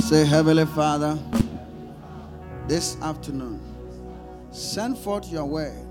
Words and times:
Say, 0.00 0.24
Heavenly 0.24 0.64
Father, 0.64 1.18
this 2.66 2.96
afternoon, 3.02 3.60
send 4.52 4.96
forth 4.96 5.30
your 5.30 5.44
word 5.44 5.86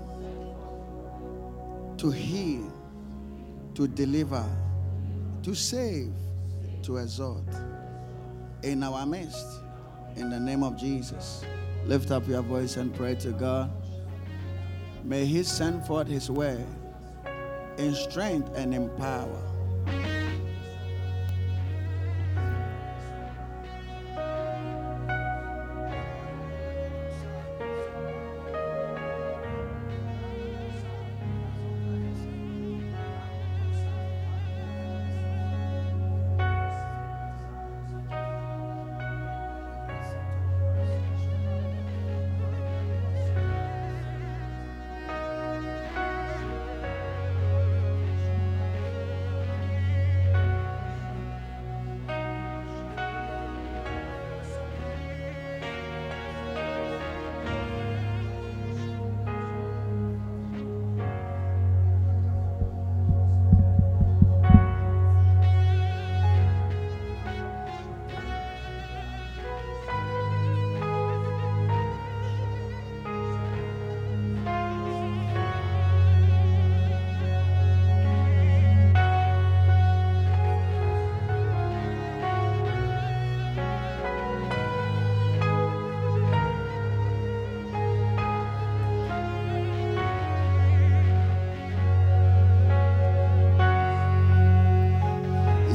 to 1.98 2.10
heal, 2.10 2.72
to 3.74 3.86
deliver, 3.86 4.44
to 5.44 5.54
save, 5.54 6.12
to 6.82 6.96
exhort 6.96 7.44
in 8.62 8.82
our 8.82 9.06
midst. 9.06 9.46
In 10.16 10.30
the 10.30 10.40
name 10.40 10.64
of 10.64 10.76
Jesus, 10.76 11.44
lift 11.84 12.10
up 12.10 12.26
your 12.26 12.42
voice 12.42 12.76
and 12.76 12.92
pray 12.92 13.14
to 13.16 13.30
God. 13.30 13.70
May 15.04 15.26
He 15.26 15.44
send 15.44 15.86
forth 15.86 16.08
His 16.08 16.28
word 16.28 16.66
in 17.76 17.94
strength 17.94 18.50
and 18.56 18.74
in 18.74 18.88
power. 18.96 20.17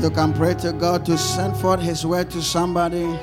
You 0.04 0.10
can 0.10 0.34
pray 0.34 0.54
to 0.56 0.74
God 0.74 1.06
to 1.06 1.18
send 1.18 1.56
forth 1.56 1.80
His 1.80 2.06
word 2.06 2.30
to 2.32 2.42
somebody. 2.42 3.18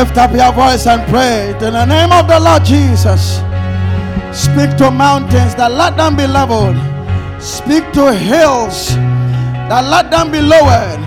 Lift 0.00 0.16
up 0.16 0.32
your 0.32 0.50
voice 0.52 0.86
and 0.86 1.06
pray. 1.10 1.50
In 1.50 1.74
the 1.74 1.84
name 1.84 2.10
of 2.10 2.26
the 2.26 2.40
Lord 2.40 2.64
Jesus, 2.64 3.36
speak 4.32 4.74
to 4.78 4.90
mountains 4.90 5.54
that 5.56 5.72
let 5.72 5.94
them 5.98 6.16
be 6.16 6.26
leveled. 6.26 6.80
Speak 7.38 7.84
to 7.92 8.10
hills 8.10 8.96
that 9.68 9.84
let 9.84 10.10
them 10.10 10.32
be 10.32 10.40
lowered. 10.40 11.04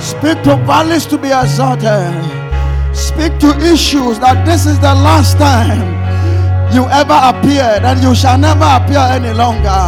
Speak 0.00 0.40
to 0.44 0.54
valleys 0.62 1.04
to 1.06 1.18
be 1.18 1.34
exalted. 1.34 2.14
Speak 2.94 3.36
to 3.40 3.50
issues 3.58 4.20
that 4.20 4.46
this 4.46 4.66
is 4.66 4.78
the 4.78 4.94
last 4.94 5.36
time. 5.36 5.82
you 6.72 6.86
ever 6.94 7.18
appeared, 7.18 7.82
and 7.82 8.00
you 8.00 8.14
shall 8.14 8.38
never 8.38 8.70
appear 8.78 9.02
any 9.18 9.34
longer. 9.34 9.82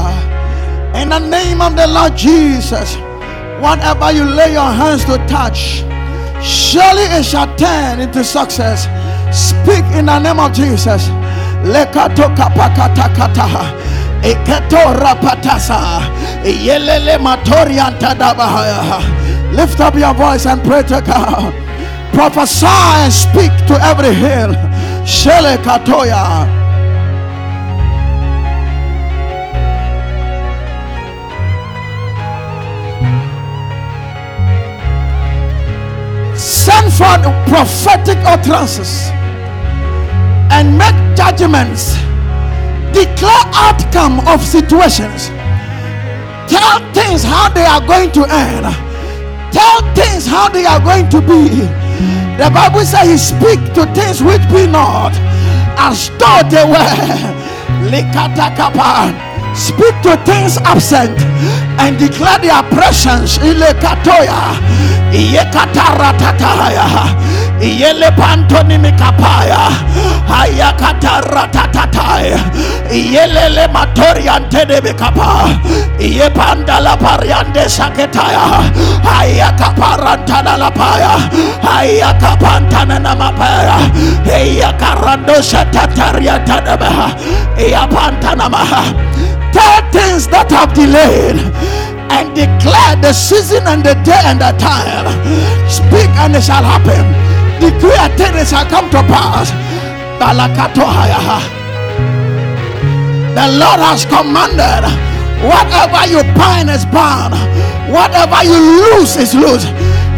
In 0.98 1.10
the 1.10 1.20
name 1.20 1.60
of 1.62 1.76
the 1.76 1.86
Lord 1.86 2.16
Jesus, 2.16 2.96
whatever 3.62 4.10
you 4.10 4.24
lay 4.24 4.54
your 4.54 4.72
hands 4.74 5.04
to 5.04 5.18
touch, 5.28 5.84
surely 6.42 7.02
it 7.02 7.24
shall 7.24 7.54
turn 7.56 8.00
into 8.00 8.24
success. 8.24 8.88
Speak 9.32 9.84
in 9.96 10.06
the 10.06 10.18
name 10.18 10.40
of 10.40 10.52
Jesus. 10.52 11.08
Lekato 11.64 12.34
kapakatakata. 12.36 13.70
Iketo 14.22 14.94
rapatasa. 15.00 16.00
Yelele. 16.44 17.18
Lift 19.54 19.80
up 19.80 19.94
your 19.94 20.14
voice 20.14 20.46
and 20.46 20.62
pray 20.62 20.82
to 20.82 21.00
God. 21.00 21.54
Prophesy 22.12 22.66
and 22.66 23.12
speak 23.12 23.52
to 23.66 23.74
every 23.82 24.14
hill. 24.14 24.52
Shele 25.04 25.56
katoya. 25.58 26.59
Prophetic 37.00 38.18
utterances 38.26 39.08
and 40.52 40.76
make 40.76 40.94
judgments. 41.16 41.94
Declare 42.92 43.46
outcome 43.54 44.20
of 44.28 44.44
situations. 44.44 45.28
Tell 46.50 46.78
things 46.92 47.22
how 47.22 47.48
they 47.48 47.64
are 47.64 47.80
going 47.80 48.10
to 48.12 48.24
end. 48.28 48.66
Tell 49.52 49.80
things 49.94 50.26
how 50.26 50.48
they 50.48 50.66
are 50.66 50.80
going 50.80 51.08
to 51.10 51.20
be. 51.20 51.48
The 52.36 52.50
Bible 52.52 52.84
says 52.84 53.08
he 53.08 53.16
speak 53.16 53.60
to 53.74 53.86
things 53.94 54.22
which 54.22 54.42
be 54.50 54.66
not 54.66 55.12
as 55.78 56.10
though 56.18 56.42
they 56.50 56.64
were. 56.64 57.36
Speak 59.54 59.94
to 60.02 60.16
things 60.24 60.58
absent 60.58 61.18
and 61.80 61.98
declare 61.98 62.38
their 62.38 62.62
presence. 62.68 63.38
Ilekatoya. 63.38 64.52
Iyekataratataya. 65.12 66.86
Iyele 67.60 68.10
pantoni 68.16 68.78
mikapaya. 68.78 69.68
Ayakataratataya. 70.28 72.38
Iyelele 72.92 73.66
matoriante 73.72 74.64
de 74.68 74.80
mikapa. 74.80 75.48
Iye 75.98 76.30
pandala 76.30 76.96
pariande 76.96 77.68
saketaya. 77.68 78.60
Ayakaparantana 79.04 80.56
la 80.58 80.70
paya. 80.70 81.16
Ayakapantana 81.64 82.98
na 82.98 83.14
mapaya. 83.16 83.76
Iyakarando 84.24 85.42
satataria 85.42 86.38
tanabaha. 86.44 87.10
Iyapantana 87.58 88.48
maha. 88.48 88.82
Things 89.92 90.26
that 90.30 90.50
have 90.50 90.72
delayed 90.74 91.38
and 92.10 92.34
declare 92.34 92.94
the 93.02 93.12
season 93.12 93.66
and 93.66 93.82
the 93.82 93.94
day 94.06 94.22
and 94.26 94.38
the 94.40 94.54
time. 94.58 95.06
Speak 95.70 96.10
and 96.18 96.34
it 96.34 96.42
shall 96.42 96.62
happen. 96.62 97.02
Decree 97.58 97.98
a 97.98 98.08
thing 98.16 98.34
it 98.38 98.48
shall 98.48 98.66
come 98.66 98.88
to 98.90 99.02
pass. 99.10 99.50
The 103.30 103.46
Lord 103.56 103.80
has 103.80 104.04
commanded 104.04 104.84
whatever 105.44 106.04
you 106.10 106.20
bind 106.36 106.68
is 106.68 106.84
bound, 106.92 107.32
whatever 107.88 108.44
you 108.44 108.58
lose 108.58 109.16
is 109.16 109.34
loose. 109.34 109.64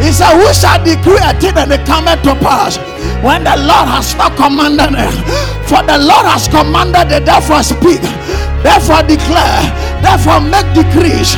He 0.02 0.10
said, 0.10 0.34
Who 0.34 0.50
shall 0.52 0.82
decree 0.82 1.22
a 1.22 1.32
thing 1.38 1.56
and 1.56 1.70
it 1.70 1.86
cometh 1.86 2.22
to 2.24 2.34
pass? 2.42 2.78
When 3.22 3.44
the 3.44 3.54
Lord 3.54 3.86
has 3.86 4.14
not 4.16 4.34
commanded 4.34 4.98
it, 4.98 5.14
for 5.70 5.82
the 5.86 5.98
Lord 5.98 6.26
has 6.26 6.48
commanded 6.48 7.14
it, 7.14 7.24
therefore 7.24 7.62
speak, 7.62 8.02
therefore 8.62 9.02
declare, 9.02 9.62
therefore 10.02 10.40
make 10.40 10.66
decrees. 10.74 11.36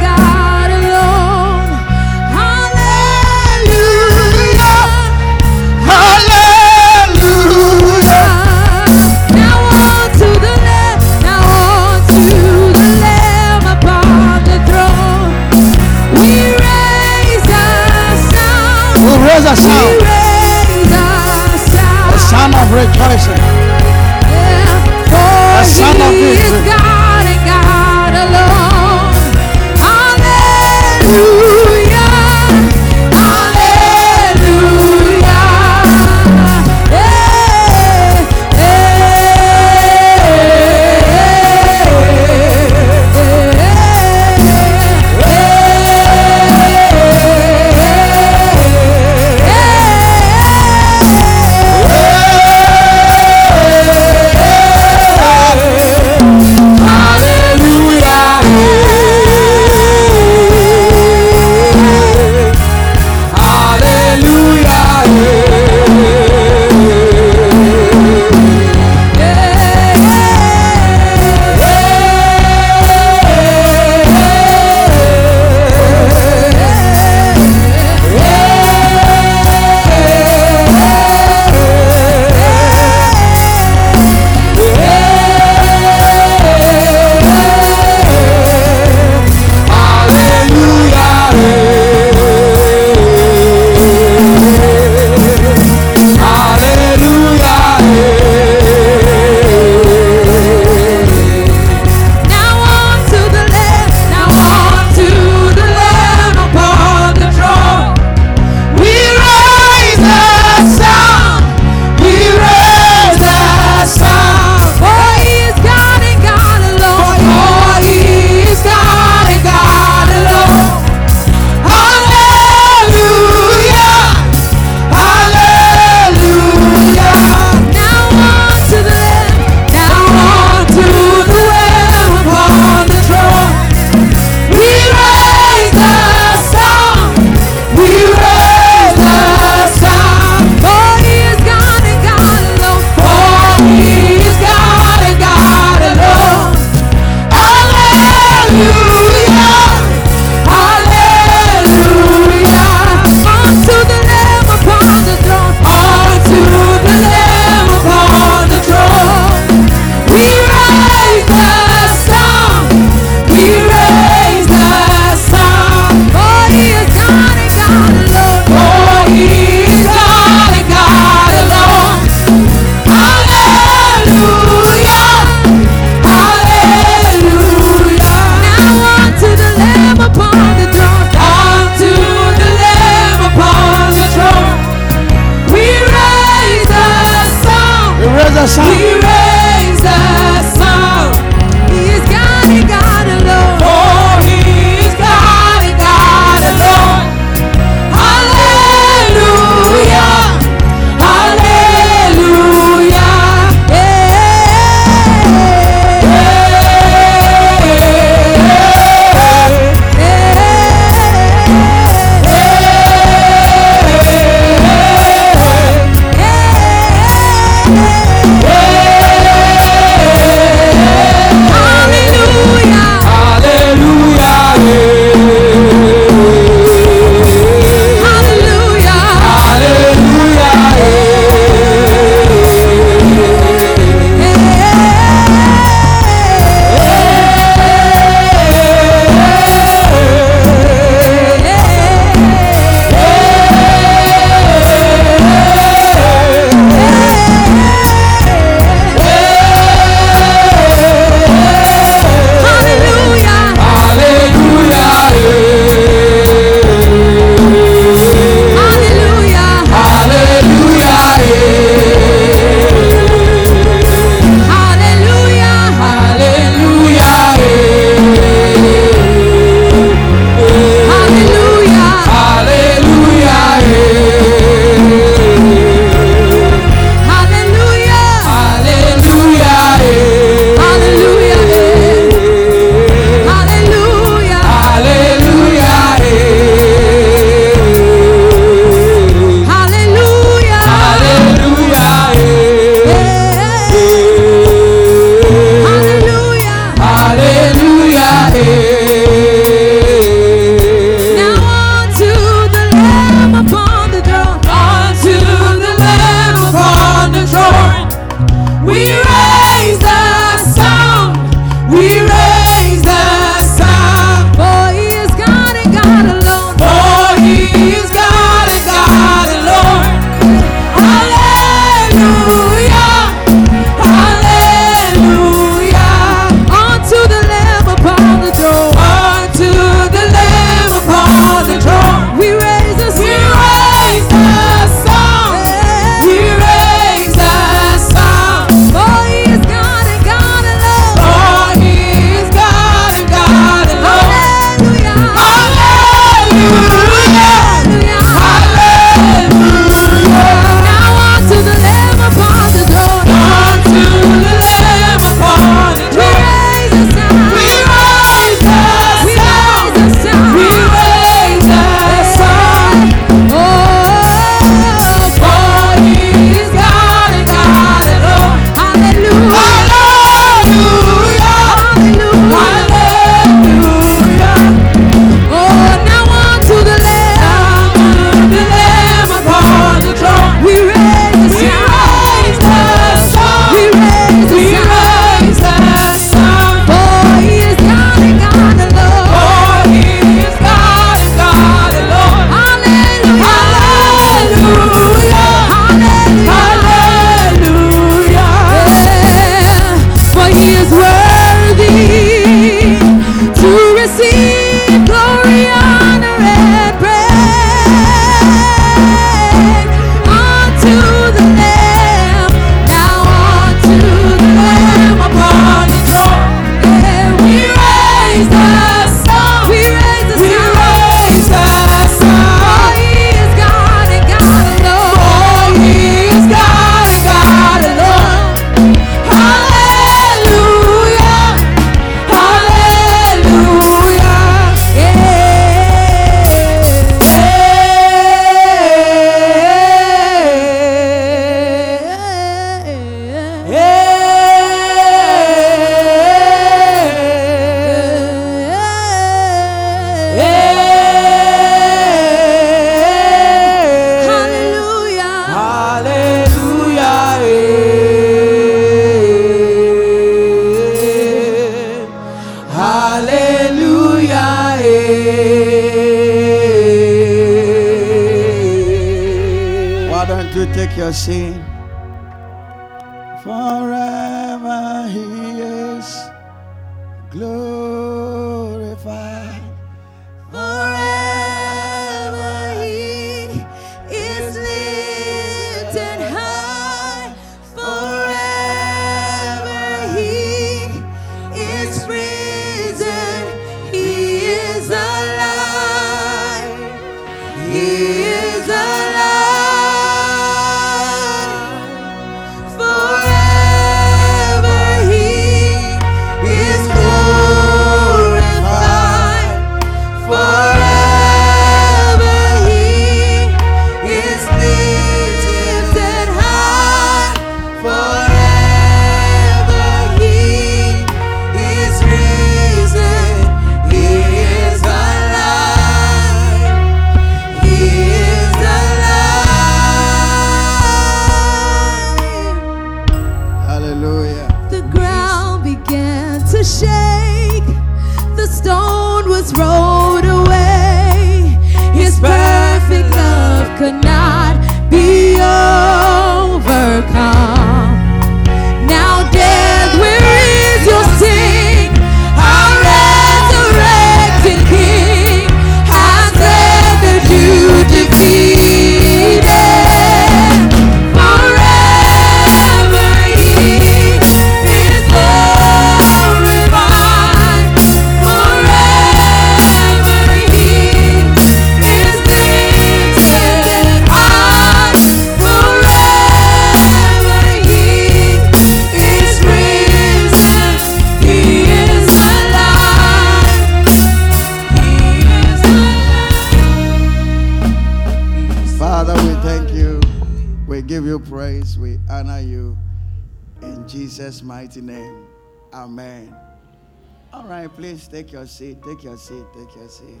your 598.98 599.18
seat. 599.18 599.26
Take 599.32 599.56
your 599.56 599.68
seat. 599.68 600.00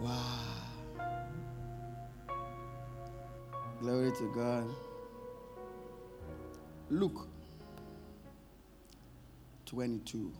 Wow. 0.00 0.22
Glory 3.80 4.12
to 4.12 4.32
God. 4.34 4.64
Luke 6.90 7.26
22. 9.66 10.32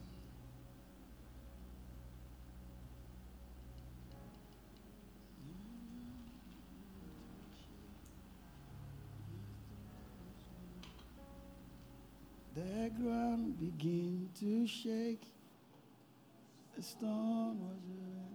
ground 13.01 13.59
began 13.59 14.29
to 14.39 14.65
shake. 14.67 15.23
The 16.75 16.81
storm 16.81 17.59
was 17.59 17.79
around. 17.89 18.26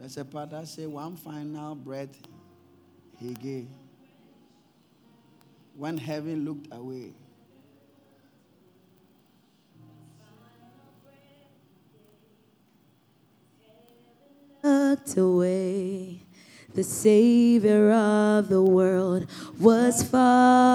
There's 0.00 0.16
a 0.16 0.24
part 0.24 0.48
that 0.52 0.66
say 0.66 0.86
one 0.86 1.14
final 1.14 1.74
breath 1.74 2.16
he 3.18 3.34
gave. 3.34 3.68
When 5.76 5.98
heaven 5.98 6.46
looked 6.46 6.72
away. 6.72 7.12
Looked 14.62 15.16
away. 15.18 16.22
The 16.74 16.82
Savior 16.82 17.92
of 17.92 18.48
the 18.48 18.62
world 18.62 19.26
was 19.58 20.02
far 20.02 20.69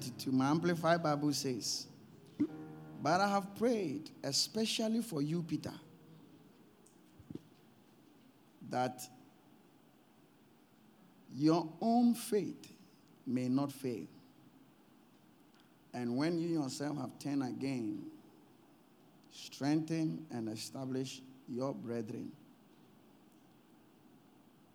32. 0.00 0.32
My 0.32 0.50
Amplified 0.50 1.02
Bible 1.02 1.32
says, 1.32 1.86
But 3.02 3.20
I 3.20 3.28
have 3.28 3.54
prayed 3.56 4.10
especially 4.22 5.02
for 5.02 5.20
you, 5.22 5.42
Peter, 5.42 5.72
that 8.70 9.02
your 11.34 11.68
own 11.80 12.14
faith 12.14 12.72
may 13.26 13.48
not 13.48 13.72
fail. 13.72 14.06
And 15.92 16.16
when 16.16 16.38
you 16.38 16.48
yourself 16.48 16.96
have 16.98 17.18
turned 17.18 17.42
again, 17.42 18.02
strengthen 19.32 20.24
and 20.30 20.48
establish 20.48 21.20
your 21.48 21.74
brethren. 21.74 22.30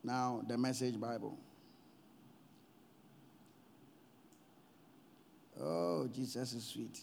Now, 0.03 0.43
the 0.47 0.57
Message 0.57 0.99
Bible. 0.99 1.37
Oh, 5.61 6.07
Jesus 6.13 6.53
is 6.53 6.65
sweet. 6.65 6.99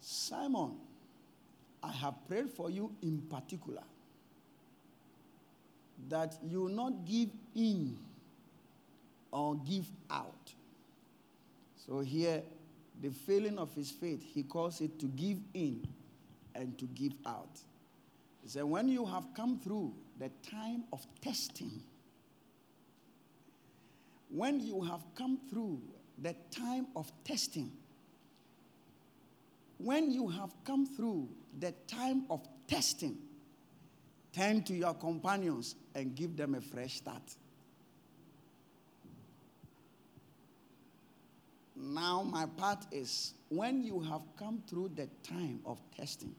Simon, 0.00 0.72
I 1.82 1.90
have 1.90 2.14
prayed 2.26 2.50
for 2.50 2.70
you 2.70 2.92
in 3.02 3.22
particular 3.22 3.82
that 6.08 6.36
you 6.42 6.62
will 6.62 6.68
not 6.68 7.04
give 7.04 7.30
in 7.54 7.96
or 9.30 9.56
give 9.56 9.86
out. 10.10 10.52
So 11.86 12.00
here, 12.00 12.42
the 13.00 13.10
failing 13.10 13.58
of 13.58 13.74
his 13.74 13.90
faith, 13.90 14.22
he 14.22 14.42
calls 14.42 14.80
it 14.80 14.98
to 15.00 15.06
give 15.06 15.38
in 15.54 15.86
and 16.54 16.76
to 16.78 16.84
give 16.86 17.14
out. 17.26 17.60
He 18.48 18.52
said, 18.52 18.64
when 18.64 18.88
you 18.88 19.04
have 19.04 19.34
come 19.34 19.58
through 19.58 19.92
the 20.18 20.30
time 20.50 20.84
of 20.90 21.06
testing, 21.20 21.82
when 24.30 24.58
you 24.58 24.80
have 24.80 25.04
come 25.14 25.38
through 25.50 25.82
the 26.22 26.34
time 26.50 26.86
of 26.96 27.12
testing, 27.24 27.70
when 29.76 30.10
you 30.10 30.28
have 30.28 30.50
come 30.64 30.86
through 30.86 31.28
the 31.60 31.74
time 31.86 32.24
of 32.30 32.40
testing, 32.66 33.18
turn 34.32 34.62
to 34.62 34.72
your 34.72 34.94
companions 34.94 35.74
and 35.94 36.14
give 36.14 36.34
them 36.34 36.54
a 36.54 36.62
fresh 36.62 36.94
start. 36.94 37.36
Now, 41.76 42.22
my 42.22 42.46
part 42.46 42.86
is 42.92 43.34
when 43.50 43.82
you 43.82 44.00
have 44.00 44.22
come 44.38 44.62
through 44.66 44.92
the 44.96 45.06
time 45.22 45.60
of 45.66 45.78
testing, 45.94 46.34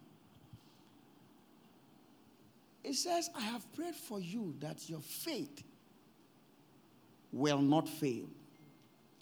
it 2.83 2.95
says, 2.95 3.29
I 3.35 3.41
have 3.41 3.71
prayed 3.73 3.95
for 3.95 4.19
you 4.19 4.55
that 4.59 4.89
your 4.89 5.01
faith 5.01 5.63
will 7.31 7.61
not 7.61 7.87
fail. 7.87 8.25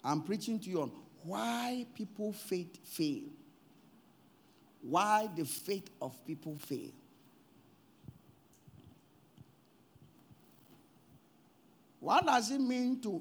I'm 0.04 0.22
preaching 0.22 0.58
to 0.60 0.70
you 0.70 0.82
on 0.82 0.92
why 1.24 1.86
people 1.94 2.32
faith 2.32 2.78
fail. 2.84 3.24
Why 4.82 5.28
the 5.36 5.44
faith 5.44 5.90
of 6.00 6.14
people 6.24 6.56
fail. 6.58 6.92
What 12.00 12.24
does 12.24 12.50
it 12.52 12.60
mean 12.60 13.00
to 13.02 13.20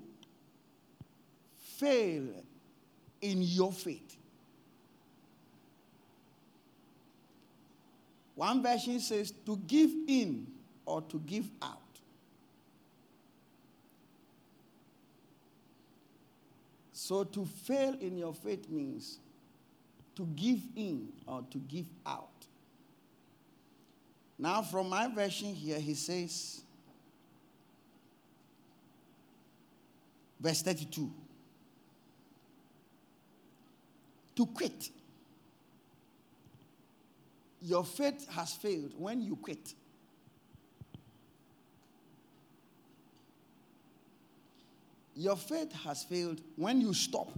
fail 1.57 2.27
in 3.21 3.41
your 3.41 3.71
faith? 3.71 4.17
One 8.37 8.61
version 8.61 8.99
says 8.99 9.33
to 9.47 9.57
give 9.65 9.89
in 10.07 10.45
or 10.85 11.01
to 11.01 11.17
give 11.25 11.49
out. 11.59 11.81
So 16.93 17.23
to 17.23 17.45
fail 17.45 17.95
in 17.99 18.15
your 18.15 18.35
faith 18.35 18.69
means 18.69 19.17
to 20.15 20.27
give 20.35 20.59
in 20.75 21.09
or 21.25 21.43
to 21.49 21.57
give 21.57 21.87
out. 22.05 22.29
Now, 24.37 24.61
from 24.61 24.89
my 24.89 25.07
version 25.07 25.55
here, 25.55 25.79
he 25.79 25.95
says, 25.95 26.61
verse 30.39 30.61
32 30.61 31.11
to 34.35 34.45
quit. 34.45 34.91
Your 37.61 37.83
faith 37.83 38.27
has 38.29 38.53
failed 38.53 38.93
when 38.97 39.21
you 39.21 39.35
quit. 39.35 39.73
Your 45.15 45.35
faith 45.35 45.73
has 45.83 46.03
failed 46.03 46.39
when 46.55 46.79
you 46.79 46.93
stop, 46.93 47.31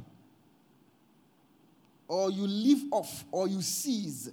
or 2.10 2.29
you 2.29 2.45
leave 2.45 2.91
off, 2.91 3.23
or 3.32 3.47
you 3.47 3.62
cease. 3.62 4.29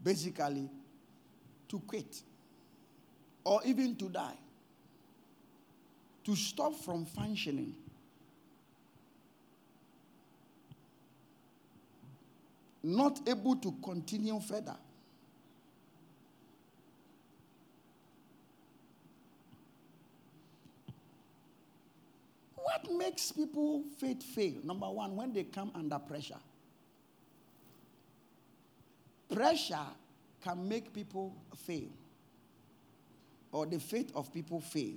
Basically, 0.00 0.70
to 1.68 1.80
quit, 1.80 2.22
or 3.42 3.60
even 3.64 3.96
to 3.96 4.08
die, 4.08 4.38
to 6.22 6.36
stop 6.36 6.76
from 6.76 7.04
functioning. 7.06 7.74
Not 12.88 13.28
able 13.28 13.56
to 13.56 13.74
continue 13.82 14.38
further. 14.38 14.76
What 22.54 22.88
makes 22.96 23.32
people 23.32 23.82
faith 23.98 24.22
fail? 24.22 24.54
Number 24.62 24.88
one, 24.88 25.16
when 25.16 25.32
they 25.32 25.42
come 25.42 25.72
under 25.74 25.98
pressure. 25.98 26.38
Pressure 29.34 29.88
can 30.44 30.68
make 30.68 30.92
people 30.92 31.34
fail, 31.56 31.88
or 33.50 33.66
the 33.66 33.80
faith 33.80 34.12
of 34.14 34.32
people 34.32 34.60
fail. 34.60 34.94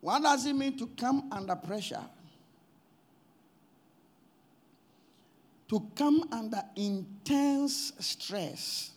What 0.00 0.22
does 0.22 0.46
it 0.46 0.54
mean 0.54 0.78
to 0.78 0.86
come 0.86 1.28
under 1.30 1.54
pressure? 1.54 2.00
To 5.74 5.82
come 5.96 6.28
under 6.30 6.62
intense 6.76 7.94
stress. 7.98 8.92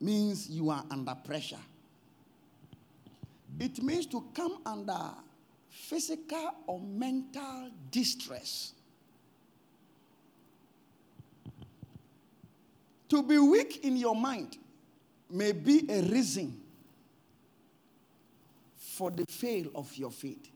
Means 0.00 0.50
you 0.50 0.70
are 0.70 0.84
under 0.90 1.14
pressure. 1.14 1.64
It 3.60 3.80
means 3.80 4.06
to 4.06 4.24
come 4.34 4.58
under 4.66 5.12
physical 5.70 6.50
or 6.66 6.80
mental 6.80 7.70
distress. 7.92 8.72
To 13.08 13.22
be 13.22 13.38
weak 13.38 13.84
in 13.84 13.96
your 13.96 14.16
mind 14.16 14.58
may 15.30 15.52
be 15.52 15.86
a 15.88 16.02
reason 16.02 16.63
for 18.94 19.10
the 19.10 19.24
fail 19.26 19.66
of 19.74 19.94
your 19.96 20.10
faith. 20.10 20.50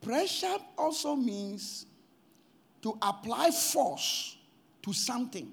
Pressure 0.00 0.56
also 0.78 1.16
means 1.16 1.86
to 2.80 2.96
apply 3.02 3.50
force 3.50 4.36
to 4.82 4.92
something 4.92 5.52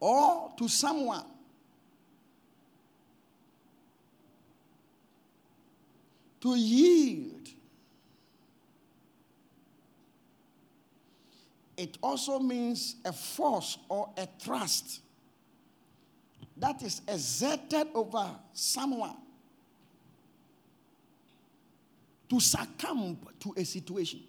or 0.00 0.50
to 0.56 0.68
someone 0.68 1.26
To 6.42 6.56
yield. 6.56 7.48
It 11.82 11.98
also 12.00 12.38
means 12.38 12.94
a 13.04 13.12
force 13.12 13.76
or 13.88 14.10
a 14.16 14.28
trust 14.40 15.00
that 16.56 16.80
is 16.80 17.02
exerted 17.08 17.88
over 17.92 18.30
someone 18.52 19.16
to 22.28 22.38
succumb 22.38 23.18
to 23.40 23.52
a 23.56 23.64
situation. 23.64 24.20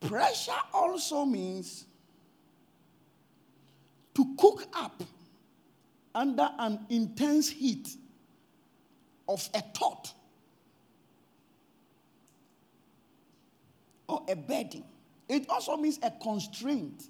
Pressure 0.00 0.50
also 0.74 1.24
means 1.24 1.84
to 4.16 4.34
cook 4.36 4.64
up 4.74 5.00
under 6.12 6.50
an 6.58 6.86
intense 6.90 7.48
heat 7.48 7.88
of 9.28 9.48
a 9.54 9.60
thought 9.60 10.12
or 14.08 14.22
a 14.28 14.36
burden. 14.36 14.84
It 15.28 15.48
also 15.48 15.76
means 15.76 15.98
a 16.02 16.10
constraint. 16.22 17.08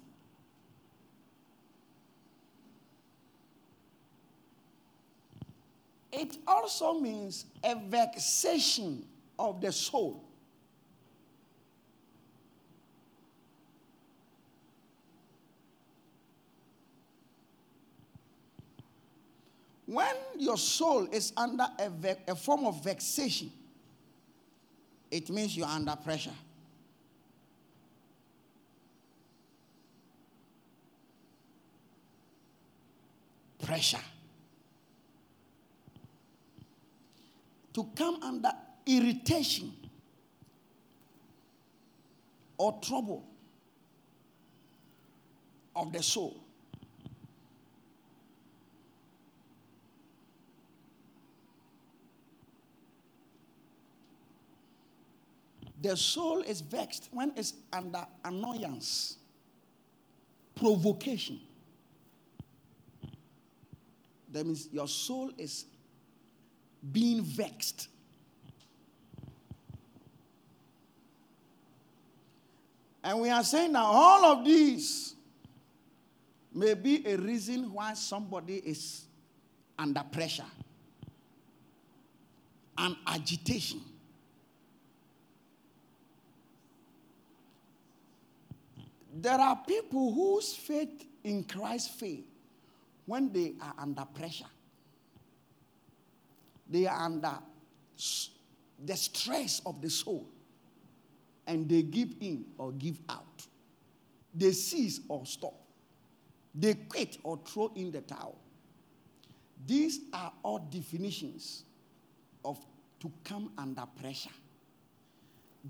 It 6.11 6.37
also 6.47 6.99
means 6.99 7.45
a 7.63 7.75
vexation 7.75 9.05
of 9.37 9.61
the 9.61 9.71
soul. 9.71 10.23
When 19.85 20.15
your 20.37 20.57
soul 20.57 21.07
is 21.11 21.31
under 21.37 21.65
a, 21.79 21.89
ve- 21.89 22.15
a 22.27 22.35
form 22.35 22.65
of 22.65 22.83
vexation, 22.83 23.51
it 25.09 25.29
means 25.29 25.55
you're 25.55 25.65
under 25.65 25.95
pressure. 25.95 26.33
Pressure. 33.67 33.99
To 37.73 37.83
come 37.97 38.23
under 38.23 38.49
irritation 38.85 39.73
or 42.57 42.79
trouble 42.81 43.27
of 45.75 45.91
the 45.91 46.01
soul. 46.01 46.41
The 55.81 55.97
soul 55.97 56.39
is 56.43 56.61
vexed 56.61 57.09
when 57.11 57.33
it's 57.35 57.53
under 57.73 58.07
annoyance, 58.23 59.17
provocation. 60.55 61.41
That 64.37 64.45
means 64.45 64.69
your 64.71 64.87
soul 64.87 65.31
is 65.35 65.65
being 66.91 67.23
vexed. 67.23 67.87
And 73.03 73.19
we 73.19 73.31
are 73.31 73.43
saying 73.43 73.73
that 73.73 73.81
all 73.81 74.25
of 74.25 74.45
these 74.45 75.15
may 76.53 76.75
be 76.75 77.03
a 77.07 77.17
reason 77.17 77.73
why 77.73 77.95
somebody 77.95 78.57
is 78.57 79.05
under 79.79 80.03
pressure 80.03 80.43
and 82.77 82.95
agitation. 83.07 83.81
There 89.15 89.39
are 89.39 89.55
people 89.67 90.13
whose 90.13 90.53
faith 90.53 91.07
in 91.23 91.43
Christ 91.43 91.89
fail 91.93 92.21
when 93.07 93.31
they 93.33 93.53
are 93.59 93.73
under 93.79 94.05
pressure. 94.05 94.45
They 96.69 96.85
are 96.85 97.05
under 97.05 97.33
the 98.85 98.95
stress 98.95 99.61
of 99.65 99.81
the 99.81 99.89
soul 99.89 100.27
and 101.47 101.67
they 101.67 101.81
give 101.81 102.13
in 102.19 102.45
or 102.57 102.73
give 102.73 102.99
out. 103.09 103.47
They 104.35 104.51
cease 104.51 104.99
or 105.07 105.25
stop. 105.25 105.55
They 106.53 106.73
quit 106.75 107.17
or 107.23 107.39
throw 107.45 107.71
in 107.75 107.91
the 107.91 108.01
towel. 108.01 108.37
These 109.65 110.01
are 110.13 110.31
all 110.43 110.59
definitions 110.59 111.63
of 112.43 112.59
to 112.99 113.11
come 113.23 113.51
under 113.57 113.85
pressure. 113.99 114.29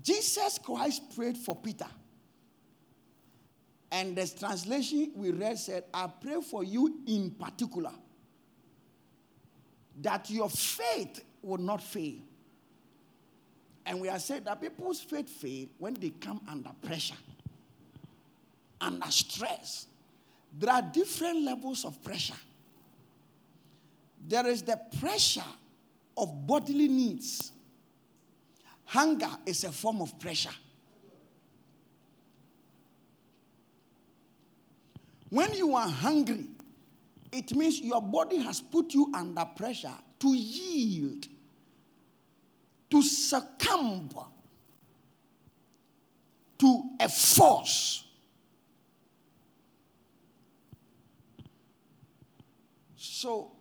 Jesus 0.02 0.58
Christ 0.58 1.02
prayed 1.14 1.36
for 1.36 1.54
Peter 1.56 1.86
and 3.90 4.14
the 4.16 4.26
translation 4.26 5.12
we 5.14 5.30
read 5.30 5.58
said, 5.58 5.84
I 5.92 6.08
pray 6.20 6.40
for 6.42 6.62
you 6.62 7.00
in 7.06 7.30
particular 7.30 7.92
that 10.00 10.28
your 10.30 10.50
faith 10.50 11.24
will 11.42 11.58
not 11.58 11.82
fail. 11.82 12.16
And 13.86 14.00
we 14.00 14.08
are 14.08 14.18
saying 14.18 14.44
that 14.44 14.60
people's 14.60 15.00
faith 15.00 15.28
fail 15.28 15.66
when 15.78 15.94
they 15.94 16.10
come 16.10 16.40
under 16.48 16.70
pressure, 16.82 17.16
under 18.80 19.10
stress. 19.10 19.86
There 20.58 20.70
are 20.70 20.82
different 20.82 21.42
levels 21.42 21.84
of 21.84 22.02
pressure. 22.04 22.34
There 24.26 24.46
is 24.46 24.62
the 24.62 24.78
pressure 25.00 25.40
of 26.16 26.46
bodily 26.46 26.88
needs. 26.88 27.52
Hunger 28.84 29.30
is 29.46 29.64
a 29.64 29.72
form 29.72 30.02
of 30.02 30.18
pressure. 30.18 30.54
When 35.30 35.52
you 35.54 35.74
are 35.74 35.88
hungry, 35.88 36.46
it 37.32 37.54
means 37.54 37.80
your 37.80 38.00
body 38.00 38.38
has 38.38 38.60
put 38.60 38.94
you 38.94 39.12
under 39.14 39.44
pressure 39.44 39.94
to 40.20 40.28
yield, 40.28 41.26
to 42.90 43.02
succumb 43.02 44.10
to 46.58 46.82
a 46.98 47.08
force. 47.08 48.04
So, 52.96 53.52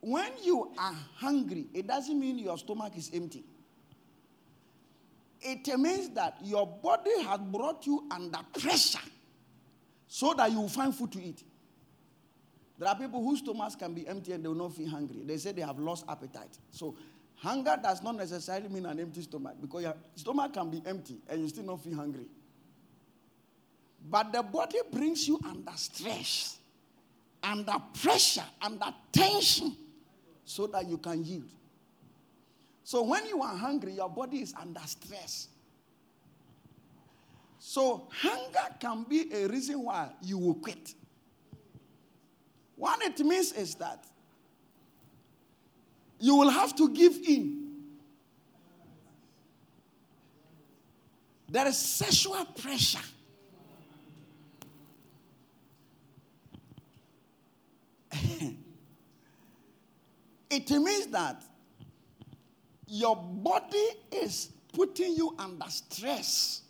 when 0.00 0.32
you 0.42 0.72
are 0.78 0.94
hungry, 1.16 1.66
it 1.72 1.86
doesn't 1.86 2.18
mean 2.18 2.38
your 2.38 2.58
stomach 2.58 2.96
is 2.96 3.10
empty. 3.14 3.44
It 5.40 5.66
means 5.78 6.10
that 6.10 6.38
your 6.42 6.66
body 6.66 7.22
has 7.22 7.40
brought 7.40 7.86
you 7.86 8.06
under 8.10 8.38
pressure 8.58 9.00
so 10.14 10.34
that 10.34 10.52
you 10.52 10.60
will 10.60 10.68
find 10.68 10.94
food 10.94 11.10
to 11.10 11.22
eat. 11.22 11.42
There 12.78 12.86
are 12.86 12.94
people 12.94 13.24
whose 13.24 13.38
stomachs 13.38 13.74
can 13.74 13.94
be 13.94 14.06
empty 14.06 14.32
and 14.32 14.44
they 14.44 14.48
will 14.48 14.54
not 14.54 14.74
feel 14.74 14.90
hungry. 14.90 15.22
They 15.24 15.38
say 15.38 15.52
they 15.52 15.62
have 15.62 15.78
lost 15.78 16.04
appetite. 16.06 16.58
So 16.70 16.94
hunger 17.36 17.78
does 17.82 18.02
not 18.02 18.16
necessarily 18.16 18.68
mean 18.68 18.84
an 18.84 19.00
empty 19.00 19.22
stomach 19.22 19.54
because 19.58 19.84
your 19.84 19.94
stomach 20.14 20.52
can 20.52 20.68
be 20.68 20.82
empty 20.84 21.16
and 21.30 21.40
you 21.40 21.48
still 21.48 21.64
not 21.64 21.82
feel 21.82 21.94
hungry. 21.94 22.26
But 24.10 24.34
the 24.34 24.42
body 24.42 24.80
brings 24.92 25.26
you 25.26 25.40
under 25.48 25.72
stress, 25.76 26.58
under 27.42 27.76
pressure, 27.98 28.44
under 28.60 28.92
tension, 29.12 29.74
so 30.44 30.66
that 30.66 30.86
you 30.86 30.98
can 30.98 31.24
yield. 31.24 31.48
So 32.84 33.02
when 33.02 33.26
you 33.28 33.40
are 33.40 33.56
hungry, 33.56 33.94
your 33.94 34.10
body 34.10 34.42
is 34.42 34.52
under 34.60 34.82
stress. 34.84 35.48
So, 37.64 38.08
hunger 38.10 38.74
can 38.80 39.04
be 39.04 39.32
a 39.32 39.46
reason 39.46 39.84
why 39.84 40.08
you 40.20 40.36
will 40.36 40.56
quit. 40.56 40.96
What 42.74 43.00
it 43.04 43.20
means 43.20 43.52
is 43.52 43.76
that 43.76 44.04
you 46.18 46.34
will 46.34 46.50
have 46.50 46.74
to 46.74 46.88
give 46.88 47.16
in. 47.24 47.68
There 51.48 51.68
is 51.68 51.78
sexual 51.78 52.44
pressure. 52.46 52.98
it 60.50 60.68
means 60.68 61.06
that 61.06 61.44
your 62.88 63.14
body 63.14 63.88
is 64.10 64.50
putting 64.72 65.14
you 65.14 65.36
under 65.38 65.70
stress 65.70 66.62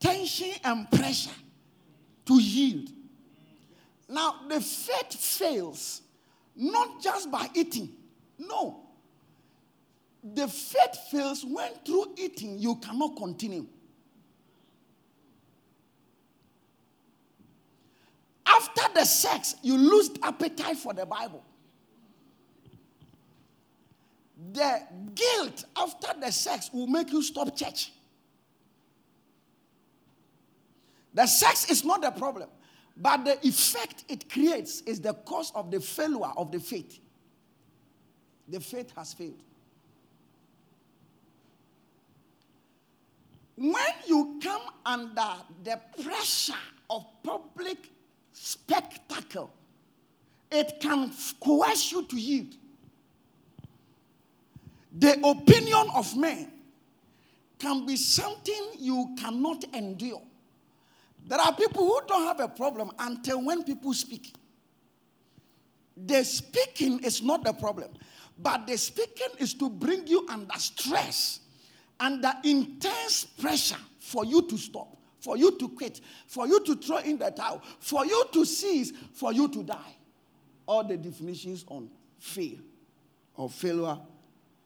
tension 0.00 0.52
and 0.64 0.90
pressure 0.90 1.30
to 2.26 2.34
yield. 2.34 2.88
Now, 4.08 4.40
the 4.48 4.60
faith 4.60 5.14
fails 5.14 6.02
not 6.54 7.02
just 7.02 7.30
by 7.30 7.48
eating. 7.54 7.90
No. 8.38 8.80
The 10.34 10.48
faith 10.48 10.96
fails 11.10 11.44
when 11.44 11.72
through 11.84 12.14
eating 12.16 12.58
you 12.58 12.76
cannot 12.76 13.16
continue. 13.16 13.66
After 18.46 18.82
the 18.94 19.04
sex, 19.04 19.56
you 19.62 19.76
lose 19.76 20.10
appetite 20.22 20.76
for 20.76 20.94
the 20.94 21.04
Bible. 21.04 21.44
The 24.52 24.82
guilt 25.14 25.64
after 25.76 26.18
the 26.18 26.30
sex 26.30 26.70
will 26.72 26.86
make 26.86 27.12
you 27.12 27.22
stop 27.22 27.54
church. 27.56 27.92
The 31.16 31.26
sex 31.26 31.70
is 31.70 31.82
not 31.82 32.02
the 32.02 32.10
problem, 32.10 32.50
but 32.94 33.24
the 33.24 33.38
effect 33.48 34.04
it 34.06 34.28
creates 34.30 34.82
is 34.82 35.00
the 35.00 35.14
cause 35.14 35.50
of 35.54 35.70
the 35.70 35.80
failure 35.80 36.30
of 36.36 36.52
the 36.52 36.60
faith. 36.60 37.00
The 38.48 38.60
faith 38.60 38.92
has 38.94 39.14
failed. 39.14 39.42
When 43.56 43.94
you 44.06 44.38
come 44.42 44.60
under 44.84 45.32
the 45.64 45.80
pressure 46.02 46.52
of 46.90 47.06
public 47.22 47.90
spectacle, 48.34 49.50
it 50.52 50.78
can 50.80 51.10
coerce 51.40 51.92
you 51.92 52.04
to 52.04 52.16
yield. 52.16 52.56
The 54.98 55.18
opinion 55.26 55.88
of 55.94 56.14
men 56.14 56.52
can 57.58 57.86
be 57.86 57.96
something 57.96 58.72
you 58.78 59.16
cannot 59.18 59.64
endure. 59.72 60.20
There 61.26 61.40
are 61.40 61.52
people 61.54 61.84
who 61.84 62.00
don't 62.06 62.22
have 62.24 62.40
a 62.40 62.48
problem 62.48 62.92
until 62.98 63.44
when 63.44 63.64
people 63.64 63.92
speak. 63.92 64.32
The 65.96 66.22
speaking 66.24 67.02
is 67.02 67.22
not 67.22 67.42
the 67.42 67.52
problem, 67.52 67.90
but 68.38 68.66
the 68.66 68.76
speaking 68.76 69.28
is 69.38 69.54
to 69.54 69.68
bring 69.68 70.06
you 70.06 70.26
under 70.28 70.56
stress, 70.58 71.40
under 71.98 72.32
intense 72.44 73.24
pressure 73.24 73.78
for 73.98 74.24
you 74.24 74.42
to 74.42 74.56
stop, 74.56 74.96
for 75.18 75.36
you 75.36 75.58
to 75.58 75.68
quit, 75.70 76.00
for 76.28 76.46
you 76.46 76.62
to 76.64 76.76
throw 76.76 76.98
in 76.98 77.18
the 77.18 77.30
towel, 77.30 77.60
for 77.80 78.06
you 78.06 78.24
to 78.32 78.44
cease, 78.44 78.92
for 79.12 79.32
you 79.32 79.48
to 79.48 79.64
die. 79.64 79.96
All 80.66 80.84
the 80.84 80.96
definitions 80.96 81.64
on 81.68 81.90
fail 82.18 82.58
or 83.34 83.50
failure 83.50 83.98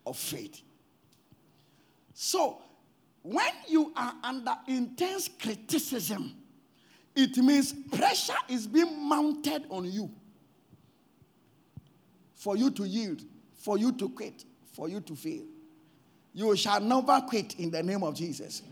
of 0.05 0.17
faith. 0.17 0.61
So, 2.13 2.61
when 3.23 3.53
you 3.69 3.93
are 3.97 4.15
under 4.23 4.55
intense 4.67 5.29
criticism, 5.41 6.35
it 7.15 7.37
means 7.39 7.73
pressure 7.73 8.33
is 8.49 8.67
being 8.67 9.09
mounted 9.09 9.65
on 9.69 9.85
you 9.85 10.11
for 12.35 12.57
you 12.57 12.71
to 12.71 12.85
yield, 12.87 13.23
for 13.55 13.77
you 13.77 13.93
to 13.93 14.09
quit, 14.09 14.45
for 14.73 14.89
you 14.89 15.01
to 15.01 15.15
fail. 15.15 15.45
You 16.33 16.57
shall 16.57 16.81
never 16.81 17.21
quit 17.29 17.57
in 17.59 17.71
the 17.71 17.83
name 17.83 18.03
of 18.03 18.15
Jesus. 18.15 18.63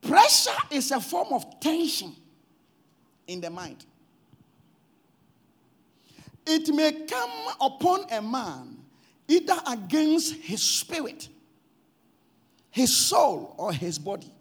Pressure 0.00 0.50
is 0.70 0.90
a 0.90 1.00
form 1.00 1.28
of 1.32 1.60
tension 1.60 2.14
in 3.26 3.40
the 3.40 3.50
mind. 3.50 3.84
It 6.46 6.74
may 6.74 7.06
come 7.06 7.30
upon 7.60 8.06
a 8.10 8.20
man 8.20 8.78
either 9.28 9.56
against 9.68 10.34
his 10.34 10.62
spirit, 10.62 11.28
his 12.70 12.96
soul, 12.96 13.54
or 13.58 13.72
his 13.72 13.98
body. 13.98 14.32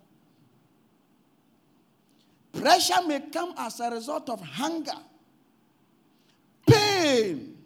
Pressure 2.53 3.01
may 3.07 3.21
come 3.31 3.53
as 3.57 3.79
a 3.79 3.89
result 3.91 4.29
of 4.29 4.41
hunger, 4.41 4.97
pain. 6.67 7.57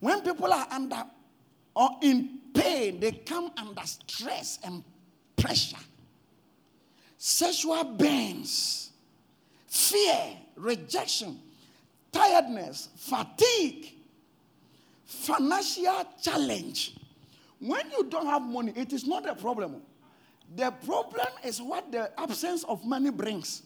When 0.00 0.20
people 0.20 0.52
are 0.52 0.66
under 0.70 1.04
or 1.74 1.90
in 2.02 2.38
pain, 2.54 3.00
they 3.00 3.12
come 3.12 3.50
under 3.56 3.82
stress 3.84 4.58
and 4.62 4.84
pressure. 5.36 5.78
Sexual 7.16 7.84
burns, 7.84 8.90
fear, 9.66 10.36
rejection, 10.56 11.40
tiredness, 12.12 12.90
fatigue, 12.96 13.94
financial 15.04 16.04
challenge. 16.22 16.94
When 17.58 17.90
you 17.90 18.04
don't 18.04 18.26
have 18.26 18.42
money, 18.42 18.72
it 18.76 18.92
is 18.92 19.06
not 19.06 19.28
a 19.28 19.34
problem. 19.34 19.82
The 20.54 20.70
problem 20.70 21.28
is 21.44 21.60
what 21.60 21.92
the 21.92 22.10
absence 22.18 22.64
of 22.64 22.84
money 22.84 23.10
brings. 23.10 23.62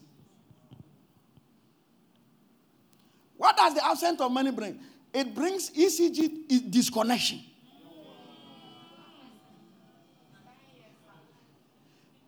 What 3.36 3.56
does 3.56 3.74
the 3.74 3.84
absence 3.84 4.20
of 4.20 4.30
money 4.30 4.50
bring? 4.50 4.78
It 5.12 5.34
brings 5.34 5.70
ECG 5.70 6.70
disconnection. 6.70 7.40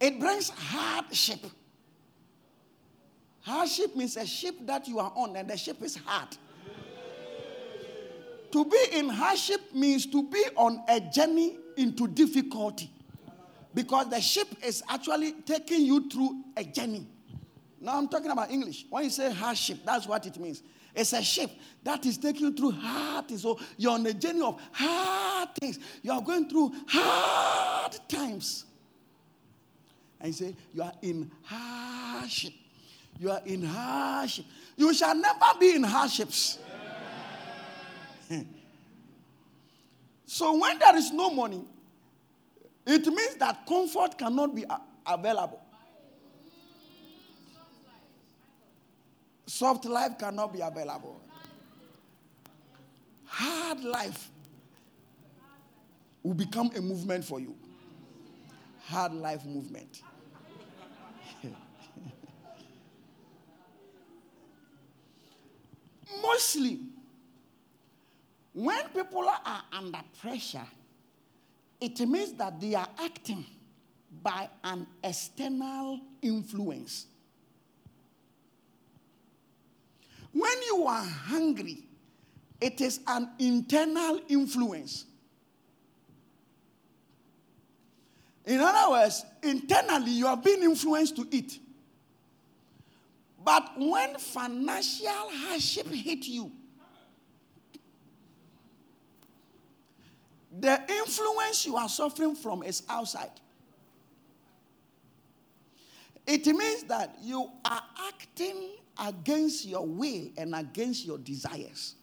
It 0.00 0.20
brings 0.20 0.50
hardship. 0.50 1.40
Hardship 3.40 3.96
means 3.96 4.16
a 4.16 4.26
ship 4.26 4.54
that 4.62 4.86
you 4.86 4.98
are 4.98 5.12
on 5.14 5.36
and 5.36 5.48
the 5.48 5.56
ship 5.56 5.82
is 5.82 5.96
hard. 6.04 6.28
To 8.52 8.64
be 8.64 8.84
in 8.92 9.08
hardship 9.08 9.60
means 9.74 10.06
to 10.06 10.22
be 10.22 10.44
on 10.56 10.82
a 10.88 11.00
journey 11.00 11.56
into 11.76 12.06
difficulty 12.06 12.90
because 13.74 14.08
the 14.08 14.20
ship 14.20 14.48
is 14.64 14.82
actually 14.88 15.32
taking 15.44 15.82
you 15.82 16.08
through 16.08 16.44
a 16.56 16.64
journey. 16.64 17.06
Now 17.80 17.98
I'm 17.98 18.08
talking 18.08 18.30
about 18.30 18.50
English. 18.50 18.86
When 18.88 19.04
you 19.04 19.10
say 19.10 19.32
hardship, 19.32 19.78
that's 19.84 20.06
what 20.06 20.24
it 20.26 20.38
means. 20.38 20.62
It's 20.94 21.12
a 21.12 21.22
ship 21.22 21.50
that 21.82 22.06
is 22.06 22.16
taking 22.16 22.46
you 22.46 22.52
through 22.54 22.70
hard 22.70 23.28
things. 23.28 23.42
So 23.42 23.58
you're 23.76 23.92
on 23.92 24.06
a 24.06 24.14
journey 24.14 24.42
of 24.42 24.60
hard 24.72 25.48
things. 25.56 25.78
You 26.02 26.12
are 26.12 26.22
going 26.22 26.48
through 26.48 26.72
hard 26.86 27.98
times. 28.08 28.64
And 30.20 30.28
you 30.28 30.32
say, 30.32 30.56
You 30.72 30.82
are 30.82 30.92
in 31.02 31.30
hardship. 31.42 32.52
You 33.18 33.32
are 33.32 33.42
in 33.44 33.64
hardship. 33.64 34.44
You 34.76 34.94
shall 34.94 35.14
never 35.14 35.58
be 35.58 35.74
in 35.74 35.82
hardships. 35.82 36.58
so 40.26 40.58
when 40.58 40.78
there 40.78 40.96
is 40.96 41.10
no 41.12 41.30
money, 41.30 41.64
it 42.86 43.06
means 43.06 43.36
that 43.36 43.66
comfort 43.66 44.18
cannot 44.18 44.54
be 44.54 44.64
available. 45.06 45.60
Soft 49.46 49.84
life 49.84 50.18
cannot 50.18 50.52
be 50.52 50.60
available. 50.60 51.20
Hard 53.26 53.82
life 53.84 54.30
will 56.22 56.34
become 56.34 56.70
a 56.76 56.80
movement 56.80 57.24
for 57.24 57.40
you. 57.40 57.54
Hard 58.86 59.12
life 59.14 59.44
movement. 59.44 60.02
Mostly, 66.22 66.80
when 68.52 68.88
people 68.88 69.28
are 69.28 69.62
under 69.72 70.00
pressure, 70.20 70.66
it 71.84 72.00
means 72.08 72.32
that 72.34 72.58
they 72.58 72.74
are 72.74 72.88
acting 72.98 73.44
by 74.22 74.48
an 74.62 74.86
external 75.02 76.00
influence. 76.22 77.06
When 80.32 80.62
you 80.66 80.86
are 80.86 81.04
hungry, 81.04 81.84
it 82.58 82.80
is 82.80 83.00
an 83.06 83.28
internal 83.38 84.20
influence. 84.28 85.04
In 88.46 88.60
other 88.60 88.90
words, 88.90 89.24
internally 89.42 90.12
you 90.12 90.26
are 90.26 90.36
being 90.36 90.62
influenced 90.62 91.16
to 91.16 91.28
eat. 91.30 91.60
But 93.44 93.72
when 93.76 94.16
financial 94.16 95.30
hardship 95.30 95.88
hit 95.88 96.26
you, 96.26 96.50
The 100.60 100.80
influence 100.88 101.66
you 101.66 101.76
are 101.76 101.88
suffering 101.88 102.36
from 102.36 102.62
is 102.62 102.82
outside. 102.88 103.30
It 106.26 106.46
means 106.46 106.84
that 106.84 107.16
you 107.22 107.50
are 107.64 107.82
acting 108.08 108.70
against 108.98 109.66
your 109.66 109.86
will 109.86 110.28
and 110.36 110.54
against 110.54 111.04
your 111.04 111.18
desires. 111.18 111.96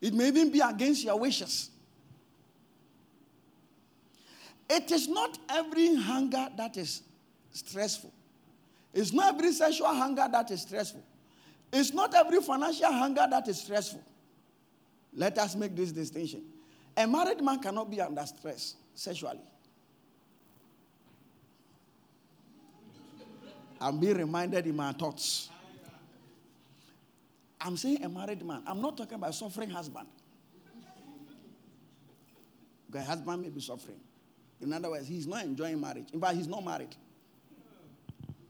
It 0.00 0.14
may 0.14 0.28
even 0.28 0.50
be 0.50 0.60
against 0.60 1.04
your 1.04 1.18
wishes. 1.18 1.70
It 4.70 4.90
is 4.90 5.08
not 5.08 5.38
every 5.48 5.94
hunger 5.96 6.48
that 6.56 6.76
is 6.76 7.02
stressful. 7.50 8.12
It's 8.94 9.12
not 9.12 9.34
every 9.34 9.52
sexual 9.52 9.88
hunger 9.88 10.26
that 10.30 10.50
is 10.50 10.62
stressful. 10.62 11.02
It's 11.72 11.92
not 11.92 12.14
every 12.14 12.40
financial 12.40 12.92
hunger 12.92 13.26
that 13.28 13.48
is 13.48 13.60
stressful. 13.60 14.02
Let 15.14 15.36
us 15.38 15.56
make 15.56 15.74
this 15.74 15.90
distinction. 15.90 16.42
A 16.98 17.06
married 17.06 17.40
man 17.40 17.60
cannot 17.60 17.88
be 17.88 18.00
under 18.00 18.26
stress 18.26 18.74
sexually. 18.92 19.38
I'm 23.80 24.00
being 24.00 24.16
reminded 24.16 24.66
in 24.66 24.74
my 24.74 24.90
thoughts. 24.92 25.48
I'm 27.60 27.76
saying 27.76 28.02
a 28.02 28.08
married 28.08 28.44
man. 28.44 28.64
I'm 28.66 28.82
not 28.82 28.96
talking 28.96 29.14
about 29.14 29.30
a 29.30 29.32
suffering 29.32 29.70
husband. 29.70 30.08
The 32.90 33.00
husband 33.00 33.42
may 33.42 33.50
be 33.50 33.60
suffering. 33.60 34.00
In 34.60 34.72
other 34.72 34.90
words, 34.90 35.06
he's 35.06 35.28
not 35.28 35.44
enjoying 35.44 35.80
marriage. 35.80 36.08
In 36.12 36.20
fact, 36.20 36.34
he's 36.34 36.48
not 36.48 36.64
married. 36.64 36.96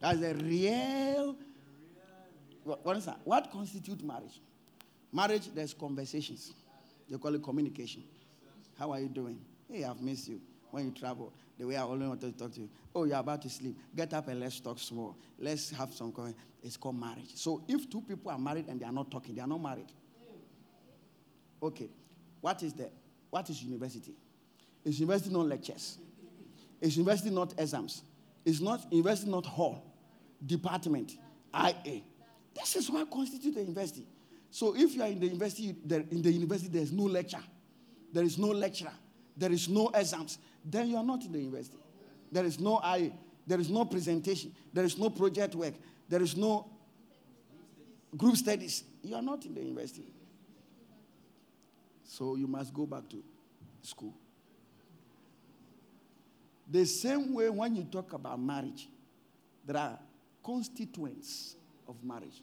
That's 0.01 0.23
a 0.23 0.33
real. 0.33 1.37
What, 2.65 2.83
what 2.83 2.97
is 2.97 3.05
that? 3.05 3.21
What 3.25 3.51
constitutes 3.53 4.03
marriage? 4.03 4.41
Marriage, 5.13 5.53
there's 5.55 5.75
conversations. 5.75 6.55
They 7.11 7.19
call 7.19 7.35
it 7.35 7.43
communication. 7.43 8.05
How 8.79 8.93
are 8.93 9.01
you 9.01 9.09
doing? 9.09 9.41
Hey, 9.71 9.85
I've 9.85 10.01
missed 10.01 10.29
you 10.29 10.41
when 10.71 10.87
you 10.87 10.91
travel. 10.93 11.33
The 11.59 11.67
way 11.67 11.77
I 11.77 11.83
only 11.83 12.07
wanted 12.07 12.33
to 12.33 12.39
talk 12.39 12.55
to 12.55 12.61
you. 12.61 12.69
Oh, 12.95 13.05
you're 13.05 13.19
about 13.19 13.43
to 13.43 13.51
sleep. 13.51 13.77
Get 13.95 14.15
up 14.15 14.29
and 14.29 14.39
let's 14.39 14.61
talk 14.61 14.79
small. 14.79 15.17
Let's 15.39 15.71
have 15.71 15.93
some. 15.93 16.15
It's 16.63 16.77
called 16.77 16.99
marriage. 16.99 17.35
So 17.35 17.65
if 17.67 17.91
two 17.91 18.01
people 18.03 18.31
are 18.31 18.39
married 18.39 18.69
and 18.69 18.81
they 18.81 18.87
are 18.87 18.93
not 18.93 19.11
talking, 19.11 19.35
they 19.35 19.41
are 19.41 19.49
not 19.49 19.61
married. 19.61 19.91
Okay. 21.61 21.91
What 22.41 22.63
is 22.63 22.73
the 22.73 22.89
what 23.31 23.51
is 23.51 23.63
university? 23.63 24.15
Is 24.85 25.01
university 25.01 25.35
not 25.35 25.47
lectures? 25.47 25.99
Is 26.81 26.97
university 26.97 27.31
not 27.31 27.55
exams? 27.59 28.03
Is 28.45 28.61
not 28.61 28.91
university 28.93 29.31
not 29.31 29.45
hall, 29.45 29.85
department, 30.47 31.19
IA? 31.53 32.03
This 32.55 32.77
is 32.77 32.89
what 32.91 33.11
constitutes 33.11 33.57
a 33.57 33.61
university. 33.61 34.07
So 34.51 34.75
if 34.77 34.95
you 34.95 35.03
are 35.03 35.09
in 35.09 35.19
the 35.19 35.27
university, 35.27 35.75
in 35.91 36.23
the 36.23 36.33
university, 36.33 36.71
there 36.71 36.83
is 36.83 36.93
no 36.93 37.03
lecture, 37.03 37.43
there 38.13 38.25
is 38.25 38.39
no 38.39 38.49
lecturer, 38.49 38.93
there 39.37 39.53
is 39.53 39.69
no 39.69 39.91
exams, 39.95 40.39
then 40.65 40.89
you 40.89 40.97
are 40.97 41.05
not 41.05 41.25
in 41.25 41.33
the 41.33 41.39
university. 41.39 41.79
There 42.31 42.45
is 42.45 42.59
no 42.59 42.81
IA, 42.83 43.13
there 43.47 43.61
is 43.61 43.71
no 43.71 43.85
presentation, 43.85 44.55
there 44.73 44.85
is 44.85 44.99
no 44.99 45.11
project 45.11 45.55
work, 45.55 45.75
there 46.09 46.23
is 46.23 46.37
no 46.37 46.67
group 48.17 48.37
studies. 48.37 48.85
You 49.03 49.15
are 49.15 49.23
not 49.23 49.45
in 49.45 49.55
the 49.55 49.61
university. 49.61 50.07
So 52.05 52.37
you 52.37 52.47
must 52.47 52.73
go 52.73 52.87
back 52.87 53.09
to 53.11 53.23
school. 53.83 54.15
The 56.71 56.85
same 56.85 57.35
way 57.35 57.49
when 57.49 57.77
you 57.77 57.85
talk 57.85 58.13
about 58.13 58.41
marriage, 58.41 58.89
there 59.65 59.77
are 59.77 59.99
constituents 60.45 61.57
of 61.87 62.03
marriage. 62.03 62.43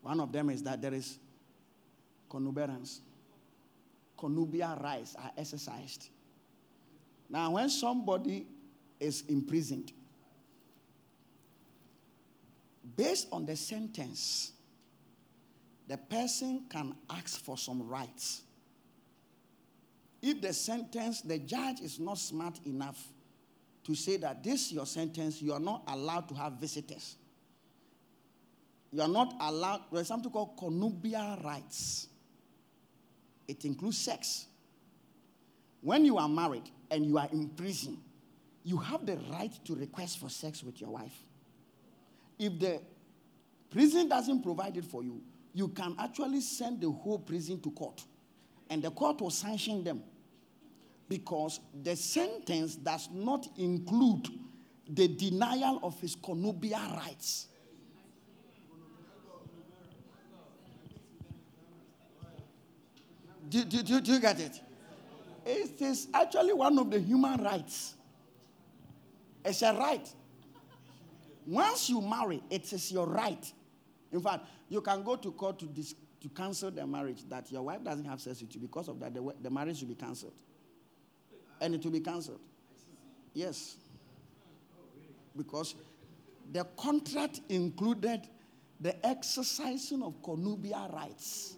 One 0.00 0.20
of 0.20 0.32
them 0.32 0.50
is 0.50 0.62
that 0.62 0.80
there 0.80 0.94
is 0.94 1.18
connubiance. 2.30 3.00
Connubial 4.22 4.76
rights 4.76 5.16
are 5.16 5.32
exercised. 5.36 6.08
Now, 7.28 7.50
when 7.50 7.68
somebody 7.68 8.46
is 9.00 9.24
imprisoned, 9.28 9.90
based 12.96 13.26
on 13.32 13.46
the 13.46 13.56
sentence, 13.56 14.52
the 15.88 15.96
person 15.96 16.66
can 16.70 16.94
ask 17.10 17.42
for 17.42 17.58
some 17.58 17.88
rights. 17.88 18.42
If 20.22 20.40
the 20.40 20.52
sentence, 20.52 21.22
the 21.22 21.40
judge 21.40 21.80
is 21.80 21.98
not 21.98 22.18
smart 22.18 22.60
enough 22.64 23.04
to 23.82 23.96
say 23.96 24.18
that 24.18 24.44
this 24.44 24.66
is 24.66 24.72
your 24.72 24.86
sentence, 24.86 25.42
you 25.42 25.52
are 25.52 25.58
not 25.58 25.82
allowed 25.88 26.28
to 26.28 26.34
have 26.36 26.52
visitors. 26.52 27.16
You 28.92 29.02
are 29.02 29.08
not 29.08 29.34
allowed, 29.40 29.80
there's 29.90 30.06
something 30.06 30.30
called 30.30 30.56
connubial 30.56 31.40
rights. 31.42 32.06
It 33.52 33.66
includes 33.66 33.98
sex. 33.98 34.46
When 35.82 36.06
you 36.06 36.16
are 36.16 36.28
married 36.28 36.70
and 36.90 37.04
you 37.04 37.18
are 37.18 37.28
in 37.30 37.50
prison, 37.50 37.98
you 38.64 38.78
have 38.78 39.04
the 39.04 39.18
right 39.30 39.52
to 39.66 39.74
request 39.74 40.20
for 40.20 40.30
sex 40.30 40.62
with 40.62 40.80
your 40.80 40.88
wife. 40.88 41.12
If 42.38 42.58
the 42.58 42.80
prison 43.70 44.08
doesn't 44.08 44.42
provide 44.42 44.78
it 44.78 44.86
for 44.86 45.02
you, 45.04 45.20
you 45.52 45.68
can 45.68 45.94
actually 45.98 46.40
send 46.40 46.80
the 46.80 46.90
whole 46.90 47.18
prison 47.18 47.60
to 47.60 47.70
court. 47.72 48.02
And 48.70 48.82
the 48.82 48.90
court 48.90 49.20
will 49.20 49.28
sanction 49.28 49.84
them. 49.84 50.02
Because 51.06 51.60
the 51.82 51.94
sentence 51.94 52.76
does 52.76 53.10
not 53.12 53.46
include 53.58 54.28
the 54.88 55.08
denial 55.08 55.78
of 55.82 56.00
his 56.00 56.14
connubial 56.14 56.96
rights. 56.96 57.48
Do, 63.52 63.64
do, 63.64 63.82
do, 63.82 64.00
do 64.00 64.12
you 64.14 64.20
get 64.20 64.40
it? 64.40 64.60
It 65.44 65.82
is 65.82 66.08
actually 66.14 66.54
one 66.54 66.78
of 66.78 66.90
the 66.90 66.98
human 66.98 67.44
rights. 67.44 67.94
It's 69.44 69.60
a 69.60 69.74
right. 69.74 70.08
Once 71.46 71.90
you 71.90 72.00
marry, 72.00 72.42
it 72.48 72.72
is 72.72 72.90
your 72.90 73.06
right. 73.06 73.52
In 74.10 74.22
fact, 74.22 74.46
you 74.70 74.80
can 74.80 75.02
go 75.02 75.16
to 75.16 75.30
court 75.32 75.58
to, 75.58 75.66
dis- 75.66 75.94
to 76.22 76.30
cancel 76.30 76.70
the 76.70 76.86
marriage 76.86 77.28
that 77.28 77.52
your 77.52 77.60
wife 77.60 77.84
doesn't 77.84 78.06
have 78.06 78.22
sex 78.22 78.40
with 78.40 78.54
you. 78.54 78.60
Because 78.62 78.88
of 78.88 78.98
that, 79.00 79.12
the, 79.12 79.34
the 79.42 79.50
marriage 79.50 79.82
will 79.82 79.88
be 79.88 79.96
cancelled. 79.96 80.32
And 81.60 81.74
it 81.74 81.84
will 81.84 81.92
be 81.92 82.00
cancelled. 82.00 82.40
Yes. 83.34 83.76
Because 85.36 85.74
the 86.50 86.64
contract 86.78 87.42
included 87.50 88.22
the 88.80 89.04
exercising 89.06 90.02
of 90.02 90.22
connubial 90.22 90.88
rights. 90.94 91.56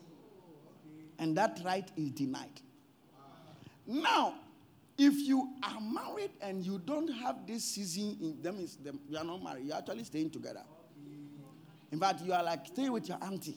And 1.24 1.34
that 1.38 1.58
right 1.64 1.90
is 1.96 2.10
denied. 2.10 2.60
Now, 3.86 4.34
if 4.98 5.14
you 5.26 5.54
are 5.62 5.80
married 5.80 6.32
and 6.42 6.62
you 6.62 6.78
don't 6.78 7.08
have 7.08 7.46
this 7.46 7.64
season 7.64 8.18
in 8.20 8.42
them 8.42 8.60
is 8.60 8.76
you 9.08 9.16
are 9.16 9.24
not 9.24 9.42
married, 9.42 9.64
you're 9.64 9.74
actually 9.74 10.04
staying 10.04 10.28
together. 10.28 10.60
In 11.90 11.98
fact, 11.98 12.20
you 12.20 12.34
are 12.34 12.42
like 12.42 12.66
staying 12.66 12.92
with 12.92 13.08
your 13.08 13.16
auntie. 13.22 13.56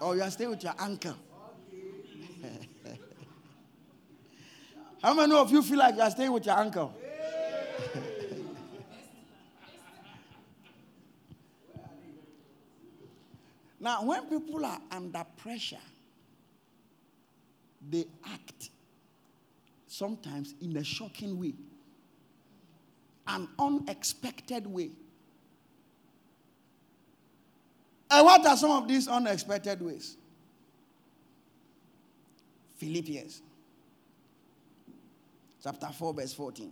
Or 0.00 0.16
you 0.16 0.22
are 0.22 0.30
staying 0.32 0.50
with 0.50 0.64
your 0.64 0.74
uncle. 0.80 1.14
How 5.00 5.14
many 5.14 5.32
of 5.36 5.52
you 5.52 5.62
feel 5.62 5.78
like 5.78 5.94
you 5.94 6.00
are 6.00 6.10
staying 6.10 6.32
with 6.32 6.44
your 6.44 6.58
uncle? 6.58 6.92
now, 13.78 14.02
when 14.02 14.24
people 14.26 14.66
are 14.66 14.80
under 14.90 15.24
pressure, 15.36 15.78
they 17.90 18.06
act 18.24 18.70
sometimes 19.86 20.54
in 20.60 20.76
a 20.76 20.84
shocking 20.84 21.38
way, 21.38 21.54
an 23.26 23.48
unexpected 23.58 24.66
way. 24.66 24.90
And 28.10 28.24
what 28.26 28.46
are 28.46 28.56
some 28.56 28.70
of 28.70 28.88
these 28.88 29.08
unexpected 29.08 29.80
ways? 29.80 30.16
Philippians 32.76 33.42
chapter 35.62 35.86
4, 35.86 36.14
verse 36.14 36.32
14. 36.32 36.70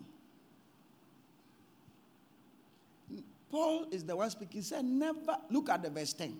Paul 3.50 3.86
is 3.90 4.04
the 4.04 4.14
one 4.14 4.30
speaking. 4.30 4.62
Said, 4.62 4.84
Never 4.84 5.36
look 5.50 5.68
at 5.68 5.82
the 5.82 5.90
verse 5.90 6.12
10. 6.12 6.38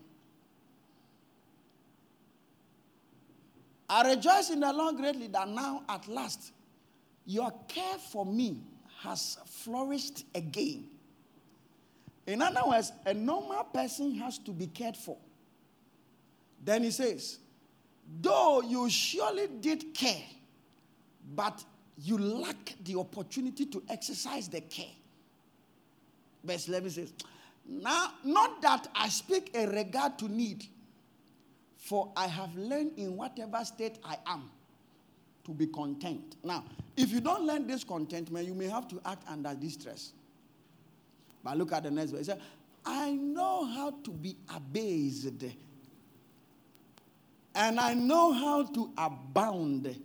I 3.91 4.09
rejoice 4.09 4.51
in 4.51 4.61
the 4.61 4.73
Lord 4.73 4.99
greatly 4.99 5.27
that 5.27 5.49
now 5.49 5.83
at 5.89 6.07
last 6.07 6.53
your 7.27 7.53
care 7.67 7.99
for 7.99 8.25
me 8.25 8.61
has 9.03 9.37
flourished 9.47 10.25
again. 10.33 10.85
In 12.25 12.41
other 12.41 12.61
words, 12.65 12.93
a 13.05 13.13
normal 13.13 13.65
person 13.65 14.15
has 14.15 14.39
to 14.39 14.53
be 14.53 14.69
cared 14.69 14.97
for. 14.97 15.17
Then 16.65 16.85
he 16.85 16.93
says, 16.93 17.39
though 18.23 18.63
you 18.63 18.89
surely 18.89 19.49
did 19.61 19.93
care, 19.93 20.23
but 21.35 21.65
you 21.99 22.17
lack 22.17 22.77
the 22.85 22.97
opportunity 22.97 23.67
to 23.67 23.83
exercise 23.89 24.47
the 24.49 24.61
care. 24.61 24.95
Verse 26.45 26.69
11 26.69 26.91
says, 26.91 27.13
Now, 27.67 28.13
not 28.23 28.63
that 28.63 28.87
I 28.95 29.09
speak 29.09 29.51
a 29.55 29.67
regard 29.67 30.17
to 30.21 30.29
need, 30.29 30.65
for 31.81 32.13
I 32.15 32.27
have 32.27 32.55
learned 32.55 32.93
in 32.99 33.17
whatever 33.17 33.65
state 33.65 33.99
I 34.05 34.19
am 34.27 34.51
to 35.45 35.53
be 35.53 35.67
content. 35.67 36.37
Now, 36.45 36.65
if 36.97 37.11
you 37.11 37.21
don't 37.21 37.43
learn 37.43 37.67
this 37.67 37.83
contentment, 37.83 38.47
you 38.47 38.55
may 38.55 38.69
have 38.69 38.87
to 38.89 39.01
act 39.05 39.25
under 39.27 39.55
distress. 39.55 40.13
But 41.43 41.57
look 41.57 41.73
at 41.73 41.85
the 41.85 41.91
next 41.91 42.11
verse. 42.11 42.29
I 42.85 43.13
know 43.13 43.65
how 43.65 43.93
to 44.05 44.11
be 44.11 44.37
abased, 44.55 45.43
and 47.55 47.81
I 47.81 47.95
know 47.95 48.33
how 48.33 48.65
to 48.65 48.93
abound. 48.99 49.99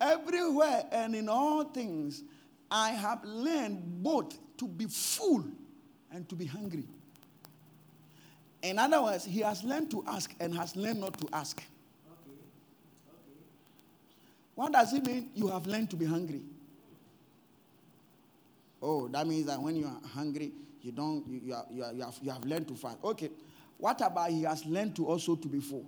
Everywhere 0.00 0.86
and 0.90 1.14
in 1.14 1.28
all 1.28 1.64
things, 1.64 2.24
I 2.70 2.90
have 2.90 3.24
learned 3.24 4.02
both 4.02 4.36
to 4.58 4.66
be 4.66 4.86
full 4.86 5.44
and 6.12 6.28
to 6.28 6.34
be 6.34 6.46
hungry. 6.46 6.84
In 8.62 8.78
other 8.78 9.02
words, 9.02 9.24
he 9.24 9.40
has 9.40 9.62
learned 9.62 9.90
to 9.92 10.04
ask 10.06 10.34
and 10.40 10.54
has 10.54 10.74
learned 10.76 11.00
not 11.00 11.18
to 11.20 11.28
ask. 11.32 11.62
What 14.54 14.72
does 14.72 14.92
it 14.92 15.06
mean 15.06 15.30
you 15.34 15.48
have 15.48 15.66
learned 15.66 15.90
to 15.90 15.96
be 15.96 16.04
hungry? 16.04 16.42
Oh, 18.82 19.08
that 19.08 19.26
means 19.26 19.46
that 19.46 19.60
when 19.60 19.76
you 19.76 19.86
are 19.86 20.00
hungry, 20.08 20.52
you 20.82 20.92
don't 20.92 21.26
you, 21.28 21.40
you, 21.44 21.54
are, 21.54 21.64
you, 21.70 21.84
are, 21.84 21.92
you, 21.92 22.02
have, 22.02 22.18
you 22.22 22.30
have 22.30 22.44
learned 22.44 22.68
to 22.68 22.74
fast. 22.74 22.98
Okay. 23.04 23.30
What 23.76 24.00
about 24.00 24.30
he 24.30 24.42
has 24.42 24.64
learned 24.64 24.96
to 24.96 25.06
also 25.06 25.36
to 25.36 25.48
be 25.48 25.60
full? 25.60 25.86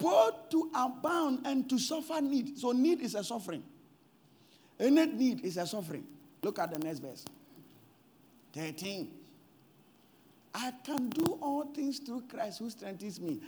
both 0.02 0.50
to 0.50 0.70
abound 0.76 1.46
and 1.46 1.70
to 1.70 1.78
suffer 1.78 2.20
need. 2.22 2.58
So, 2.58 2.72
need 2.72 3.02
is 3.02 3.16
a 3.16 3.24
suffering. 3.24 3.64
Any 4.82 5.06
need 5.06 5.46
is 5.46 5.58
a 5.58 5.68
suffering. 5.68 6.04
Look 6.42 6.58
at 6.58 6.74
the 6.74 6.80
next 6.80 7.00
verse 7.00 7.24
13. 8.54 9.12
I 10.54 10.74
can 10.84 11.10
do 11.10 11.38
all 11.40 11.66
things 11.74 12.00
through 12.00 12.24
Christ 12.28 12.60
who 12.60 12.70
strengthens 12.70 13.22
me. 13.22 13.40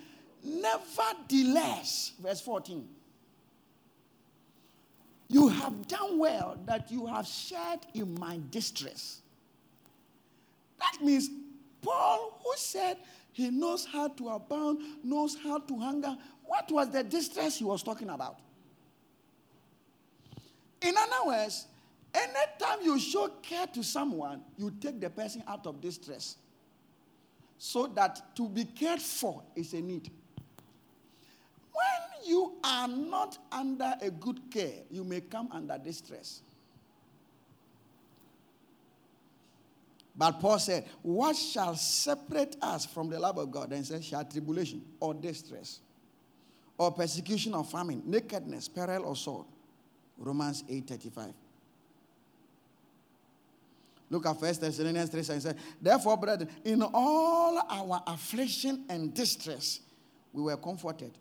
Nevertheless, 0.44 2.14
verse 2.22 2.40
14. 2.42 2.88
You 5.30 5.48
have 5.48 5.88
done 5.88 6.20
well 6.20 6.58
that 6.68 6.92
you 6.92 7.08
have 7.08 7.26
shared 7.26 7.80
in 7.96 8.14
my 8.20 8.40
distress. 8.52 9.22
That 10.80 11.04
means 11.04 11.30
Paul, 11.82 12.40
who 12.44 12.52
said 12.58 12.98
he 13.32 13.50
knows 13.50 13.86
how 13.86 14.10
to 14.10 14.30
abound, 14.30 14.80
knows 15.04 15.36
how 15.44 15.58
to 15.58 15.80
hunger, 15.80 16.16
what 16.46 16.72
was 16.72 16.92
the 16.92 17.04
distress 17.04 17.58
he 17.58 17.66
was 17.66 17.82
talking 17.82 18.10
about? 18.10 18.38
In 20.84 20.96
other 20.98 21.28
words, 21.28 21.68
anytime 22.14 22.80
you 22.84 23.00
show 23.00 23.30
care 23.42 23.68
to 23.68 23.84
someone, 23.84 24.42
you 24.58 24.72
take 24.82 25.00
the 25.00 25.10
person 25.10 25.44
out 25.48 25.66
of 25.66 25.80
distress. 25.80 26.36
So 27.58 27.88
that 27.88 28.36
to 28.36 28.50
be 28.50 28.66
cared 28.66 29.02
for 29.02 29.42
is 29.56 29.74
a 29.74 29.82
need. 29.82 30.12
When 31.72 32.30
you 32.30 32.54
are 32.64 32.88
not 32.88 33.38
under 33.52 33.94
a 34.02 34.12
good 34.12 34.42
care, 34.52 34.84
you 34.92 35.04
may 35.04 35.22
come 35.22 35.50
under 35.52 35.78
distress. 35.78 36.42
But 40.16 40.40
Paul 40.40 40.60
said, 40.60 40.86
What 41.02 41.36
shall 41.36 41.76
separate 41.76 42.58
us 42.62 42.86
from 42.86 43.10
the 43.10 43.20
love 43.20 43.38
of 43.38 43.50
God? 43.50 43.70
And 43.70 43.78
he 43.80 43.84
said, 43.84 44.04
Shall 44.04 44.26
tribulation 44.26 44.84
or 45.00 45.14
distress 45.14 45.80
or 46.78 46.92
persecution 46.92 47.54
or 47.54 47.64
famine, 47.64 48.04
nakedness, 48.06 48.68
peril 48.68 49.06
or 49.06 49.16
sword? 49.16 49.46
Romans 50.18 50.64
8:35. 50.70 51.34
Look 54.09 54.28
at 54.28 54.39
First 54.39 54.61
Thessalonians 54.61 55.09
3 55.09 55.20
and 55.34 55.41
said, 55.41 55.57
Therefore, 55.82 56.18
brethren, 56.18 56.47
in 56.64 56.84
all 56.84 57.57
our 57.68 58.03
affliction 58.05 58.86
and 58.88 59.11
distress, 59.11 59.80
we 60.32 60.43
were 60.43 60.57
comforted 60.57 61.18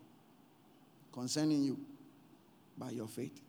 concerning 1.11 1.63
you 1.63 1.79
by 2.77 2.91
your 2.91 3.07
faith. 3.07 3.41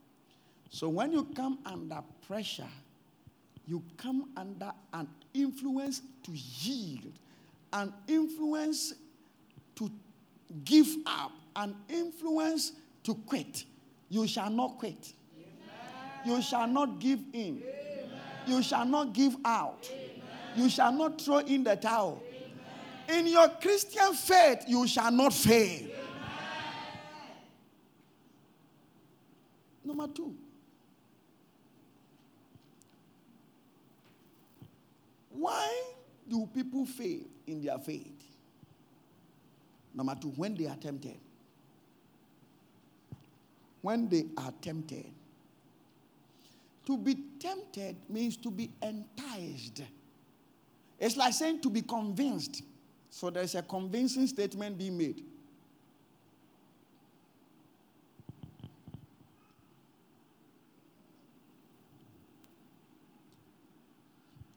So 0.70 0.88
when 0.88 1.12
you 1.12 1.24
come 1.36 1.59
under 1.66 2.01
pressure, 2.26 2.68
you 3.66 3.82
come 3.99 4.30
under 4.34 4.72
an 4.95 5.09
influence 5.34 6.01
to 6.22 6.32
yield, 6.32 7.12
an 7.72 7.92
influence 8.09 8.95
to 9.76 9.90
give 10.64 10.88
up, 11.07 11.32
an 11.57 11.76
influence 11.90 12.72
to 13.03 13.14
quit. 13.26 13.64
You 14.09 14.26
shall 14.26 14.51
not 14.51 14.78
quit. 14.78 15.12
Amen. 16.25 16.37
You 16.37 16.43
shall 16.43 16.66
not 16.66 16.99
give 16.99 17.20
in. 17.33 17.62
Amen. 17.62 18.11
You 18.47 18.62
shall 18.62 18.85
not 18.85 19.12
give 19.12 19.37
out. 19.45 19.89
Amen. 19.91 20.05
You 20.57 20.68
shall 20.68 20.93
not 20.93 21.20
throw 21.20 21.39
in 21.39 21.64
the 21.64 21.77
towel. 21.77 22.22
In 23.09 23.27
your 23.27 23.49
Christian 23.49 24.14
faith, 24.14 24.64
you 24.66 24.87
shall 24.87 25.11
not 25.11 25.33
fail. 25.33 25.89
Number 29.85 30.09
two, 30.09 30.35
why 35.31 35.83
do 36.27 36.49
people 36.55 36.87
fail 36.87 37.20
in 37.47 37.62
their 37.62 37.79
faith? 37.79 38.11
Number 39.95 40.16
two, 40.20 40.29
when 40.31 40.55
they 40.55 40.66
are 40.66 40.77
tempted. 40.77 41.18
When 43.83 44.09
they 44.09 44.25
are 44.39 44.53
tempted. 44.62 45.12
To 46.87 46.99
be 46.99 47.16
tempted 47.39 47.97
means 48.09 48.37
to 48.39 48.51
be 48.51 48.70
enticed. 48.82 49.82
It's 50.99 51.16
like 51.16 51.32
saying 51.32 51.61
to 51.62 51.70
be 51.70 51.82
convinced. 51.82 52.62
So 53.11 53.30
there's 53.30 53.55
a 53.55 53.62
convincing 53.62 54.26
statement 54.26 54.76
being 54.76 54.99
made. 54.99 55.22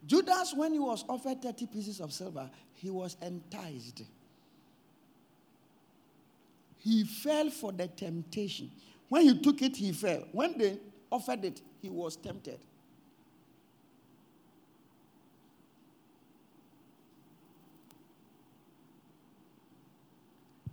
Judas, 0.05 0.53
when 0.55 0.71
he 0.71 0.79
was 0.79 1.03
offered 1.09 1.41
30 1.41 1.67
pieces 1.67 1.99
of 1.99 2.13
silver, 2.13 2.49
he 2.75 2.89
was 2.89 3.17
enticed. 3.21 4.03
He 6.77 7.03
fell 7.03 7.49
for 7.49 7.73
the 7.73 7.87
temptation. 7.87 8.71
When 9.09 9.23
he 9.23 9.39
took 9.39 9.61
it, 9.61 9.75
he 9.75 9.91
fell. 9.91 10.23
When 10.31 10.57
they 10.57 10.79
offered 11.11 11.43
it, 11.43 11.61
he 11.87 11.93
was 11.93 12.17
tempted. 12.17 12.59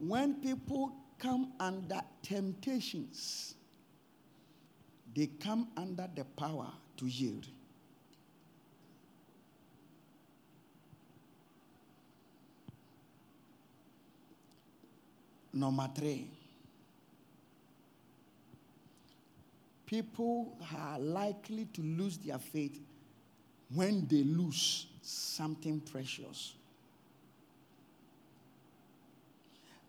When 0.00 0.34
people 0.42 0.92
come 1.20 1.52
under 1.60 2.00
temptations, 2.22 3.54
they 5.14 5.26
come 5.26 5.68
under 5.76 6.08
the 6.16 6.24
power 6.24 6.72
to 6.96 7.06
yield. 7.06 7.46
Number 15.52 15.88
three, 15.94 16.28
people 19.86 20.56
are 20.76 20.98
likely 20.98 21.66
to 21.66 21.82
lose 21.82 22.18
their 22.18 22.38
faith 22.38 22.80
when 23.74 24.06
they 24.06 24.22
lose 24.22 24.86
something 25.02 25.80
precious. 25.80 26.54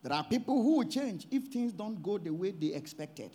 There 0.03 0.13
are 0.13 0.23
people 0.23 0.61
who 0.61 0.77
will 0.77 0.87
change 0.87 1.25
if 1.31 1.47
things 1.47 1.73
don't 1.73 2.01
go 2.03 2.17
the 2.17 2.31
way 2.31 2.51
they 2.51 2.67
expected. 2.67 3.31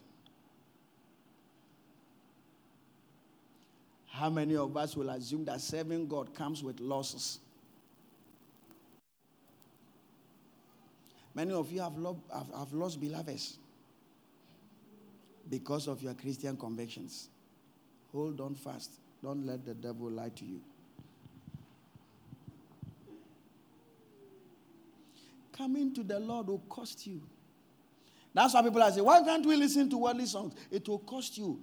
How 4.06 4.30
many 4.30 4.54
of 4.56 4.76
us 4.76 4.96
will 4.96 5.10
assume 5.10 5.44
that 5.46 5.60
serving 5.60 6.06
God 6.06 6.34
comes 6.34 6.62
with 6.62 6.78
losses? 6.78 7.40
Many 11.34 11.52
of 11.52 11.72
you 11.72 11.80
have, 11.80 11.96
lo- 11.96 12.20
have, 12.32 12.48
have 12.56 12.72
lost 12.72 13.00
beloveds 13.00 13.56
because 15.50 15.88
of 15.88 16.02
your 16.02 16.14
Christian 16.14 16.56
convictions. 16.56 17.28
Hold 18.12 18.40
on 18.40 18.54
fast. 18.54 18.92
Don't 19.22 19.44
let 19.44 19.64
the 19.64 19.74
devil 19.74 20.10
lie 20.10 20.30
to 20.30 20.44
you. 20.44 20.60
Coming 25.52 25.92
to 25.94 26.02
the 26.02 26.18
Lord 26.18 26.46
will 26.46 26.62
cost 26.70 27.06
you. 27.06 27.20
That's 28.32 28.54
why 28.54 28.62
people 28.62 28.82
are 28.82 28.90
saying, 28.90 29.04
why 29.04 29.22
can't 29.22 29.44
we 29.44 29.56
listen 29.56 29.90
to 29.90 29.98
worldly 29.98 30.24
songs? 30.26 30.54
It 30.70 30.88
will 30.88 31.00
cost 31.00 31.36
you. 31.36 31.60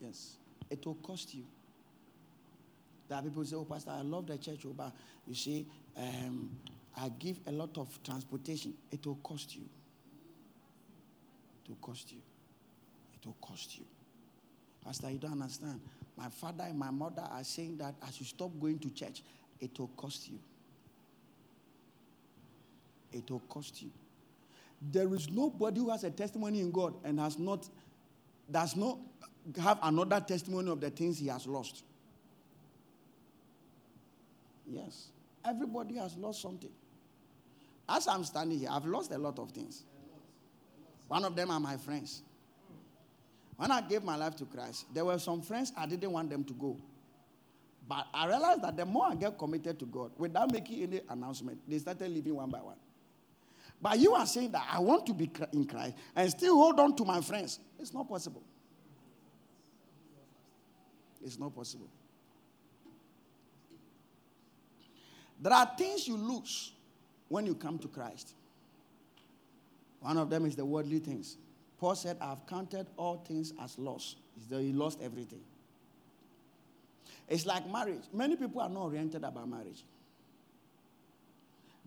Yes, 0.00 0.36
it 0.70 0.84
will 0.86 0.94
cost 0.94 1.34
you. 1.34 1.44
There 3.08 3.18
are 3.18 3.22
people 3.22 3.42
who 3.42 3.48
say, 3.48 3.56
Oh, 3.56 3.64
Pastor, 3.64 3.90
I 3.90 4.02
love 4.02 4.26
the 4.26 4.38
church, 4.38 4.60
oh, 4.66 4.72
but 4.76 4.92
you 5.26 5.34
see, 5.34 5.66
um, 5.96 6.50
I 6.96 7.08
give 7.18 7.38
a 7.46 7.52
lot 7.52 7.76
of 7.76 7.98
transportation. 8.02 8.74
It 8.90 9.04
will 9.06 9.16
cost 9.16 9.56
you. 9.56 9.62
It 11.64 11.68
will 11.68 11.76
cost 11.76 12.12
you. 12.12 12.18
It 13.14 13.26
will 13.26 13.36
cost 13.40 13.78
you. 13.78 13.84
Pastor, 14.84 15.10
you 15.10 15.18
don't 15.18 15.32
understand. 15.32 15.80
My 16.16 16.28
father 16.28 16.64
and 16.64 16.78
my 16.78 16.90
mother 16.90 17.22
are 17.30 17.42
saying 17.42 17.78
that 17.78 17.94
I 18.02 18.10
should 18.10 18.26
stop 18.26 18.50
going 18.60 18.78
to 18.80 18.90
church. 18.90 19.22
It 19.60 19.78
will 19.78 19.90
cost 19.96 20.28
you. 20.28 20.38
It 23.12 23.28
will 23.30 23.40
cost 23.40 23.82
you. 23.82 23.90
There 24.92 25.12
is 25.14 25.30
nobody 25.30 25.80
who 25.80 25.90
has 25.90 26.04
a 26.04 26.10
testimony 26.10 26.60
in 26.60 26.70
God 26.70 26.94
and 27.04 27.18
has 27.18 27.38
not, 27.38 27.68
does 28.50 28.76
not 28.76 28.98
have 29.60 29.78
another 29.82 30.20
testimony 30.20 30.70
of 30.70 30.80
the 30.80 30.90
things 30.90 31.18
he 31.18 31.28
has 31.28 31.46
lost. 31.46 31.82
Yes. 34.66 35.08
Everybody 35.44 35.96
has 35.96 36.16
lost 36.16 36.42
something. 36.42 36.70
As 37.88 38.08
I'm 38.08 38.24
standing 38.24 38.58
here, 38.58 38.68
I've 38.70 38.86
lost 38.86 39.12
a 39.12 39.18
lot 39.18 39.38
of 39.38 39.50
things. 39.52 39.84
One 41.08 41.24
of 41.24 41.36
them 41.36 41.50
are 41.50 41.60
my 41.60 41.76
friends. 41.76 42.22
When 43.56 43.70
I 43.70 43.80
gave 43.82 44.02
my 44.02 44.16
life 44.16 44.36
to 44.36 44.46
Christ, 44.46 44.86
there 44.92 45.04
were 45.04 45.18
some 45.18 45.42
friends 45.42 45.72
I 45.76 45.86
didn't 45.86 46.10
want 46.10 46.30
them 46.30 46.44
to 46.44 46.52
go. 46.54 46.76
But 47.86 48.06
I 48.14 48.26
realized 48.26 48.62
that 48.62 48.76
the 48.76 48.86
more 48.86 49.06
I 49.10 49.14
get 49.14 49.38
committed 49.38 49.78
to 49.78 49.86
God, 49.86 50.12
without 50.16 50.50
making 50.50 50.82
any 50.82 51.00
announcement, 51.08 51.58
they 51.68 51.78
started 51.78 52.10
leaving 52.10 52.34
one 52.34 52.50
by 52.50 52.58
one. 52.58 52.76
But 53.80 53.98
you 53.98 54.14
are 54.14 54.26
saying 54.26 54.52
that 54.52 54.66
I 54.70 54.78
want 54.80 55.06
to 55.06 55.14
be 55.14 55.30
in 55.52 55.66
Christ 55.66 55.94
and 56.16 56.30
still 56.30 56.56
hold 56.56 56.80
on 56.80 56.96
to 56.96 57.04
my 57.04 57.20
friends. 57.20 57.60
It's 57.78 57.92
not 57.92 58.08
possible. 58.08 58.42
It's 61.22 61.38
not 61.38 61.54
possible. 61.54 61.88
There 65.40 65.52
are 65.52 65.70
things 65.76 66.08
you 66.08 66.16
lose 66.16 66.72
when 67.28 67.46
you 67.46 67.54
come 67.54 67.78
to 67.78 67.88
Christ. 67.88 68.34
One 70.00 70.18
of 70.18 70.28
them 70.30 70.44
is 70.44 70.56
the 70.56 70.64
worldly 70.64 70.98
things. 70.98 71.36
Paul 71.78 71.94
said, 71.94 72.16
I've 72.20 72.46
counted 72.46 72.86
all 72.96 73.16
things 73.26 73.52
as 73.62 73.78
loss. 73.78 74.16
He 74.50 74.72
lost 74.72 75.00
everything. 75.02 75.40
It's 77.28 77.46
like 77.46 77.68
marriage. 77.70 78.02
Many 78.12 78.36
people 78.36 78.60
are 78.60 78.68
not 78.68 78.82
oriented 78.82 79.24
about 79.24 79.48
marriage. 79.48 79.84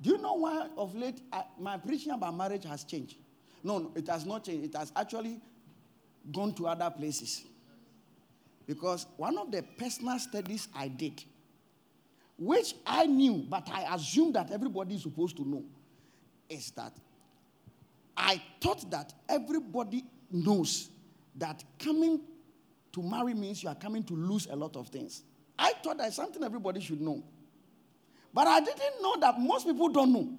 Do 0.02 0.12
you 0.12 0.18
know 0.18 0.34
why 0.34 0.68
of 0.78 0.96
late 0.96 1.22
I, 1.32 1.44
my 1.60 1.78
preaching 1.78 2.14
about 2.14 2.36
marriage 2.36 2.66
has 2.66 2.84
changed? 2.84 3.16
No, 3.64 3.80
no, 3.80 3.92
it 3.96 4.08
has 4.08 4.26
not 4.26 4.44
changed. 4.44 4.66
It 4.66 4.78
has 4.78 4.92
actually 4.96 5.40
gone 6.32 6.54
to 6.56 6.68
other 6.68 6.90
places. 6.90 7.44
Because 8.68 9.08
one 9.16 9.38
of 9.38 9.52
the 9.52 9.64
personal 9.64 10.20
studies 10.20 10.68
I 10.76 10.88
did, 10.90 11.24
which 12.38 12.76
I 12.86 13.06
knew, 13.06 13.46
but 13.50 13.68
I 13.72 13.96
assumed 13.96 14.36
that 14.36 14.52
everybody 14.52 14.96
is 14.96 15.04
supposed 15.04 15.36
to 15.38 15.48
know, 15.48 15.64
is 16.50 16.72
that 16.72 16.94
I 18.16 18.42
thought 18.62 18.90
that 18.92 19.14
everybody 19.28 20.06
knows 20.32 20.90
that 21.36 21.64
coming 21.80 22.22
to 22.94 23.04
marry 23.04 23.34
means 23.34 23.62
you 23.64 23.70
are 23.70 23.76
coming 23.76 24.04
to 24.04 24.14
lose 24.16 24.48
a 24.50 24.56
lot 24.56 24.76
of 24.76 24.88
things. 24.90 25.24
I 25.58 25.74
thought 25.84 25.98
that's 25.98 26.16
something 26.16 26.44
everybody 26.44 26.80
should 26.80 27.02
know. 27.02 27.24
But 28.34 28.48
I 28.48 28.60
didn't 28.60 29.02
know 29.02 29.18
that 29.20 29.40
most 29.40 29.66
people 29.66 29.90
don't 29.90 30.14
know. 30.14 30.30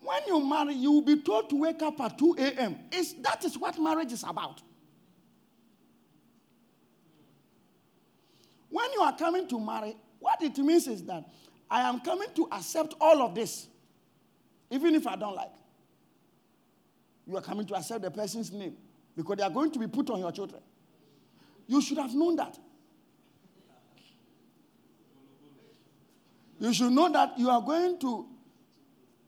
When 0.00 0.22
you 0.26 0.44
marry, 0.44 0.74
you 0.74 0.92
will 0.92 1.02
be 1.02 1.20
told 1.22 1.48
to 1.50 1.60
wake 1.60 1.82
up 1.82 2.00
at 2.00 2.18
2 2.18 2.36
a.m. 2.38 2.76
That 3.22 3.44
is 3.44 3.56
what 3.56 3.78
marriage 3.80 4.12
is 4.12 4.22
about. 4.22 4.60
When 8.74 8.92
you 8.92 9.02
are 9.02 9.16
coming 9.16 9.46
to 9.46 9.60
marry, 9.60 9.94
what 10.18 10.42
it 10.42 10.58
means 10.58 10.88
is 10.88 11.04
that 11.04 11.22
I 11.70 11.82
am 11.88 12.00
coming 12.00 12.26
to 12.34 12.48
accept 12.50 12.94
all 13.00 13.22
of 13.22 13.32
this, 13.32 13.68
even 14.68 14.96
if 14.96 15.06
I 15.06 15.14
don't 15.14 15.36
like. 15.36 15.52
You 17.24 17.36
are 17.36 17.40
coming 17.40 17.66
to 17.68 17.76
accept 17.76 18.02
the 18.02 18.10
person's 18.10 18.50
name 18.50 18.74
because 19.16 19.36
they 19.36 19.44
are 19.44 19.50
going 19.50 19.70
to 19.70 19.78
be 19.78 19.86
put 19.86 20.10
on 20.10 20.18
your 20.18 20.32
children. 20.32 20.60
You 21.68 21.80
should 21.80 21.98
have 21.98 22.12
known 22.16 22.34
that. 22.34 22.58
You 26.58 26.74
should 26.74 26.90
know 26.90 27.08
that 27.12 27.38
you 27.38 27.50
are 27.50 27.62
going 27.62 27.96
to 28.00 28.26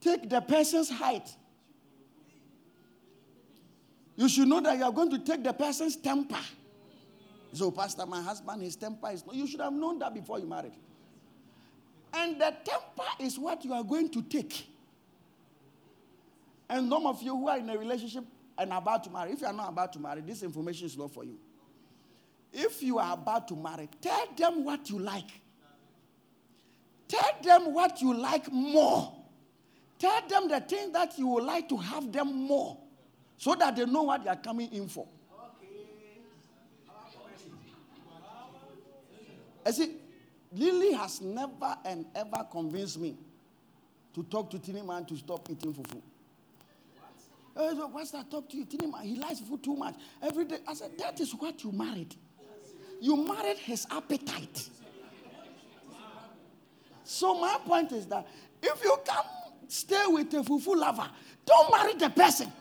take 0.01 0.29
the 0.29 0.41
person's 0.41 0.91
height. 0.91 1.33
You 4.17 4.29
should 4.29 4.49
know 4.49 4.61
that 4.61 4.77
you 4.77 4.83
are 4.83 4.93
going 4.93 5.11
to 5.11 5.21
take 5.21 5.45
the 5.45 5.53
person's 5.53 5.95
temper. 5.95 6.41
So, 7.57 7.71
Pastor, 7.71 8.05
my 8.05 8.21
husband, 8.21 8.63
his 8.63 8.77
temper 8.77 9.09
is. 9.11 9.25
You 9.33 9.47
should 9.47 9.61
have 9.61 9.73
known 9.73 9.99
that 10.01 10.13
before 10.13 10.39
you 10.39 10.47
married. 10.47 10.75
And 12.13 12.39
the 12.39 12.55
temper 12.65 13.09
is 13.19 13.39
what 13.39 13.65
you 13.65 13.73
are 13.73 13.83
going 13.83 14.11
to 14.11 14.23
take. 14.23 14.67
And 16.69 16.91
some 16.91 17.07
of 17.07 17.23
you 17.23 17.35
who 17.35 17.49
are 17.49 17.59
in 17.59 17.71
a 17.71 17.79
relationship 17.79 18.25
and 18.59 18.73
about 18.73 19.05
to 19.05 19.11
marry, 19.11 19.33
if 19.33 19.41
you 19.41 19.47
are 19.47 19.53
not 19.53 19.71
about 19.71 19.93
to 19.95 19.99
marry, 19.99 20.21
this 20.21 20.43
information 20.43 20.87
is 20.87 20.99
not 20.99 21.13
for 21.13 21.25
you. 21.25 21.39
If 22.53 22.83
you 22.83 22.99
are 22.99 23.15
about 23.15 23.49
to 23.49 23.57
marry, 23.57 23.89
tell 24.01 24.27
them 24.37 24.65
what 24.65 24.91
you 24.91 24.99
like. 24.99 25.31
Tell 27.09 27.31
them 27.43 27.73
what 27.73 28.03
you 28.03 28.15
like 28.15 28.51
more. 28.53 29.15
Tell 29.99 30.29
them 30.29 30.49
the 30.49 30.61
thing 30.61 30.93
that 30.93 31.19
you 31.19 31.27
would 31.29 31.45
like 31.45 31.69
to 31.71 31.77
have 31.77 32.13
them 32.13 32.35
more 32.35 32.79
so 33.39 33.55
that 33.55 33.77
they 33.77 33.87
know 33.87 34.03
what 34.03 34.25
they 34.25 34.31
are 34.31 34.37
coming 34.37 34.71
in 34.73 34.89
for. 34.89 35.07
I 39.67 39.73
see, 39.73 39.97
Lily 40.53 40.93
has 40.93 41.21
never 41.21 41.77
and 41.85 42.07
ever 42.15 42.47
convinced 42.51 43.01
me 43.01 43.17
to 44.15 44.23
talk 44.23 44.49
to 44.51 44.61
Tini 44.61 44.81
Man 44.81 45.05
to 45.07 45.17
stop 45.17 45.51
eating 45.51 45.75
fufu. 45.75 46.01
Hey, 47.57 47.71
what's 47.75 48.13
that? 48.13 48.31
Talk 48.31 48.49
to 48.51 48.57
you. 48.57 48.65
Tini 48.65 48.87
Man, 48.87 49.03
he 49.03 49.17
likes 49.17 49.41
food 49.41 49.65
too 49.65 49.75
much. 49.75 49.97
Every 50.23 50.45
day. 50.45 50.59
I 50.69 50.75
said, 50.75 50.97
that 50.99 51.19
is 51.19 51.33
what 51.33 51.65
you 51.65 51.73
married. 51.73 52.15
You 53.01 53.17
married 53.17 53.59
his 53.59 53.87
appetite. 53.91 54.71
So 57.03 57.41
my 57.41 57.59
point 57.67 57.91
is 57.91 58.07
that 58.07 58.27
if 58.63 58.85
you 58.85 58.97
can 59.05 59.25
stay 59.67 60.05
with 60.07 60.33
a 60.35 60.43
fufu 60.43 60.77
lover, 60.77 61.11
don't 61.45 61.73
marry 61.73 61.95
the 61.95 62.11
person. 62.11 62.53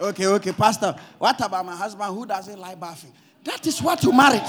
Okay, 0.00 0.26
okay, 0.26 0.52
Pastor. 0.52 0.94
What 1.18 1.40
about 1.44 1.64
my 1.64 1.76
husband 1.76 2.14
who 2.14 2.26
doesn't 2.26 2.58
like 2.58 2.78
bathing? 2.80 3.12
That 3.44 3.66
is 3.66 3.80
what 3.80 4.02
you 4.02 4.12
married. 4.12 4.42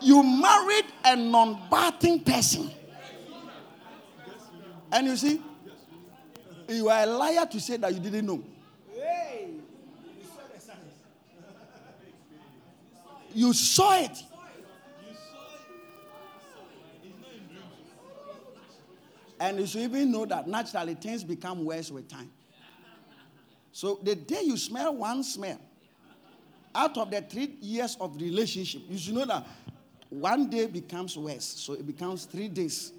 You 0.00 0.22
married 0.22 0.86
a 1.04 1.16
non 1.16 1.60
bathing 1.70 2.20
person. 2.20 2.70
And 4.90 5.06
you 5.06 5.16
see, 5.16 5.42
you 6.68 6.88
are 6.88 7.02
a 7.02 7.06
liar 7.06 7.46
to 7.46 7.60
say 7.60 7.76
that 7.76 7.92
you 7.92 8.00
didn't 8.00 8.26
know. 8.26 8.42
You 13.34 13.52
saw 13.52 13.96
it. 14.02 14.22
And 19.40 19.60
you 19.60 19.66
should 19.66 19.82
even 19.82 20.10
know 20.10 20.26
that 20.26 20.46
naturally 20.48 20.94
things 20.94 21.22
become 21.22 21.64
worse 21.64 21.90
with 21.90 22.08
time. 22.08 22.30
So 23.72 24.00
the 24.02 24.14
day 24.16 24.42
you 24.42 24.56
smell 24.56 24.94
one 24.94 25.22
smell, 25.22 25.60
out 26.74 26.96
of 26.98 27.10
the 27.10 27.20
three 27.22 27.56
years 27.60 27.96
of 28.00 28.20
relationship, 28.20 28.82
you 28.88 28.98
should 28.98 29.14
know 29.14 29.24
that 29.24 29.46
one 30.10 30.48
day 30.48 30.66
becomes 30.66 31.16
worse. 31.16 31.44
So 31.44 31.74
it 31.74 31.86
becomes 31.86 32.24
three 32.24 32.48
days, 32.48 32.92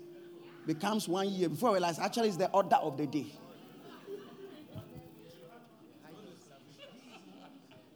becomes 0.65 1.07
one 1.07 1.29
year. 1.29 1.49
Before 1.49 1.69
I 1.69 1.73
realize, 1.73 1.99
actually, 1.99 2.29
it's 2.29 2.37
the 2.37 2.49
order 2.51 2.75
of 2.77 2.97
the 2.97 3.07
day. 3.07 3.27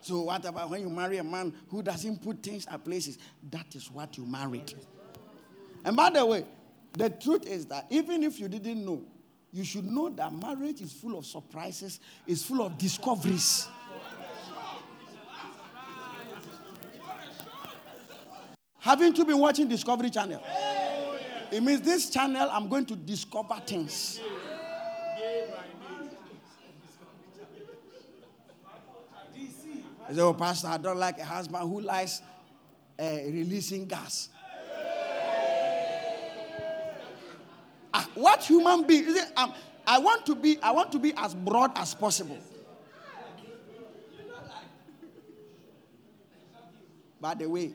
So 0.01 0.23
what 0.23 0.43
about 0.43 0.69
when 0.69 0.81
you 0.81 0.89
marry 0.89 1.17
a 1.17 1.23
man 1.23 1.53
who 1.69 1.81
doesn't 1.81 2.21
put 2.21 2.43
things 2.43 2.67
at 2.67 2.83
places? 2.83 3.17
That 3.49 3.73
is 3.73 3.89
what 3.89 4.17
you 4.17 4.25
married. 4.25 4.73
And 5.85 5.95
by 5.95 6.09
the 6.09 6.25
way, 6.25 6.45
the 6.93 7.09
truth 7.09 7.45
is 7.45 7.65
that 7.67 7.87
even 7.89 8.23
if 8.23 8.39
you 8.39 8.47
didn't 8.47 8.85
know, 8.85 9.03
you 9.51 9.63
should 9.63 9.85
know 9.85 10.09
that 10.09 10.33
marriage 10.33 10.81
is 10.81 10.91
full 10.91 11.17
of 11.17 11.25
surprises, 11.25 11.99
it's 12.25 12.43
full 12.43 12.61
of 12.65 12.77
discoveries. 12.77 13.67
Haven't 18.79 19.17
you 19.17 19.23
been 19.23 19.39
watching 19.39 19.67
Discovery 19.69 20.09
Channel? 20.09 20.43
It 21.51 21.63
means 21.63 21.81
this 21.81 22.09
channel, 22.09 22.49
I'm 22.51 22.67
going 22.67 22.85
to 22.87 22.95
discover 22.95 23.55
things. 23.65 24.19
I 30.05 30.13
say, 30.13 30.21
oh, 30.21 30.33
Pastor, 30.33 30.67
I 30.67 30.77
don't 30.77 30.97
like 30.97 31.17
a 31.19 31.23
husband 31.23 31.63
who 31.63 31.79
likes 31.79 32.21
uh, 32.99 33.03
releasing 33.03 33.85
gas. 33.85 34.29
What 38.15 38.43
human 38.43 38.85
being? 38.85 39.05
Is 39.05 39.15
it, 39.15 39.31
um, 39.35 39.53
I 39.85 39.99
want 39.99 40.25
to 40.27 40.35
be. 40.35 40.57
I 40.61 40.71
want 40.71 40.91
to 40.93 40.99
be 40.99 41.13
as 41.15 41.33
broad 41.33 41.71
as 41.77 41.93
possible. 41.93 42.37
By 47.19 47.35
the 47.35 47.47
way, 47.47 47.71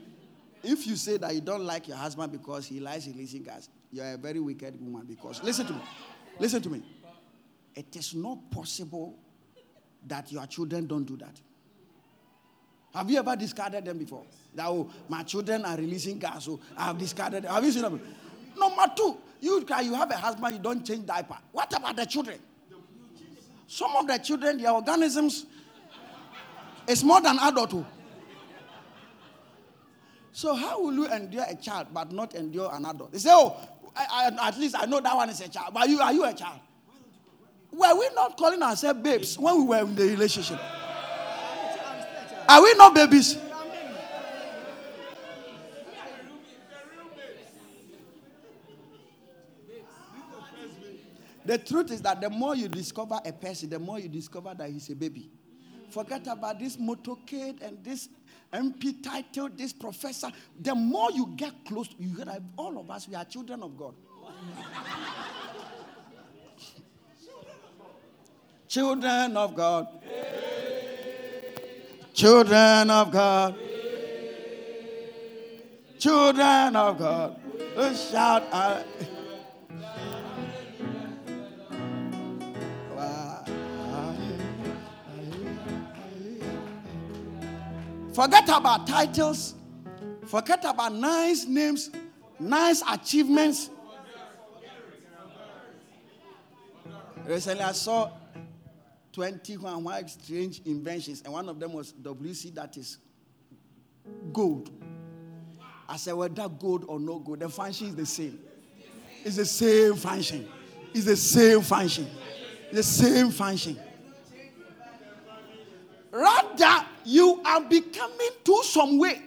if 0.62 0.86
you 0.86 0.94
say 0.96 1.16
that 1.16 1.34
you 1.34 1.40
don't 1.40 1.64
like 1.64 1.88
your 1.88 1.96
husband 1.96 2.32
because 2.32 2.66
he 2.66 2.80
lies 2.80 3.06
likes 3.06 3.16
releasing 3.16 3.42
gas, 3.42 3.68
you 3.90 4.02
are 4.02 4.12
a 4.12 4.16
very 4.18 4.40
wicked 4.40 4.78
woman. 4.80 5.06
Because 5.06 5.42
listen 5.42 5.66
to 5.66 5.72
me, 5.72 5.80
listen 6.38 6.60
to 6.62 6.68
me. 6.68 6.82
It 7.74 7.94
is 7.96 8.14
not 8.14 8.50
possible 8.50 9.16
that 10.06 10.30
your 10.30 10.46
children 10.46 10.86
don't 10.86 11.04
do 11.04 11.16
that. 11.16 11.40
Have 12.94 13.10
you 13.10 13.18
ever 13.18 13.36
discarded 13.36 13.84
them 13.84 13.98
before? 13.98 14.24
That, 14.54 14.66
oh, 14.66 14.90
my 15.08 15.22
children 15.22 15.64
are 15.64 15.76
releasing 15.76 16.18
gas, 16.18 16.44
so 16.44 16.60
I 16.76 16.86
have 16.86 16.98
discarded 16.98 17.44
them. 17.44 17.52
Have 17.52 17.64
you 17.64 17.72
seen 17.72 17.82
them? 17.82 18.00
Number 18.58 18.84
two, 18.96 19.16
you, 19.40 19.64
you 19.82 19.94
have 19.94 20.10
a 20.10 20.16
husband, 20.16 20.56
you 20.56 20.62
don't 20.62 20.84
change 20.84 21.06
diaper. 21.06 21.36
What 21.52 21.72
about 21.76 21.96
the 21.96 22.04
children? 22.06 22.38
Some 23.66 23.94
of 23.96 24.06
the 24.06 24.18
children, 24.18 24.58
their 24.58 24.70
organisms 24.70 25.46
is 26.86 27.04
more 27.04 27.20
than 27.20 27.38
adult. 27.38 27.74
Oh. 27.74 27.86
So 30.32 30.54
how 30.54 30.80
will 30.80 30.94
you 30.94 31.06
endure 31.08 31.44
a 31.48 31.54
child 31.54 31.88
but 31.92 32.12
not 32.12 32.34
endure 32.34 32.70
an 32.72 32.86
adult? 32.86 33.12
They 33.12 33.18
say, 33.18 33.30
oh, 33.32 33.56
I, 33.94 34.30
I, 34.40 34.48
at 34.48 34.58
least 34.58 34.76
I 34.78 34.86
know 34.86 35.00
that 35.00 35.14
one 35.14 35.28
is 35.30 35.40
a 35.40 35.48
child. 35.48 35.74
But 35.74 35.88
you, 35.88 36.00
are 36.00 36.12
you 36.12 36.24
a 36.24 36.32
child? 36.32 36.60
Were 37.72 37.98
we 37.98 38.08
not 38.14 38.36
calling 38.36 38.62
ourselves 38.62 39.00
babes 39.02 39.38
when 39.38 39.58
we 39.58 39.64
were 39.64 39.80
in 39.80 39.94
the 39.94 40.04
relationship? 40.04 40.58
Are 42.48 42.62
we 42.62 42.72
not 42.74 42.94
babies? 42.94 43.36
The 51.48 51.56
truth 51.56 51.90
is 51.92 52.02
that 52.02 52.20
the 52.20 52.28
more 52.28 52.54
you 52.54 52.68
discover 52.68 53.18
a 53.24 53.32
person, 53.32 53.70
the 53.70 53.78
more 53.78 53.98
you 53.98 54.10
discover 54.10 54.54
that 54.54 54.68
he's 54.68 54.90
a 54.90 54.94
baby. 54.94 55.30
Forget 55.88 56.26
about 56.26 56.58
this 56.58 56.76
motorcade 56.76 57.62
and 57.62 57.82
this 57.82 58.10
MP 58.52 59.02
title, 59.02 59.48
this 59.56 59.72
professor. 59.72 60.28
The 60.60 60.74
more 60.74 61.10
you 61.10 61.32
get 61.36 61.64
close, 61.64 61.88
you 61.98 62.14
that 62.16 62.42
all 62.58 62.78
of 62.78 62.90
us, 62.90 63.08
we 63.08 63.14
are 63.14 63.24
children 63.24 63.62
of 63.62 63.78
God. 63.78 63.94
children 68.68 69.34
of 69.34 69.56
God. 69.56 69.88
Children 72.12 72.90
of 72.90 73.10
God. 73.10 73.58
Children 75.98 76.76
of 76.76 76.98
God. 76.98 77.40
Let's 77.74 78.10
shout. 78.10 78.42
out. 78.52 78.84
Forget 88.18 88.48
about 88.48 88.84
titles. 88.84 89.54
Forget 90.26 90.64
about 90.64 90.92
nice 90.92 91.46
names, 91.46 91.88
nice 92.40 92.82
achievements. 92.90 93.70
Recently, 97.24 97.62
I 97.62 97.70
saw 97.70 98.10
21 99.12 99.84
one 99.84 100.08
strange 100.08 100.62
inventions, 100.64 101.22
and 101.22 101.32
one 101.32 101.48
of 101.48 101.60
them 101.60 101.72
was 101.72 101.92
WC 101.92 102.52
that 102.56 102.76
is 102.76 102.98
gold. 104.32 104.68
I 105.88 105.96
said, 105.96 106.14
whether 106.14 106.48
gold 106.48 106.86
or 106.88 106.98
no 106.98 107.20
gold, 107.20 107.38
the 107.38 107.48
function 107.48 107.86
is 107.86 107.94
the 107.94 108.06
same. 108.06 108.40
It's 109.24 109.36
the 109.36 109.44
same 109.44 109.94
function. 109.94 110.48
It's 110.92 111.04
the 111.04 111.16
same 111.16 111.60
function. 111.60 112.08
The 112.72 112.82
same 112.82 113.30
function. 113.30 113.78
Rather, 116.10 116.87
you 117.08 117.40
are 117.42 117.62
becoming 117.62 118.28
to 118.44 118.62
some 118.64 118.98
way. 118.98 119.22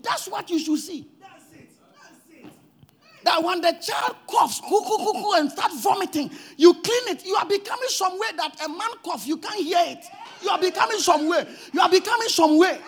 That's 0.00 0.28
what 0.28 0.48
you 0.48 0.60
should 0.60 0.78
see. 0.78 1.08
That's 1.20 1.52
it. 1.52 1.70
That's 2.00 2.44
it. 2.46 2.52
That 3.24 3.42
when 3.42 3.60
the 3.60 3.72
child 3.72 4.14
coughs, 4.30 4.60
cuckoo, 4.60 5.04
cuckoo, 5.04 5.32
and 5.32 5.50
start 5.50 5.72
vomiting, 5.74 6.30
you 6.56 6.72
clean 6.74 7.08
it. 7.08 7.26
You 7.26 7.34
are 7.34 7.44
becoming 7.44 7.88
some 7.88 8.16
way 8.16 8.28
that 8.36 8.64
a 8.64 8.68
man 8.68 8.90
cough, 9.04 9.26
you 9.26 9.38
can't 9.38 9.60
hear 9.60 9.80
it. 9.80 10.04
You 10.40 10.50
are 10.50 10.60
becoming 10.60 10.98
some 10.98 11.28
way. 11.28 11.44
You 11.72 11.80
are 11.80 11.90
becoming 11.90 12.28
some 12.28 12.58
way. 12.58 12.78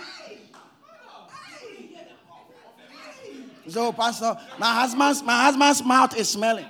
So, 3.67 3.93
Pastor, 3.93 4.37
my 4.57 4.73
husband's 4.73 5.23
my 5.25 5.45
husband's 5.45 5.85
mouth 5.85 6.17
is 6.17 6.29
smelling. 6.29 6.67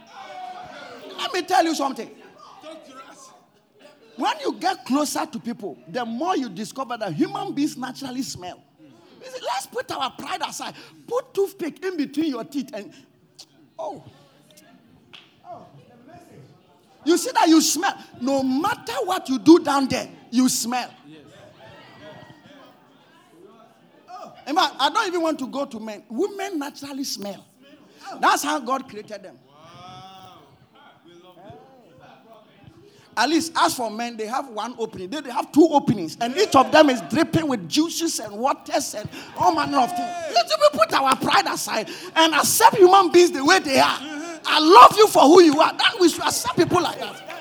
Let 1.18 1.34
me 1.34 1.42
tell 1.42 1.64
you 1.64 1.74
something. 1.74 2.10
When 4.18 4.40
you 4.40 4.54
get 4.54 4.84
closer 4.84 5.24
to 5.24 5.38
people, 5.38 5.78
the 5.86 6.04
more 6.04 6.36
you 6.36 6.48
discover 6.48 6.96
that 6.96 7.12
human 7.12 7.52
beings 7.52 7.76
naturally 7.76 8.22
smell. 8.22 8.60
See, 9.22 9.40
let's 9.46 9.66
put 9.66 9.88
our 9.92 10.10
pride 10.10 10.42
aside. 10.44 10.74
Put 11.06 11.32
toothpick 11.32 11.84
in 11.84 11.96
between 11.96 12.30
your 12.30 12.42
teeth 12.42 12.70
and 12.74 12.92
oh. 13.78 14.02
Oh 15.46 15.66
you 17.04 17.16
see 17.16 17.30
that 17.32 17.48
you 17.48 17.60
smell. 17.60 17.96
No 18.20 18.42
matter 18.42 18.94
what 19.04 19.28
you 19.28 19.38
do 19.38 19.60
down 19.60 19.86
there, 19.86 20.08
you 20.32 20.48
smell. 20.48 20.92
Oh. 24.10 24.32
Fact, 24.44 24.74
I 24.80 24.90
don't 24.90 25.06
even 25.06 25.22
want 25.22 25.38
to 25.38 25.46
go 25.46 25.64
to 25.64 25.78
men. 25.78 26.02
Women 26.08 26.58
naturally 26.58 27.04
smell. 27.04 27.46
That's 28.20 28.42
how 28.42 28.58
God 28.58 28.88
created 28.88 29.22
them. 29.22 29.38
At 33.18 33.28
least, 33.30 33.52
as 33.56 33.74
for 33.74 33.90
men, 33.90 34.16
they 34.16 34.26
have 34.26 34.48
one 34.48 34.76
opening. 34.78 35.10
They, 35.10 35.20
they 35.20 35.32
have 35.32 35.50
two 35.50 35.66
openings, 35.72 36.16
and 36.20 36.36
each 36.36 36.54
of 36.54 36.70
them 36.70 36.88
is 36.88 37.00
dripping 37.10 37.48
with 37.48 37.68
juices 37.68 38.20
and 38.20 38.32
waters 38.38 38.94
and 38.94 39.08
all 39.36 39.52
manner 39.52 39.78
of 39.78 39.90
things. 39.90 40.08
Let's 40.32 40.54
we 40.56 40.78
put 40.78 40.92
our 40.92 41.16
pride 41.16 41.46
aside 41.46 41.90
and 42.14 42.32
accept 42.34 42.76
human 42.76 43.10
beings 43.10 43.32
the 43.32 43.44
way 43.44 43.58
they 43.58 43.80
are. 43.80 43.98
I 44.46 44.60
love 44.60 44.96
you 44.96 45.08
for 45.08 45.22
who 45.22 45.42
you 45.42 45.60
are. 45.60 45.72
Then 45.72 46.00
we 46.00 46.08
should 46.08 46.22
accept 46.22 46.56
people 46.56 46.80
like 46.80 47.00
that. 47.00 47.37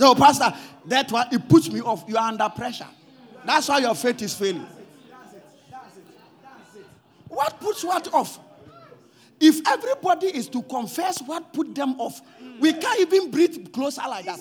So, 0.00 0.14
Pastor, 0.14 0.54
that 0.86 1.12
one 1.12 1.26
it 1.30 1.46
puts 1.46 1.70
me 1.70 1.82
off. 1.82 2.04
You 2.08 2.16
are 2.16 2.26
under 2.26 2.48
pressure. 2.48 2.86
That's 3.44 3.68
why 3.68 3.80
your 3.80 3.94
faith 3.94 4.22
is 4.22 4.32
failing. 4.32 4.66
What 7.28 7.60
puts 7.60 7.84
what 7.84 8.10
off? 8.14 8.38
If 9.38 9.60
everybody 9.68 10.28
is 10.28 10.48
to 10.48 10.62
confess 10.62 11.20
what 11.20 11.52
put 11.52 11.74
them 11.74 12.00
off, 12.00 12.22
we 12.58 12.72
can't 12.72 12.98
even 12.98 13.30
breathe 13.30 13.74
closer 13.74 14.00
like 14.08 14.24
that. 14.24 14.40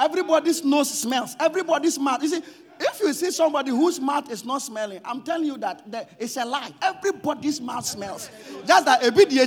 Everybody's 0.00 0.64
nose 0.64 0.98
smells. 0.98 1.36
Everybody's 1.38 1.98
mouth. 1.98 2.22
You 2.22 2.28
see, 2.28 2.42
if 2.80 3.00
you 3.00 3.12
see 3.12 3.30
somebody 3.30 3.70
whose 3.70 4.00
mouth 4.00 4.30
is 4.30 4.46
not 4.46 4.62
smelling, 4.62 5.02
I'm 5.04 5.20
telling 5.20 5.44
you 5.44 5.58
that 5.58 5.84
it's 6.18 6.38
a 6.38 6.44
lie. 6.46 6.70
Everybody's 6.80 7.60
mouth 7.60 7.84
smells. 7.84 8.30
Just 8.66 8.86
that 8.86 9.06
a 9.06 9.12
bit 9.12 9.28
the 9.28 9.46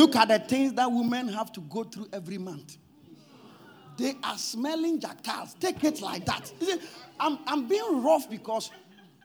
Look 0.00 0.16
at 0.16 0.28
the 0.28 0.38
things 0.38 0.72
that 0.72 0.90
women 0.90 1.28
have 1.28 1.52
to 1.52 1.60
go 1.60 1.84
through 1.84 2.08
every 2.10 2.38
month. 2.38 2.78
They 3.98 4.14
are 4.24 4.38
smelling 4.38 4.98
jackals. 4.98 5.52
Take 5.60 5.84
it 5.84 6.00
like 6.00 6.24
that. 6.24 6.50
See, 6.58 6.80
I'm, 7.18 7.38
I'm 7.46 7.68
being 7.68 8.02
rough 8.02 8.30
because 8.30 8.70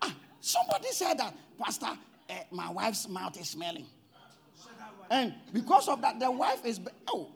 ah, 0.01 0.13
somebody 0.41 0.89
said 0.91 1.17
that, 1.19 1.33
Pastor, 1.57 1.97
eh, 2.27 2.43
my 2.51 2.69
wife's 2.71 3.07
mouth 3.07 3.39
is 3.39 3.47
smelling. 3.47 3.85
And 5.09 5.33
because 5.53 5.87
of 5.87 6.01
that, 6.01 6.19
the 6.19 6.29
wife 6.29 6.65
is. 6.65 6.81
Oh, 7.07 7.29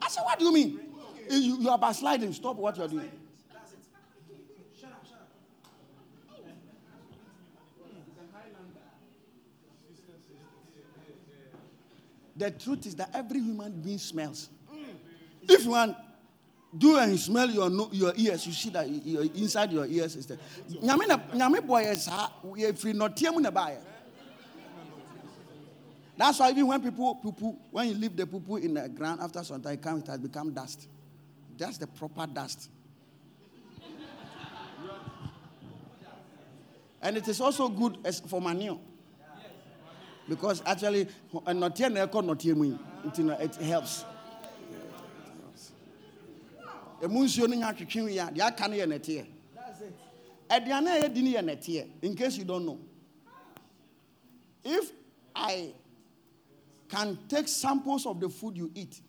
I 0.00 0.08
said, 0.08 0.22
what 0.22 0.38
do 0.38 0.46
you 0.46 0.54
mean? 0.54 0.80
You, 1.28 1.58
you 1.60 1.68
are 1.68 1.78
backsliding. 1.78 2.32
Stop 2.32 2.56
what 2.56 2.78
you're 2.78 2.88
doing. 2.88 3.10
The 12.40 12.50
truth 12.52 12.86
is 12.86 12.94
that 12.94 13.10
every 13.12 13.38
human 13.38 13.70
being 13.82 13.98
smells. 13.98 14.48
If 15.42 15.62
you 15.62 15.72
want 15.72 15.94
do 16.76 16.96
and 16.96 17.20
smell 17.20 17.50
your 17.50 17.68
your 17.92 18.14
ears, 18.16 18.46
you 18.46 18.54
see 18.54 18.70
that 18.70 18.88
your, 18.88 19.24
inside 19.24 19.70
your 19.70 19.84
ears 19.84 20.16
is 20.16 20.24
there. 20.24 20.38
If 20.66 20.82
That's 26.16 26.38
why 26.38 26.50
even 26.50 26.66
when 26.66 26.80
people 26.80 27.14
poo 27.16 27.58
when 27.70 27.88
you 27.88 27.94
leave 27.94 28.16
the 28.16 28.26
poo 28.26 28.56
in 28.56 28.72
the 28.72 28.88
ground 28.88 29.20
after 29.20 29.44
some 29.44 29.60
time, 29.60 29.74
it 29.74 30.06
has 30.06 30.18
become 30.18 30.54
dust. 30.54 30.88
That's 31.58 31.76
the 31.76 31.88
proper 31.88 32.26
dust. 32.26 32.70
and 37.02 37.18
it 37.18 37.28
is 37.28 37.38
also 37.42 37.68
good 37.68 37.98
for 38.28 38.40
manure. 38.40 38.80
Because 40.28 40.62
actually, 40.64 41.08
it 43.32 43.56
helps. 43.56 44.04
ɛmu 47.02 47.48
nya 47.56 47.72
twetwe 47.72 48.12
yi 48.12 48.18
a 48.18 48.26
deɛ 48.30 48.40
aka 48.46 48.68
no 48.68 48.76
yɛ 48.76 48.86
nɛteɛ 48.86 49.26
aduane 50.50 50.88
a 50.88 51.08
yɛdi 51.08 51.22
no 51.22 51.30
yɛ 51.30 51.42
nɛteɛ 51.44 51.88
in 52.02 52.14
case 52.14 52.36
you 52.36 52.44
don't 52.44 52.66
know. 52.66 52.78
If 54.62 54.92
i 55.34 55.72
can 56.88 57.18
take 57.28 57.48
samples 57.48 58.04
of 58.04 58.20
the 58.20 58.28
food 58.28 58.56
you 58.56 58.70
eat 58.74 59.00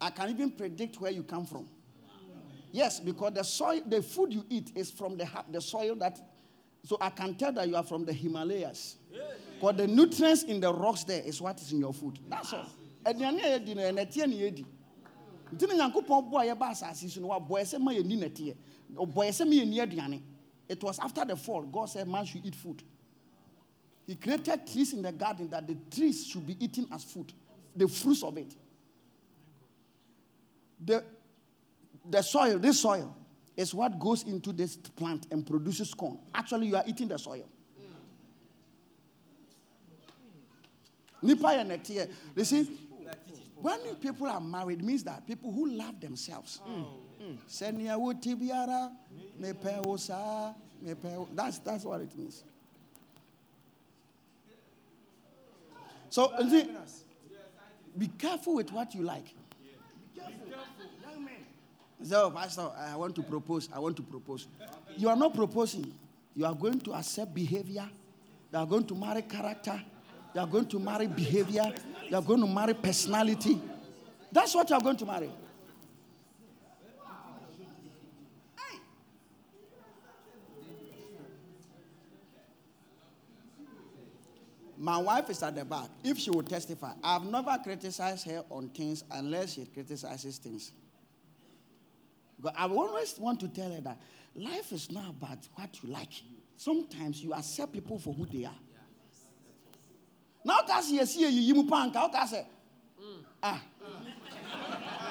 i 0.00 0.10
can 0.10 0.30
even 0.30 0.50
predict 0.50 1.00
where 1.00 1.10
you 1.12 1.22
come 1.22 1.46
from. 1.46 1.68
Yes 2.72 2.98
because 3.00 3.32
the 3.34 3.44
soil 3.44 3.80
the 3.86 4.02
food 4.02 4.32
you 4.32 4.44
eat 4.50 4.72
is 4.74 4.90
from 4.90 5.16
the, 5.16 5.28
the 5.50 5.60
soil 5.60 5.94
that 5.96 6.18
so 6.86 6.96
i 7.00 7.10
can 7.10 7.34
tell 7.34 7.52
that 7.52 7.68
you 7.68 7.76
are 7.76 7.82
from 7.82 8.04
the 8.04 8.12
himalayas 8.12 8.96
because 9.56 9.76
the 9.76 9.86
nutrients 9.86 10.42
in 10.44 10.60
the 10.60 10.72
rocks 10.72 11.04
there 11.04 11.22
is 11.22 11.40
what 11.40 11.60
is 11.60 11.72
in 11.72 11.80
your 11.80 11.94
food. 11.94 12.18
That's 12.28 12.52
all. 12.52 12.66
It 20.68 20.82
was 20.82 20.98
after 20.98 21.24
the 21.24 21.36
fall 21.36 21.62
God 21.62 21.86
said 21.86 22.08
man 22.08 22.24
should 22.26 22.44
eat 22.44 22.54
food. 22.54 22.82
He 24.06 24.14
created 24.16 24.66
trees 24.70 24.92
in 24.92 25.02
the 25.02 25.12
garden 25.12 25.48
that 25.50 25.66
the 25.66 25.76
trees 25.90 26.26
should 26.26 26.46
be 26.46 26.56
eaten 26.62 26.86
as 26.92 27.02
food, 27.04 27.32
the 27.74 27.88
fruits 27.88 28.22
of 28.22 28.36
it. 28.36 28.54
The, 30.84 31.02
the 32.08 32.22
soil, 32.22 32.58
this 32.58 32.80
soil, 32.80 33.15
is 33.56 33.74
what 33.74 33.98
goes 33.98 34.22
into 34.24 34.52
this 34.52 34.76
plant 34.76 35.26
and 35.30 35.46
produces 35.46 35.94
corn. 35.94 36.18
Actually, 36.34 36.66
you 36.66 36.76
are 36.76 36.84
eating 36.86 37.08
the 37.08 37.18
soil. 37.18 37.48
Nipa 41.22 41.48
and 41.48 41.70
Netia. 41.70 42.08
You 42.34 42.44
see, 42.44 42.78
when 43.56 43.80
people 43.96 44.26
are 44.26 44.40
married, 44.40 44.84
means 44.84 45.02
that 45.04 45.26
people 45.26 45.50
who 45.50 45.70
love 45.70 46.00
themselves. 46.00 46.60
That's 51.34 51.58
that's 51.58 51.84
what 51.84 52.00
it 52.02 52.16
means. 52.16 52.44
So 56.10 56.32
see, 56.48 56.70
be 57.98 58.08
careful 58.08 58.54
with 58.54 58.70
what 58.72 58.94
you 58.94 59.02
like. 59.02 59.34
So, 62.02 62.26
oh, 62.26 62.30
Pastor, 62.30 62.70
I 62.78 62.94
want 62.96 63.14
to 63.16 63.22
propose. 63.22 63.68
I 63.72 63.78
want 63.78 63.96
to 63.96 64.02
propose. 64.02 64.46
You 64.96 65.08
are 65.08 65.16
not 65.16 65.34
proposing. 65.34 65.92
You 66.34 66.44
are 66.44 66.54
going 66.54 66.80
to 66.80 66.94
accept 66.94 67.34
behavior. 67.34 67.88
You 68.52 68.58
are 68.58 68.66
going 68.66 68.86
to 68.86 68.94
marry 68.94 69.22
character. 69.22 69.80
You 70.34 70.40
are 70.40 70.46
going 70.46 70.66
to 70.66 70.78
marry 70.78 71.06
behavior. 71.06 71.72
You 72.08 72.16
are 72.16 72.22
going 72.22 72.40
to 72.40 72.46
marry 72.46 72.74
personality. 72.74 73.60
That's 74.30 74.54
what 74.54 74.68
you 74.70 74.76
are 74.76 74.82
going 74.82 74.98
to 74.98 75.06
marry. 75.06 75.30
My 84.78 84.98
wife 84.98 85.30
is 85.30 85.42
at 85.42 85.56
the 85.56 85.64
back. 85.64 85.88
If 86.04 86.18
she 86.18 86.30
will 86.30 86.42
testify, 86.42 86.92
I've 87.02 87.24
never 87.24 87.58
criticized 87.62 88.26
her 88.26 88.44
on 88.50 88.68
things 88.68 89.02
unless 89.10 89.54
she 89.54 89.64
criticizes 89.64 90.36
things. 90.36 90.72
I 92.56 92.66
always 92.66 93.18
want 93.18 93.40
to 93.40 93.48
tell 93.48 93.72
her 93.72 93.80
that 93.80 93.98
life 94.34 94.72
is 94.72 94.90
not 94.90 95.10
about 95.10 95.38
what 95.54 95.82
you 95.82 95.90
like. 95.90 96.12
Sometimes 96.56 97.22
you 97.22 97.32
accept 97.32 97.72
people 97.72 97.98
for 97.98 98.12
who 98.12 98.26
they 98.26 98.44
are. 98.44 98.54
Now 100.44 100.58
that's 100.66 100.90
yes, 100.90 101.16
you 101.16 101.26
you 101.28 101.64
panka. 101.64 101.94
How 101.94 102.08
can 102.08 102.28
say? 102.28 102.46
Ah. 103.42 103.62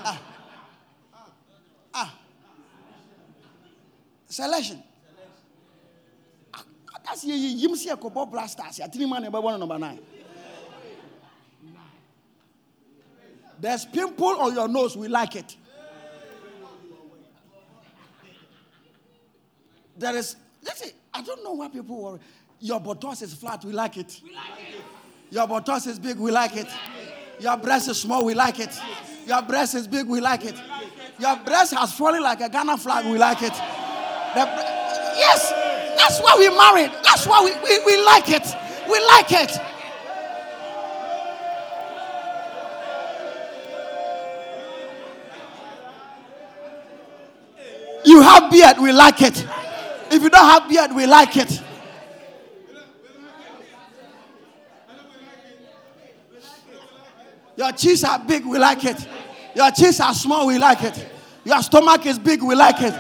Ah. 0.03 0.21
Ah. 1.93 2.15
Selection. 4.27 4.81
That's 7.03 7.23
you 7.23 7.35
you 7.35 7.75
see 7.75 7.89
a 7.89 7.97
couple 7.97 8.25
blasters. 8.25 8.79
I 8.79 8.87
three 8.87 9.05
man 9.05 9.31
one 9.31 9.59
number 9.59 9.77
nine. 9.77 9.99
There's 13.59 13.85
pimple 13.85 14.39
on 14.39 14.53
your 14.53 14.67
nose. 14.67 14.97
We 14.97 15.07
like 15.07 15.35
it. 15.35 15.55
There 19.97 20.15
is, 20.15 20.35
listen, 20.63 20.91
I 21.13 21.21
don't 21.21 21.43
know 21.43 21.53
why 21.53 21.69
people 21.69 22.01
worry. 22.01 22.19
Your 22.59 22.79
buttocks 22.79 23.21
is 23.21 23.33
flat, 23.33 23.63
we 23.63 23.71
like 23.71 23.97
it. 23.97 24.19
We 24.23 24.33
like 24.33 24.45
it. 24.59 24.81
Your 25.31 25.47
buttocks 25.47 25.87
is 25.87 25.99
big, 25.99 26.17
we 26.17 26.31
like 26.31 26.55
it. 26.55 26.67
Your 27.39 27.57
breast 27.57 27.89
is 27.89 27.99
small, 27.99 28.25
we 28.25 28.33
like 28.33 28.59
it. 28.59 28.77
Your 29.25 29.41
breast 29.41 29.75
is 29.75 29.87
big, 29.87 30.07
we 30.07 30.21
like 30.21 30.45
it. 30.45 30.55
Your 31.19 31.37
breast 31.37 31.73
has 31.73 31.93
fallen 31.93 32.21
like 32.21 32.41
a 32.41 32.49
Ghana 32.49 32.77
flag, 32.77 33.05
we 33.05 33.17
like 33.17 33.41
it. 33.41 33.53
The, 33.53 34.45
yes, 35.17 35.51
that's 35.97 36.19
why 36.19 36.35
we 36.37 36.49
married. 36.49 36.91
That's 37.03 37.25
why 37.25 37.43
we, 37.43 37.53
we, 37.63 37.85
we 37.85 38.03
like 38.05 38.29
it. 38.29 38.45
We 38.89 38.99
like 39.07 39.31
it. 39.31 39.59
You 48.05 48.21
have 48.21 48.51
beard, 48.51 48.77
we 48.77 48.91
like 48.91 49.21
it. 49.21 49.47
If 50.15 50.23
you 50.23 50.29
don't 50.29 50.45
have 50.49 50.69
beard, 50.69 50.95
we 50.95 51.05
like 51.05 51.35
it. 51.35 51.61
Your 57.57 57.71
cheeks 57.73 58.03
are 58.05 58.19
big, 58.19 58.45
we 58.45 58.57
like 58.57 58.85
it. 58.85 59.07
Your 59.55 59.71
cheeks 59.71 59.99
are 59.99 60.13
small, 60.13 60.47
we 60.47 60.57
like 60.57 60.83
it. 60.83 61.05
Your 61.43 61.61
stomach 61.61 62.05
is 62.05 62.17
big, 62.17 62.41
we 62.41 62.55
like 62.55 62.81
it. 62.81 62.93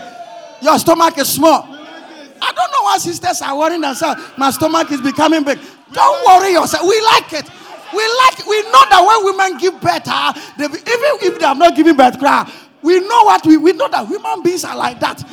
Your 0.61 0.77
stomach 0.77 1.17
is 1.17 1.29
small. 1.29 1.63
I 1.63 2.51
don't 2.51 2.71
know 2.71 2.83
why 2.83 2.97
sisters 2.97 3.41
are 3.41 3.57
worrying 3.57 3.81
themselves. 3.81 4.21
My 4.37 4.51
stomach 4.51 4.91
is 4.91 4.99
becoming 4.99 5.43
big. 5.45 5.59
Don't 5.93 6.25
worry 6.25 6.51
yourself. 6.51 6.83
We 6.87 6.99
like 7.01 7.31
it. 7.31 7.49
We 7.93 8.03
like. 8.03 8.45
We 8.45 8.61
know 8.63 8.83
that 8.89 9.05
when 9.07 9.35
women 9.37 9.57
give 9.57 9.79
birth, 9.79 10.03
uh, 10.05 10.33
they, 10.57 10.65
even 10.65 11.31
if 11.31 11.39
they 11.39 11.45
have 11.45 11.57
not 11.57 11.75
given 11.77 11.95
birth, 11.95 12.19
cry. 12.19 12.51
We 12.81 12.99
know 12.99 13.23
what 13.23 13.45
we 13.45 13.55
we 13.55 13.71
know 13.71 13.87
that 13.87 14.05
human 14.05 14.43
beings 14.43 14.65
are 14.65 14.75
like 14.75 14.99
that. 14.99 15.23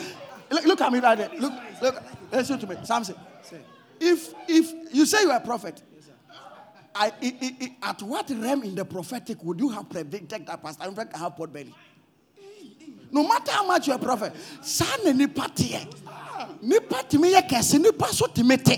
Look, 0.50 0.64
look 0.64 0.80
at 0.80 0.92
me 0.92 1.00
right 1.00 1.16
there. 1.18 1.30
Look, 1.38 1.52
look. 1.82 2.02
Listen 2.30 2.58
to 2.58 2.66
me, 2.66 2.76
Samson. 2.84 3.16
If 4.00 4.34
if 4.48 4.94
you 4.94 5.04
say 5.06 5.22
you 5.22 5.30
are 5.30 5.36
a 5.36 5.40
prophet, 5.40 5.82
I, 6.94 7.12
I, 7.22 7.56
I, 7.82 7.90
at 7.90 8.02
what 8.02 8.28
realm 8.30 8.62
in 8.62 8.74
the 8.74 8.84
prophetic 8.84 9.42
would 9.44 9.60
you 9.60 9.68
have 9.68 9.88
predicted 9.88 10.46
that 10.46 10.62
Pastor 10.62 10.88
in 10.88 10.94
fact 10.94 11.16
have 11.16 11.36
pot 11.36 11.52
belly? 11.52 11.74
No 13.10 13.26
matter 13.28 13.52
how 13.52 13.66
much 13.66 13.86
you're 13.86 13.96
a 13.96 13.98
prophet, 13.98 14.32
son 14.62 15.16
nipa 15.16 15.42
teɛ 15.42 15.86
nipa 16.62 17.04
tumi 17.08 17.32
yɛ 17.32 17.48
kɛse 17.48 17.80
nipa 17.80 18.06
so 18.08 18.26
tumi 18.26 18.62
te 18.62 18.76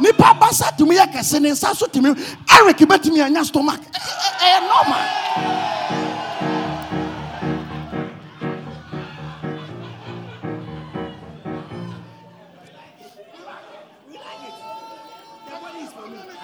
nipa 0.00 0.34
basa 0.40 0.70
tumi 0.76 0.96
yɛ 0.96 1.12
kɛse 1.12 1.40
ne 1.40 1.50
nsa 1.50 1.74
so 1.74 1.86
tumi 1.86 2.14
Eric 2.58 2.78
betumi 2.78 3.24
anya 3.24 3.44
stomach 3.44 3.80
ɛyɛ 3.80 4.60
normal. 4.68 6.03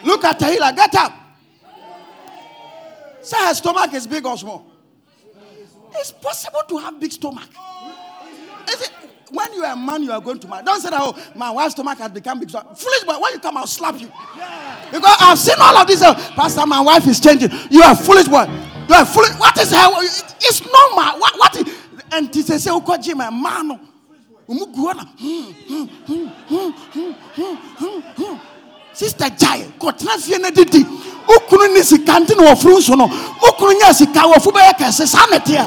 Look 0.05 0.25
at 0.25 0.39
Tahila. 0.39 0.75
Get 0.75 0.95
up. 0.95 1.13
Say 3.23 3.37
her 3.47 3.55
stomach 3.55 3.93
is 3.95 4.07
big 4.07 4.25
or 4.25 4.37
small. 4.37 4.67
It's 5.97 6.13
possible 6.13 6.61
to 6.69 6.79
have 6.79 6.99
big 7.01 7.13
stomach. 7.13 7.49
Is 8.69 8.81
it? 8.83 8.93
When 9.33 9.53
you 9.53 9.65
are 9.65 9.75
a 9.75 9.77
man, 9.77 10.03
you 10.03 10.11
are 10.11 10.21
going 10.21 10.41
to 10.41 10.49
marry. 10.49 10.65
Don't 10.65 10.81
say 10.81 10.91
that, 10.91 11.01
oh, 11.01 11.17
my 11.37 11.51
wife's 11.51 11.75
stomach 11.75 11.99
has 11.99 12.11
become 12.11 12.41
big. 12.41 12.51
Foolish 12.51 13.05
boy, 13.05 13.17
when 13.21 13.33
you 13.35 13.39
come, 13.39 13.57
I'll 13.57 13.67
slap 13.67 14.01
you. 14.01 14.09
Because 14.91 15.17
I've 15.21 15.39
seen 15.39 15.55
all 15.59 15.77
of 15.77 15.87
this. 15.87 16.03
Uh, 16.03 16.15
Pastor, 16.35 16.67
my 16.67 16.81
wife 16.81 17.07
is 17.07 17.21
changing. 17.21 17.51
You 17.71 17.83
are 17.83 17.95
foolish 17.95 18.27
boy. 18.27 18.45
You 18.89 18.95
are 18.95 19.07
foolish. 19.07 19.31
What 19.39 19.57
is 19.59 19.71
her? 19.71 19.89
It's 20.41 20.61
normal. 20.63 21.21
What? 21.21 21.39
what 21.39 21.57
is, 21.57 21.77
and 22.13 22.33
to 22.33 22.43
say, 22.43 22.71
oh, 22.71 22.81
God, 22.81 23.03
Jim, 23.03 23.19
man. 23.19 23.79
Sister 29.01 29.31
gyae 29.41 29.65
kɔtena 29.81 30.15
fie 30.25 30.39
no 30.39 30.51
didi. 30.51 30.85
Wokunu 31.29 31.67
ne 31.75 31.83
sika 31.83 32.15
nte 32.21 32.35
na 32.37 32.43
wɔforo 32.53 32.77
nso 32.79 32.95
no. 32.97 33.07
Wokunu 33.43 33.73
nya 33.79 33.93
sika 33.95 34.21
wɔfo 34.31 34.51
bɛyɛ 34.57 34.73
kɛse. 34.81 35.07
Saa 35.07 35.27
teɛ 35.47 35.65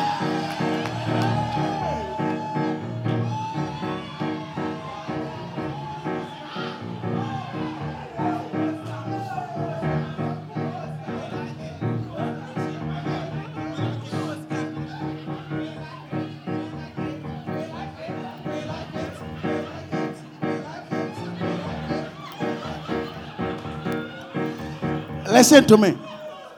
Listen 25.44 25.68
to 25.68 25.76
me. 25.76 25.98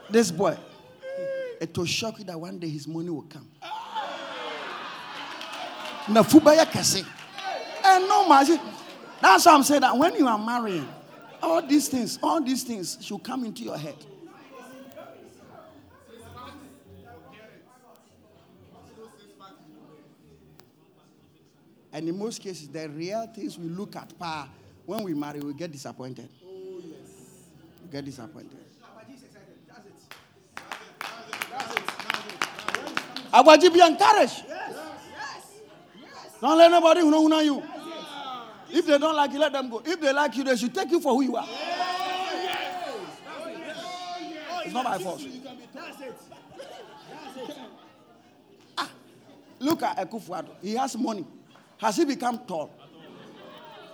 This 0.08 0.30
boy, 0.30 0.56
it 1.60 1.76
will 1.76 1.86
shock 1.86 2.20
you 2.20 2.24
that 2.26 2.38
one 2.38 2.56
day 2.56 2.68
his 2.68 2.86
money 2.86 3.10
will 3.10 3.22
come. 3.22 3.50
Na 6.08 6.22
fubaya 6.22 6.64
kese. 6.64 7.04
And 7.84 8.06
no 8.06 8.28
magic. 8.28 8.60
That's 9.20 9.44
why 9.44 9.54
I'm 9.54 9.64
saying 9.64 9.80
that 9.80 9.98
when 9.98 10.14
you 10.14 10.28
are 10.28 10.38
marrying, 10.38 10.86
all 11.42 11.66
these 11.66 11.88
things, 11.88 12.16
all 12.22 12.40
these 12.40 12.62
things 12.62 12.96
should 13.00 13.24
come 13.24 13.44
into 13.44 13.64
your 13.64 13.76
head. 13.76 13.96
And 21.92 22.08
in 22.08 22.16
most 22.16 22.40
cases, 22.40 22.68
the 22.68 22.88
real 22.88 23.26
things 23.34 23.58
we 23.58 23.68
look 23.68 23.96
at, 23.96 24.16
pa, 24.16 24.48
when 24.84 25.02
we 25.02 25.12
marry, 25.12 25.40
we 25.40 25.54
get 25.54 25.72
disappointed. 25.72 26.28
Oh, 26.46 26.80
we 27.82 27.90
get 27.90 28.04
disappointed. 28.04 28.65
Agbaji, 33.36 33.72
be 33.72 33.80
encouraged. 33.82 34.44
Don't 36.40 36.56
let 36.56 36.70
nobody 36.70 37.00
who 37.00 37.28
know 37.28 37.40
you. 37.40 37.62
If 38.70 38.86
they 38.86 38.96
don't 38.98 39.14
like 39.14 39.32
you, 39.32 39.38
let 39.38 39.52
them 39.52 39.68
go. 39.68 39.82
If 39.84 40.00
they 40.00 40.12
like 40.12 40.34
you, 40.36 40.44
they 40.44 40.56
should 40.56 40.74
take 40.74 40.90
you 40.90 41.00
for 41.00 41.14
who 41.14 41.22
you 41.22 41.36
are. 41.36 41.46
It's 44.64 44.72
not 44.72 44.84
by 44.84 44.98
force. 44.98 45.26
Ah, 48.78 48.90
look 49.60 49.82
at 49.82 49.98
Ekufuado. 49.98 50.50
He 50.62 50.74
has 50.74 50.96
money. 50.96 51.26
Has 51.78 51.96
he 51.96 52.04
become 52.06 52.38
tall? 52.46 52.70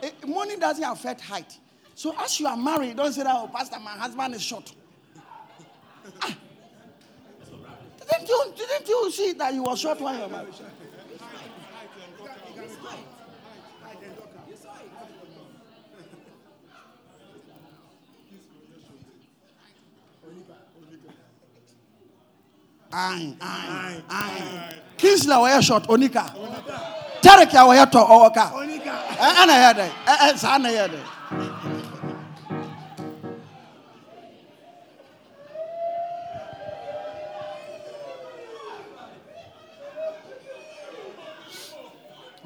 Eh, 0.03 0.11
money 0.27 0.57
doesn't 0.57 0.85
affect 0.85 1.21
height. 1.21 1.59
So 1.97 2.15
as 2.19 2.39
you 2.39 2.47
are 2.47 2.57
married, 2.57 2.97
don't 2.97 3.13
say 3.13 3.25
that, 3.25 3.35
oh, 3.35 3.49
Pastor, 3.53 3.79
my 3.81 3.91
husband 3.91 4.35
is 4.37 4.43
short. 4.43 4.73
Ah. 6.23 6.37
Didn't 8.27 8.29
you, 8.59 8.67
didn't 8.67 8.89
you 8.89 9.11
see 9.11 9.33
that 9.35 9.53
you 9.55 9.63
were 9.65 9.77
short 9.77 10.01
when 10.01 10.15
you 10.15 10.21
were 10.23 10.29
married? 10.29 10.55
Aye, 22.93 23.35
aye, 23.41 24.03
aye. 24.11 24.75
Kinsler 24.99 25.39
wɔyɛ 25.43 25.63
short 25.63 25.85
onika. 25.89 26.25
Tarek 27.23 27.53
a 27.55 27.65
wɔyɛ 27.69 27.87
tɔ 27.91 28.01
ɔwɔ 28.07 28.35
ka. 28.35 28.53
Ɛ- 28.53 29.35
Ɛna 29.41 29.55
yɛ 29.65 29.71
dɛ. 29.79 29.89
Ɛ- 30.07 30.19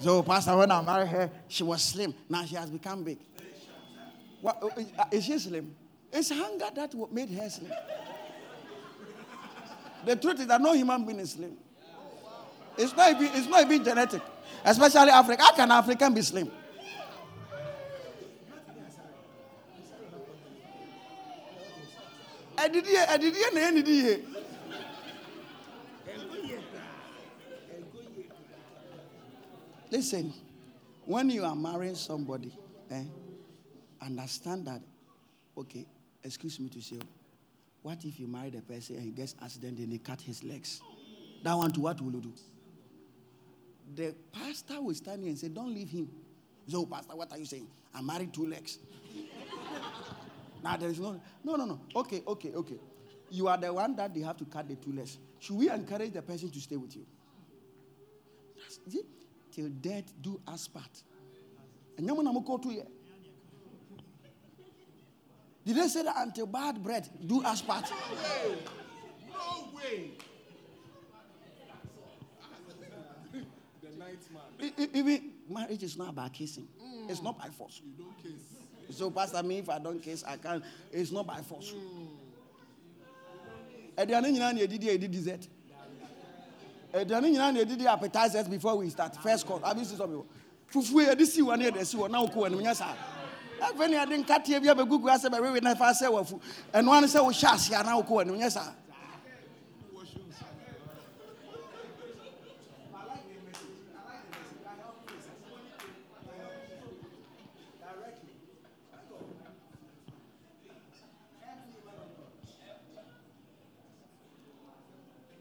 So, 0.07 0.23
Pastor, 0.23 0.57
when 0.57 0.71
I 0.71 0.81
married 0.83 1.09
her, 1.09 1.29
she 1.49 1.65
was 1.65 1.83
slim. 1.83 2.15
Now 2.29 2.45
she 2.45 2.55
has 2.55 2.71
become 2.71 3.03
big. 3.03 3.19
What, 4.41 4.63
uh, 4.63 4.69
uh, 5.01 5.05
is 5.11 5.25
she 5.25 5.37
slim? 5.37 5.75
It's 6.13 6.31
hunger 6.31 6.67
that 6.77 6.95
made 7.13 7.29
her 7.31 7.51
slim. 7.51 7.73
The 10.05 10.15
truth 10.15 10.39
is 10.39 10.47
that 10.47 10.61
no 10.61 10.75
human 10.75 11.05
being 11.05 11.19
is 11.19 11.33
slim. 11.33 11.57
It's 12.79 12.95
not 12.97 13.11
even, 13.21 13.31
it's 13.37 13.49
not 13.49 13.63
even 13.65 13.83
genetic, 13.83 14.23
especially 14.65 15.11
Africa. 15.11 15.43
How 15.43 15.53
can 15.57 15.73
African 15.73 16.15
be 16.15 16.23
slim? 16.23 16.53
Ẹdidi 22.57 22.91
yẹ 22.95 23.07
ẹdidi 23.15 23.39
yẹ 23.43 23.51
na 23.55 23.61
ẹnidi 23.61 24.36
Listen, 29.91 30.33
when 31.05 31.31
you 31.31 31.45
are 31.45 31.55
marrying 31.55 31.95
somebody, 31.95 32.53
eh, 32.91 33.05
understand 34.03 34.67
that. 34.67 34.81
Okay, 35.57 35.87
excuse 36.23 36.59
me 36.61 36.69
to 36.69 36.83
say, 36.83 36.99
what 37.83 38.05
if 38.05 38.19
you 38.19 38.27
marry 38.27 38.51
the 38.51 38.61
person 38.63 38.97
and 38.97 39.05
he 39.05 39.11
gets 39.11 39.35
accident 39.43 39.79
and 39.79 39.93
they 39.93 39.99
cut 39.99 40.21
his 40.21 40.43
legs? 40.43 40.83
That 41.43 41.55
one 41.55 41.71
to 41.73 41.81
what 41.81 42.01
will 42.01 42.13
you 42.13 42.21
do? 42.21 42.33
The 43.95 44.15
pastor 44.33 44.81
will 44.83 44.95
stand 44.95 45.23
here 45.23 45.31
and 45.31 45.39
say, 45.39 45.49
Don't 45.49 45.73
leave 45.73 45.89
him. 45.89 46.09
So, 46.69 46.85
Pastor, 46.85 47.15
what 47.15 47.31
are 47.31 47.39
you 47.39 47.45
saying? 47.45 47.69
I 47.95 48.03
married 48.03 48.35
two 48.35 48.47
legs. 48.47 48.79
now 50.65 50.77
there 50.77 50.89
is 50.91 50.99
no 50.99 51.21
no 51.45 51.55
no 51.55 51.65
no. 51.65 51.81
Okay, 51.95 52.23
okay, 52.27 52.53
okay. 52.55 52.77
You 53.31 53.47
are 53.49 53.57
the 53.57 53.73
one 53.73 53.95
that 53.97 54.13
they 54.13 54.21
have 54.21 54.37
to 54.39 54.45
cut 54.45 54.69
the 54.69 54.75
two 54.75 54.93
legs. 54.93 55.19
Should 55.39 55.57
we 55.57 55.71
encourage 55.71 56.13
the 56.13 56.23
person 56.23 56.51
to 56.51 56.61
stay 56.61 56.77
with 56.77 56.97
you? 56.97 57.07
That's 58.59 58.81
it. 58.97 59.07
Till 59.57 59.71
death 59.71 60.13
do 60.21 60.39
us 60.47 60.69
part. 60.69 61.03
And 61.97 62.07
you 62.07 62.23
know, 62.23 62.59
to 62.63 62.69
here. 62.69 62.83
Did 65.65 65.77
they 65.77 65.89
say 65.89 66.03
that 66.03 66.15
until 66.19 66.45
bad 66.47 66.83
bread 66.83 67.09
do 67.27 67.43
us 67.43 67.63
part? 67.63 67.91
No 69.31 69.69
way. 69.75 70.11
the 73.83 73.89
ninth 73.99 74.29
man. 74.31 74.43
E- 74.61 74.83
e- 74.83 74.89
Even 74.93 75.33
marriage 75.49 75.83
is 75.83 75.97
not 75.97 76.11
about 76.11 76.35
kissing. 76.35 76.69
Mm. 76.79 77.09
It's 77.11 77.23
not 77.23 77.39
by 77.39 77.49
force. 77.49 77.81
You 77.83 77.93
don't 77.97 78.23
kiss. 78.23 78.97
So, 78.99 79.11
Pastor, 79.11 79.43
me, 79.43 79.59
if 79.61 79.71
I 79.71 79.79
don't 79.79 80.03
kiss, 80.03 80.23
I 80.23 80.37
can't. 80.37 80.63
It's 80.93 81.11
not 81.11 81.27
by 81.27 81.41
force. 81.41 81.73
Mm. 81.73 82.09
Aduane 83.97 84.33
nyinaa 84.33 84.53
na 84.53 84.61
yɛdidi 84.61 84.89
a 84.91 84.99
yɛdi 84.99 85.11
dessert. 85.11 85.49
Aduane 87.05 87.31
nyinaa 87.31 87.53
na 87.53 87.61
yɛdidi 87.61 87.87
appetizers 87.87 88.49
before 88.49 88.77
we 88.77 88.89
start. 88.91 89.17
First 89.23 89.47
course. 89.47 89.63
Abi 89.65 89.85
si 89.85 89.95
sɔ 89.97 90.09
mi 90.09 90.17
wɔ. 90.17 90.25
Fufuo 90.73 91.07
yɛde 91.07 91.27
si 91.27 91.43
wɔ 91.43 91.59
ne 91.59 91.71
yɛde 91.71 91.85
si 91.87 91.97
wɔ 91.97 92.11
na 92.11 92.23
okɔ 92.25 92.35
wɔ 92.35 92.47
anim 92.47 92.61
nyɛ 92.61 92.75
saa. 92.77 92.95
Afei 93.61 93.89
ni 93.91 93.97
yɛde 93.97 94.25
nkateɛ 94.25 94.63
bi 94.63 94.69
abɛgugu 94.69 95.05
asɛ 95.09 95.31
bɛwewe 95.31 95.63
na 95.63 95.75
fa 95.75 95.87
sɛ 95.93 96.07
wɔfu. 96.11 96.41
Ɛno 96.73 96.93
ano 96.97 97.07
sɛ 97.07 97.21
wohyɛ 97.25 97.55
ase 97.55 97.71
a 97.73 97.83
na 97.83 98.01
okɔ 98.01 98.09
wɔ 98.09 98.21
anim 98.23 98.39
nyɛ 98.39 98.51
saa. 98.51 98.73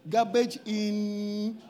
Garbage 0.08 0.58
in. 0.66 1.60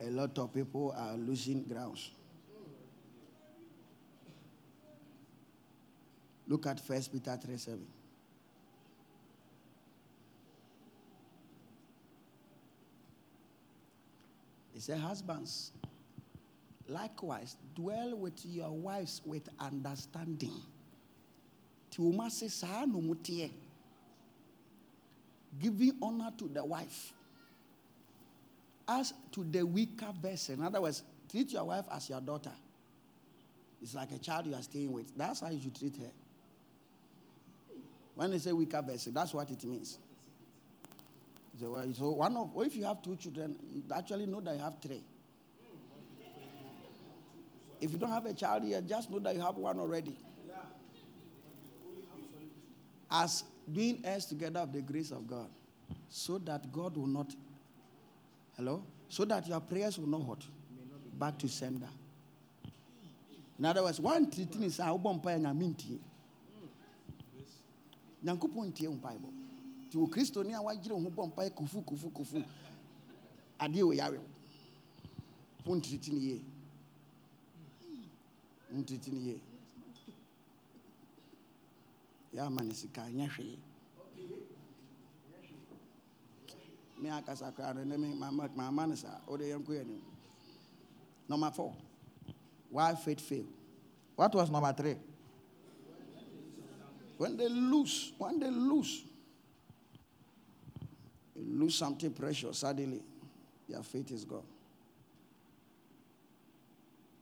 A 0.00 0.10
lot 0.10 0.38
of 0.38 0.54
people 0.54 0.94
are 0.96 1.14
losing 1.16 1.64
grounds. 1.64 2.10
Look 6.46 6.66
at 6.66 6.80
First 6.80 7.12
Peter 7.12 7.36
3 7.36 7.56
7. 7.56 7.97
He 14.78 14.82
said, 14.82 15.00
Husbands, 15.00 15.72
likewise 16.86 17.56
dwell 17.74 18.14
with 18.14 18.46
your 18.46 18.70
wives 18.70 19.20
with 19.26 19.48
understanding. 19.58 20.52
Giving 25.60 25.92
honor 26.00 26.30
to 26.38 26.44
the 26.44 26.64
wife. 26.64 27.12
As 28.86 29.12
to 29.32 29.42
the 29.42 29.66
weaker 29.66 30.14
vessel. 30.22 30.54
In 30.54 30.62
other 30.62 30.80
words, 30.80 31.02
treat 31.28 31.50
your 31.50 31.64
wife 31.64 31.86
as 31.90 32.08
your 32.08 32.20
daughter. 32.20 32.52
It's 33.82 33.96
like 33.96 34.12
a 34.12 34.18
child 34.18 34.46
you 34.46 34.54
are 34.54 34.62
staying 34.62 34.92
with. 34.92 35.12
That's 35.16 35.40
how 35.40 35.50
you 35.50 35.60
should 35.60 35.74
treat 35.74 35.96
her. 35.96 36.12
When 38.14 38.30
they 38.30 38.38
say 38.38 38.52
weaker 38.52 38.80
vessel, 38.80 39.10
that's 39.12 39.34
what 39.34 39.50
it 39.50 39.64
means. 39.64 39.98
So, 41.60 42.10
one 42.10 42.36
of, 42.36 42.50
or 42.54 42.64
if 42.64 42.76
you 42.76 42.84
have 42.84 43.02
two 43.02 43.16
children, 43.16 43.56
actually 43.94 44.26
know 44.26 44.40
that 44.40 44.54
you 44.54 44.60
have 44.60 44.76
three. 44.80 45.02
If 47.80 47.92
you 47.92 47.98
don't 47.98 48.10
have 48.10 48.26
a 48.26 48.32
child 48.34 48.64
here, 48.64 48.80
just 48.80 49.10
know 49.10 49.18
that 49.20 49.34
you 49.34 49.40
have 49.40 49.56
one 49.56 49.78
already. 49.78 50.16
As 53.10 53.44
being 53.72 54.00
heirs 54.04 54.26
together 54.26 54.60
of 54.60 54.72
the 54.72 54.82
grace 54.82 55.10
of 55.10 55.26
God, 55.26 55.48
so 56.08 56.38
that 56.38 56.70
God 56.72 56.96
will 56.96 57.06
not, 57.06 57.34
hello, 58.56 58.84
so 59.08 59.24
that 59.24 59.46
your 59.48 59.60
prayers 59.60 59.98
will 59.98 60.08
not 60.08 60.26
hurt 60.26 60.44
back 61.18 61.38
to 61.38 61.48
sender. 61.48 61.88
In 63.58 63.64
other 63.64 63.82
words, 63.82 63.98
one 64.00 64.26
thing 64.30 64.62
is 64.62 64.78
how 64.78 64.96
bomb 64.98 65.20
pay 65.20 65.38
na 65.38 65.52
minti. 65.52 65.98
Nyankopɔn 68.24 68.72
ntie 68.72 68.88
wo 68.88 68.94
mpaebɔ 68.94 69.37
nti 69.88 69.96
wo 69.98 70.06
kristoni 70.06 70.52
a 70.54 70.60
wagyere 70.60 70.94
ho 70.94 71.08
bɔ 71.10 71.26
mpae 71.28 71.50
kufu 71.50 71.80
kufu 71.82 72.10
kufu. 72.10 72.44
Adeɛ 73.58 73.82
wɔ 73.82 73.94
yare 73.96 74.18
wo. 74.18 74.28
Wontiriti 75.66 76.12
ne 76.12 76.20
yie. 76.20 76.44
Wontiriti 78.72 79.10
ne 79.10 79.20
yie. 79.20 79.40
Yɛama 82.34 82.62
ne 82.62 82.74
sika 82.74 83.08
nyɛ 83.08 83.28
hwee. 83.28 83.58
Me 87.00 87.08
akasa 87.10 87.50
koraa 87.52 87.74
no 87.74 87.84
ne 87.84 87.96
me 87.96 88.14
mama 88.14 88.86
no 88.86 88.94
saa 88.94 89.20
wode 89.26 89.40
yɛnkɔ 89.40 89.68
yɛ 89.68 89.80
anim. 89.80 90.02
Number 91.28 91.50
four. 91.50 91.74
Why 92.70 92.94
faith 92.94 93.20
fail? 93.20 93.46
What 94.16 94.34
was 94.34 94.50
number 94.50 94.72
three? 94.74 94.96
When 97.16 97.36
they 97.36 97.48
lose, 97.48 98.12
when 98.18 98.38
they 98.38 98.50
lose, 98.50 99.04
lose 101.46 101.74
something 101.74 102.12
precious, 102.12 102.58
suddenly 102.58 103.02
their 103.68 103.82
faith 103.82 104.10
is 104.10 104.24
gone. 104.24 104.46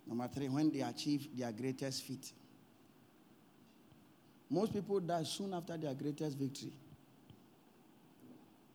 Number 0.06 0.28
three, 0.28 0.48
when 0.48 0.70
they 0.70 0.80
achieve 0.80 1.28
their 1.36 1.52
greatest 1.52 2.04
feat. 2.04 2.32
Most 4.48 4.72
people 4.72 5.00
die 5.00 5.24
soon 5.24 5.52
after 5.52 5.76
their 5.76 5.94
greatest 5.94 6.38
victory. 6.38 6.72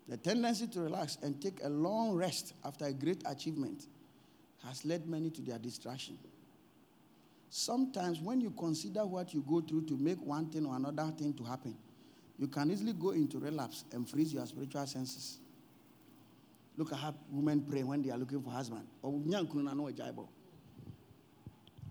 The 0.10 0.18
tendency 0.18 0.68
to 0.68 0.82
relax 0.82 1.18
and 1.22 1.42
take 1.42 1.64
a 1.64 1.70
long 1.70 2.14
rest 2.14 2.54
after 2.66 2.86
a 2.86 2.92
great 2.92 3.24
achievement 3.26 3.86
has 4.66 4.84
led 4.84 5.08
many 5.08 5.30
to 5.30 5.42
their 5.42 5.58
distraction. 5.58 6.18
Sometimes, 7.50 8.20
when 8.20 8.42
you 8.42 8.52
consider 8.52 9.06
what 9.06 9.34
you 9.34 9.44
go 9.48 9.62
through 9.62 9.86
to 9.86 9.98
make 9.98 10.22
one 10.22 10.48
thing 10.48 10.66
or 10.66 10.76
another 10.76 11.12
thing 11.18 11.34
to 11.34 11.44
happen, 11.44 11.76
you 12.42 12.48
can 12.48 12.72
easily 12.72 12.94
go 12.94 13.12
into 13.12 13.38
relapse 13.38 13.86
and 13.92 14.10
freeze 14.10 14.34
your 14.34 14.44
spiritual 14.48 14.88
senses. 14.88 15.38
Look 16.76 16.92
at 16.92 16.98
how 16.98 17.14
women 17.30 17.62
pray 17.70 17.84
when 17.84 18.02
they 18.02 18.10
are 18.10 18.18
looking 18.18 18.42
for 18.42 18.50
husband. 18.50 18.88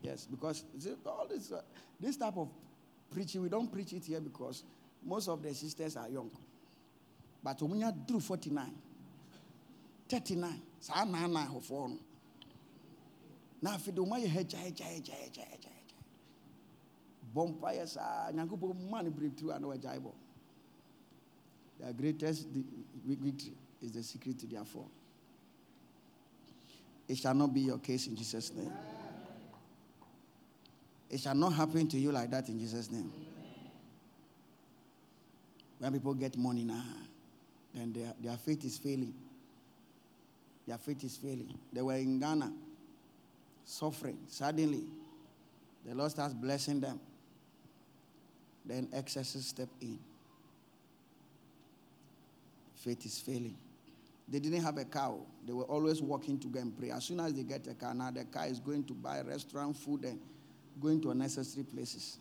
Yes, 0.02 0.26
because 0.28 0.64
all 1.06 1.28
this, 1.30 1.52
uh, 1.52 1.60
this 2.00 2.16
type 2.16 2.36
of 2.36 2.48
preaching, 3.12 3.42
we 3.42 3.48
don't 3.48 3.72
preach 3.72 3.92
it 3.92 4.04
here 4.04 4.20
because 4.20 4.64
most 5.06 5.28
of 5.28 5.40
the 5.40 5.54
sisters 5.54 5.96
are 5.96 6.08
young. 6.08 6.30
But 7.44 7.62
when 7.62 7.78
you 7.78 7.92
do 8.04 8.18
49, 8.18 8.74
39, 10.08 10.62
saa 10.80 11.04
naan 11.04 11.30
na 11.32 11.46
ahofoɔ 11.46 11.90
no. 11.90 11.98
Na 13.62 13.76
afei 13.76 13.94
de 13.94 14.00
wɔn 14.00 14.18
ayɛ 14.18 14.26
hɛgya 14.28 14.58
hɛgya 14.58 14.86
hɛgya 14.86 15.14
hɛgya 15.14 15.44
hɛgya 15.52 15.70
bɔ 17.34 17.48
mpa 17.52 17.68
yɛ 17.76 17.86
saa. 17.86 18.32
Nyankopɔn 18.32 18.90
ma 18.90 19.00
no 19.02 19.10
breakthrough 19.10 19.50
a 19.50 19.60
na 19.60 19.68
wɔagyae 19.68 20.00
bɔ 20.02 20.12
their 21.80 21.92
greatest 21.92 22.46
victory 23.06 23.52
is 23.82 23.92
the 23.92 24.02
secret 24.02 24.38
to 24.38 24.46
their 24.46 24.64
fall 24.64 24.90
it 27.08 27.16
shall 27.16 27.34
not 27.34 27.52
be 27.52 27.60
your 27.60 27.78
case 27.78 28.06
in 28.06 28.16
jesus 28.16 28.52
name 28.52 28.72
it 31.10 31.18
shall 31.18 31.34
not 31.34 31.50
happen 31.50 31.88
to 31.88 31.98
you 31.98 32.12
like 32.12 32.30
that 32.30 32.48
in 32.48 32.58
jesus 32.58 32.90
name 32.90 33.12
when 35.78 35.92
people 35.92 36.14
get 36.14 36.36
money 36.36 36.64
now 36.64 36.84
then 37.74 37.92
their, 37.92 38.12
their 38.20 38.36
faith 38.36 38.64
is 38.64 38.78
failing. 38.78 39.14
Their 40.66 40.78
faith 40.78 41.04
is 41.04 41.16
failing. 41.16 41.58
They 41.72 41.82
were 41.82 41.94
in 41.94 42.18
Ghana, 42.18 42.52
suffering. 43.64 44.18
Suddenly, 44.28 44.84
the 45.86 45.94
Lord 45.94 46.10
starts 46.10 46.34
blessing 46.34 46.80
them. 46.80 47.00
Then 48.64 48.88
excesses 48.92 49.46
step 49.46 49.68
in. 49.80 49.98
Faith 52.80 53.04
is 53.04 53.20
failing. 53.20 53.56
They 54.26 54.38
didn't 54.38 54.62
have 54.62 54.78
a 54.78 54.84
car. 54.84 55.14
They 55.46 55.52
were 55.52 55.64
always 55.64 56.00
walking 56.00 56.38
to 56.38 56.48
go 56.48 56.60
and 56.60 56.76
pray. 56.76 56.90
As 56.90 57.04
soon 57.04 57.20
as 57.20 57.34
they 57.34 57.42
get 57.42 57.66
a 57.66 57.74
car, 57.74 57.92
now 57.92 58.10
the 58.10 58.24
car 58.24 58.46
is 58.46 58.58
going 58.58 58.84
to 58.84 58.94
buy 58.94 59.20
restaurant 59.20 59.76
food 59.76 60.04
and 60.04 60.18
going 60.80 61.00
to 61.02 61.10
unnecessary 61.10 61.64
places. 61.64 62.18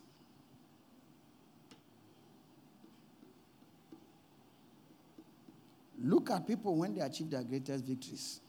Look 6.01 6.29
at 6.31 6.45
people 6.45 6.75
when 6.75 6.93
they 6.93 7.01
achieve 7.01 7.29
their 7.29 7.43
greatest 7.43 7.85
victories. 7.85 8.41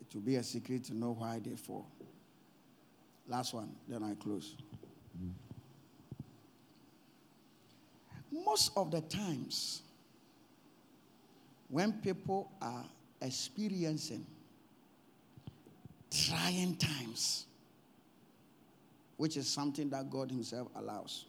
It 0.00 0.14
will 0.14 0.22
be 0.22 0.36
a 0.36 0.42
secret 0.42 0.84
to 0.84 0.94
know 0.94 1.12
why 1.12 1.40
they 1.42 1.56
fall. 1.56 1.86
Last 3.26 3.54
one, 3.54 3.70
then 3.88 4.04
I 4.04 4.14
close. 4.14 4.54
Mm-hmm. 5.16 5.43
Most 8.34 8.72
of 8.76 8.90
the 8.90 9.00
times, 9.02 9.82
when 11.68 11.92
people 11.92 12.50
are 12.60 12.84
experiencing 13.22 14.26
trying 16.10 16.76
times, 16.76 17.46
which 19.16 19.36
is 19.36 19.46
something 19.46 19.88
that 19.90 20.10
God 20.10 20.30
Himself 20.32 20.68
allows, 20.74 21.26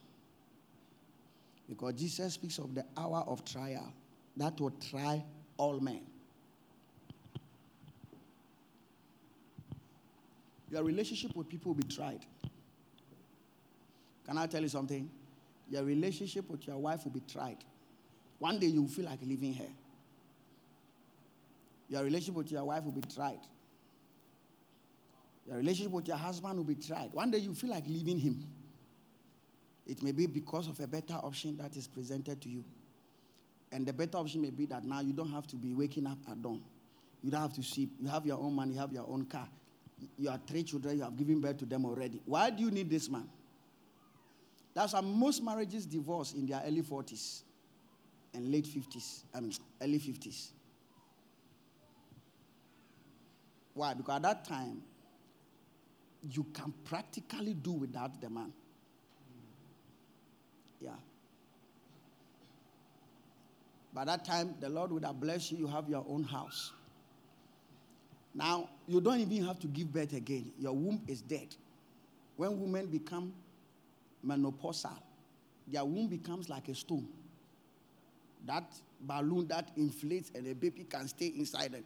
because 1.70 1.94
Jesus 1.94 2.34
speaks 2.34 2.58
of 2.58 2.74
the 2.74 2.84
hour 2.98 3.24
of 3.28 3.46
trial 3.46 3.94
that 4.38 4.60
will 4.60 4.74
try 4.90 5.24
all 5.58 5.80
men. 5.80 6.02
Your 10.72 10.84
relationship 10.84 11.36
with 11.36 11.48
people 11.50 11.74
will 11.74 11.82
be 11.82 11.88
tried. 11.88 12.26
Can 14.26 14.40
I 14.40 14.48
tell 14.48 14.62
you 14.64 14.68
something? 14.68 15.10
Your 15.70 15.84
relationship 15.84 16.50
with 16.50 16.68
your 16.68 16.78
wife 16.78 17.06
will 17.06 17.12
be 17.12 17.22
tried. 17.22 17.58
One 18.40 18.60
day 18.60 18.68
you 18.68 18.82
will 18.84 18.90
feel 18.90 19.06
like 19.06 19.20
leaving 19.22 19.54
her. 19.56 19.70
Your 21.90 22.04
relationship 22.04 22.36
with 22.36 22.52
your 22.52 22.64
wife 22.66 22.84
will 22.84 22.92
be 22.92 23.02
tried. 23.02 23.40
Your 25.48 25.58
relationship 25.58 25.92
with 25.92 26.08
your 26.08 26.18
husband 26.18 26.58
will 26.58 26.64
be 26.64 26.76
tried. 26.76 27.14
One 27.14 27.32
day 27.32 27.38
you 27.40 27.54
feel 27.54 27.70
like 27.70 27.88
leaving 27.88 28.20
him. 28.20 28.44
It 29.86 30.02
may 30.02 30.12
be 30.12 30.26
because 30.26 30.68
of 30.68 30.80
a 30.80 30.88
better 30.88 31.14
option 31.14 31.58
that 31.58 31.76
is 31.76 31.88
presented 31.88 32.42
to 32.42 32.50
you. 32.50 32.64
And 33.72 33.86
the 33.86 33.94
better 33.94 34.18
option 34.18 34.42
may 34.42 34.50
be 34.50 34.66
that 34.68 34.84
now 34.84 35.02
you 35.02 35.14
don't 35.14 35.32
have 35.32 35.46
to 35.48 35.56
be 35.56 35.74
waking 35.74 36.08
up 36.08 36.18
at 36.30 36.42
dawn. 36.42 36.62
You 37.22 37.32
don't 37.32 37.42
have 37.42 37.54
to 37.54 37.64
sleep. 37.64 37.92
You 38.00 38.08
have 38.10 38.26
your 38.26 38.40
own 38.40 38.54
money, 38.54 38.74
you 38.74 38.80
have 38.80 38.92
your 38.92 39.06
own 39.08 39.26
car. 39.26 39.48
You 40.18 40.30
have 40.30 40.42
three 40.48 40.64
children, 40.64 40.98
you 40.98 41.04
have 41.04 41.16
given 41.16 41.40
birth 41.40 41.58
to 41.58 41.66
them 41.66 41.86
already. 41.86 42.22
Why 42.26 42.50
do 42.50 42.64
you 42.64 42.72
need 42.72 42.90
this 42.90 43.10
man? 43.10 43.28
That's 44.76 44.92
why 44.92 45.02
most 45.02 45.42
marriages 45.42 45.86
divorce 45.86 46.34
in 46.34 46.46
their 46.46 46.62
early 46.66 46.82
40s 46.82 47.44
and 48.34 48.52
late 48.52 48.66
50s, 48.66 49.24
I 49.34 49.40
mean, 49.40 49.54
early 49.82 50.00
50s. 50.00 50.50
Why? 53.74 53.94
Because 53.94 54.18
at 54.18 54.22
that 54.24 54.46
time, 54.46 54.82
you 56.30 56.46
can 56.54 56.74
practically 56.84 57.54
do 57.54 57.72
without 57.72 58.20
the 58.20 58.30
man. 58.30 58.52
Yeah. 60.82 60.92
By 63.94 64.04
that 64.06 64.26
time, 64.26 64.56
the 64.60 64.68
Lord 64.68 64.92
would 64.92 65.06
have 65.06 65.22
blessed 65.22 65.54
you. 65.54 65.60
You 65.60 65.68
have 65.68 65.88
your 65.88 66.06
own 66.10 66.24
house. 66.24 66.74
Now, 68.34 68.70
you 68.88 69.00
don't 69.00 69.20
even 69.22 69.46
have 69.46 69.60
to 69.60 69.68
give 69.68 69.94
birth 69.94 70.12
again. 70.12 70.52
Your 70.60 70.74
womb 70.74 71.02
is 71.08 71.22
dead. 71.22 71.56
When 72.36 72.60
women 72.60 72.88
become 72.88 73.32
menopausal, 74.28 74.98
their 75.68 75.84
womb 75.84 76.08
becomes 76.08 76.50
like 76.50 76.68
a 76.70 76.76
stone. 76.76 77.08
That 78.46 78.64
balloon 79.02 79.48
that 79.48 79.72
inflates 79.76 80.32
and 80.36 80.48
a 80.48 80.54
baby 80.54 80.86
can 80.90 81.08
stay 81.08 81.28
inside 81.28 81.74
it, 81.74 81.86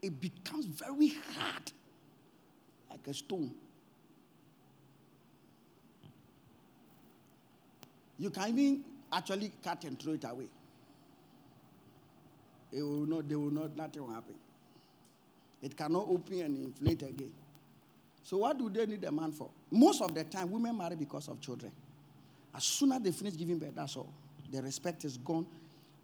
it 0.00 0.20
becomes 0.20 0.66
very 0.66 1.14
hard, 1.36 1.72
like 2.90 3.06
a 3.06 3.14
stone. 3.14 3.52
You 8.18 8.30
can 8.30 8.48
even 8.50 8.84
actually 9.12 9.52
cut 9.62 9.84
and 9.84 9.98
throw 9.98 10.12
it 10.12 10.24
away. 10.24 10.46
It 12.72 12.82
will 12.82 13.06
not, 13.06 13.28
they 13.28 13.34
will 13.34 13.50
not, 13.50 13.76
nothing 13.76 14.06
will 14.06 14.14
happen. 14.14 14.34
It 15.60 15.76
cannot 15.76 16.06
open 16.08 16.40
and 16.40 16.66
inflate 16.66 17.02
again. 17.02 17.32
So 18.24 18.38
what 18.38 18.58
do 18.58 18.70
they 18.70 18.86
need 18.86 19.04
a 19.04 19.12
man 19.12 19.32
for? 19.32 19.50
Most 19.72 20.02
of 20.02 20.14
the 20.14 20.22
time, 20.24 20.50
women 20.50 20.76
marry 20.76 20.96
because 20.96 21.28
of 21.28 21.40
children. 21.40 21.72
As 22.54 22.62
soon 22.62 22.92
as 22.92 23.00
they 23.00 23.10
finish 23.10 23.36
giving 23.36 23.58
birth, 23.58 23.74
that's 23.74 23.96
all. 23.96 24.12
The 24.52 24.60
respect 24.62 25.06
is 25.06 25.16
gone. 25.16 25.46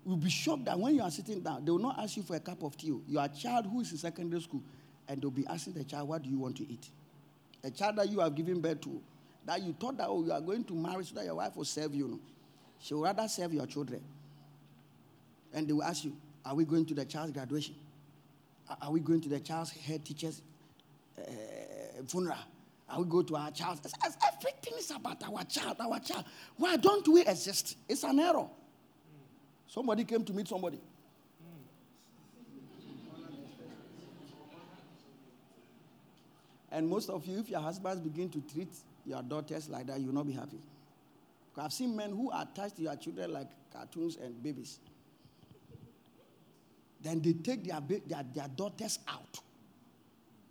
You'll 0.07 0.17
be 0.17 0.31
shocked 0.31 0.65
that 0.65 0.79
when 0.79 0.95
you 0.95 1.03
are 1.03 1.11
sitting 1.11 1.43
down, 1.43 1.67
they 1.67 1.71
will 1.71 1.79
not 1.79 1.99
ask 1.99 2.17
you 2.17 2.23
for 2.23 2.35
a 2.35 2.41
cup 2.41 2.63
of 2.63 2.79
tea. 2.79 2.99
You 3.07 3.19
are 3.19 3.27
a 3.27 3.29
child 3.29 3.67
who 3.67 3.83
is 3.83 3.93
in 3.93 3.99
secondary 3.99 4.41
school, 4.41 4.63
and 5.07 5.21
they'll 5.21 5.31
be 5.31 5.47
asking 5.47 5.75
the 5.75 5.85
child, 5.85 6.09
what 6.09 6.23
do 6.23 6.31
you 6.31 6.39
want 6.39 6.57
to 6.57 6.63
eat? 6.63 6.89
A 7.63 7.71
child 7.71 7.97
that 7.97 8.09
you 8.09 8.21
have 8.21 8.35
given 8.35 8.59
birth 8.59 8.81
to, 8.81 9.03
that 9.45 9.61
you 9.63 9.75
thought 9.79 9.99
that, 9.99 10.07
oh, 10.09 10.25
you 10.25 10.33
are 10.33 10.41
going 10.41 10.65
to 10.65 10.75
marry 10.75 11.05
so 11.05 11.15
that 11.17 11.27
your 11.27 11.35
wife 11.35 11.55
will 11.55 11.67
serve 11.67 11.95
you. 11.95 12.19
She 12.81 12.95
will 12.95 13.03
rather 13.03 13.29
serve 13.29 13.53
your 13.53 13.67
children. 13.67 14.01
And 15.53 15.69
they 15.69 15.75
will 15.75 15.83
ask 15.83 16.05
you, 16.05 16.17
are 16.47 16.55
we 16.55 16.65
going 16.65 16.87
to 16.87 16.95
the 16.95 17.05
child's 17.05 17.33
graduation? 17.33 17.75
Are 18.81 18.91
we 18.91 19.01
going 19.01 19.21
to 19.21 19.29
the 19.29 19.41
child's 19.41 19.73
head 19.73 20.07
teacher's 20.07 20.41
uh, 21.19 21.23
funeral? 22.07 22.39
Are 22.91 23.01
we 23.01 23.05
go 23.05 23.23
to 23.23 23.37
our 23.37 23.51
child? 23.51 23.81
As 23.85 24.17
Everything 24.27 24.79
is 24.79 24.91
about 24.91 25.23
our 25.25 25.45
child, 25.45 25.77
our 25.81 25.99
child. 26.01 26.25
Why 26.57 26.77
don't 26.77 27.07
we 27.09 27.23
exist? 27.23 27.77
It's 27.89 28.03
an 28.03 28.19
error. 28.19 28.49
Somebody 29.67 30.05
came 30.05 30.25
to 30.25 30.33
meet 30.33 30.49
somebody. 30.49 30.81
And 36.71 36.89
most 36.89 37.09
of 37.11 37.27
you, 37.27 37.39
if 37.39 37.49
your 37.49 37.61
husbands 37.61 38.01
begin 38.01 38.29
to 38.31 38.41
treat 38.53 38.69
your 39.05 39.23
daughters 39.23 39.69
like 39.69 39.87
that, 39.87 40.01
you 40.01 40.07
will 40.07 40.15
not 40.15 40.27
be 40.27 40.33
happy. 40.33 40.59
I've 41.57 41.73
seen 41.73 41.97
men 41.97 42.11
who 42.11 42.31
attach 42.31 42.75
to 42.75 42.83
your 42.83 42.95
children 42.97 43.33
like 43.33 43.49
cartoons 43.73 44.17
and 44.17 44.41
babies. 44.41 44.79
Then 47.01 47.21
they 47.21 47.33
take 47.33 47.65
their, 47.65 47.81
their, 47.81 48.25
their 48.35 48.49
daughters 48.49 49.01
out, 49.09 49.41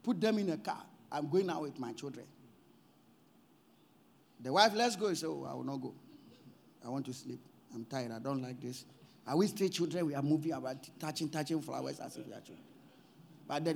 put 0.03 0.19
them 0.19 0.37
in 0.39 0.49
a 0.49 0.57
car. 0.57 0.83
I'm 1.11 1.29
going 1.29 1.49
out 1.49 1.61
with 1.61 1.79
my 1.79 1.93
children. 1.93 2.25
The 4.39 4.51
wife, 4.51 4.71
let's 4.75 4.95
go. 4.95 5.09
He 5.09 5.15
said, 5.15 5.29
Oh, 5.29 5.47
I 5.49 5.53
will 5.53 5.63
not 5.63 5.81
go. 5.81 5.93
I 6.85 6.89
want 6.89 7.05
to 7.07 7.13
sleep. 7.13 7.39
I'm 7.73 7.85
tired. 7.85 8.11
I 8.11 8.19
don't 8.19 8.41
like 8.41 8.61
this. 8.61 8.85
Are 9.25 9.35
we 9.35 9.47
still 9.47 9.67
children? 9.67 10.05
We 10.05 10.15
are 10.15 10.21
moving 10.21 10.53
about 10.53 10.77
touching, 10.99 11.29
touching 11.29 11.61
flowers 11.61 11.99
as 11.99 12.15
if 12.17 12.25
we 12.27 12.33
are 12.33 12.39
children. 12.39 12.63
But 13.47 13.65
the, 13.65 13.73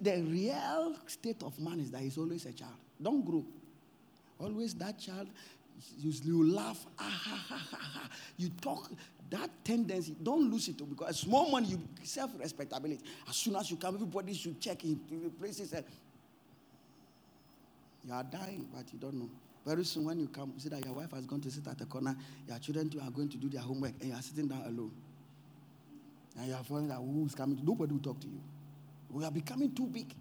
the 0.00 0.22
real 0.22 0.96
state 1.06 1.42
of 1.42 1.58
man 1.60 1.80
is 1.80 1.90
that 1.90 2.00
he's 2.00 2.18
always 2.18 2.44
a 2.46 2.52
child. 2.52 2.74
Don't 3.00 3.24
grow. 3.24 3.44
Always 4.38 4.74
that 4.74 4.98
child, 4.98 5.28
You, 5.98 6.12
you 6.24 6.50
laugh, 6.52 6.84
ah, 6.98 7.02
ha, 7.02 7.36
ha, 7.48 7.56
ha, 7.70 7.76
ha. 7.80 8.08
You 8.36 8.50
talk, 8.60 8.90
that 9.30 9.50
tendency, 9.64 10.16
don't 10.22 10.50
lose 10.50 10.68
it 10.68 10.76
because 10.88 11.20
small 11.20 11.50
money, 11.50 11.68
you 11.68 11.80
self 12.02 12.30
respectability. 12.38 13.02
As 13.28 13.36
soon 13.36 13.56
as 13.56 13.70
you 13.70 13.76
come, 13.76 13.94
everybody 13.94 14.34
should 14.34 14.60
check 14.60 14.84
in 14.84 14.98
places. 15.38 15.72
And 15.72 15.84
you 18.04 18.12
are 18.12 18.24
dying, 18.24 18.66
but 18.74 18.92
you 18.92 18.98
don't 18.98 19.14
know. 19.14 19.30
Very 19.66 19.84
soon, 19.84 20.04
when 20.04 20.18
you 20.18 20.28
come, 20.28 20.52
you 20.54 20.60
see 20.60 20.68
that 20.70 20.84
your 20.84 20.94
wife 20.94 21.10
has 21.12 21.26
gone 21.26 21.40
to 21.42 21.50
sit 21.50 21.66
at 21.66 21.78
the 21.78 21.84
corner, 21.84 22.16
your 22.48 22.58
children 22.58 22.88
too 22.88 23.00
are 23.00 23.10
going 23.10 23.28
to 23.28 23.36
do 23.36 23.48
their 23.48 23.60
homework, 23.60 23.92
and 24.00 24.10
you 24.10 24.14
are 24.14 24.22
sitting 24.22 24.48
down 24.48 24.62
alone. 24.62 24.90
And 26.38 26.48
you 26.48 26.54
are 26.54 26.64
feeling 26.64 26.88
that 26.88 26.96
who's 26.96 27.34
coming? 27.34 27.60
Nobody 27.62 27.92
will 27.92 28.00
talk 28.00 28.20
to 28.20 28.26
you. 28.26 28.40
We 29.10 29.24
are 29.24 29.30
becoming 29.30 29.74
too 29.74 29.86
big. 29.86 30.14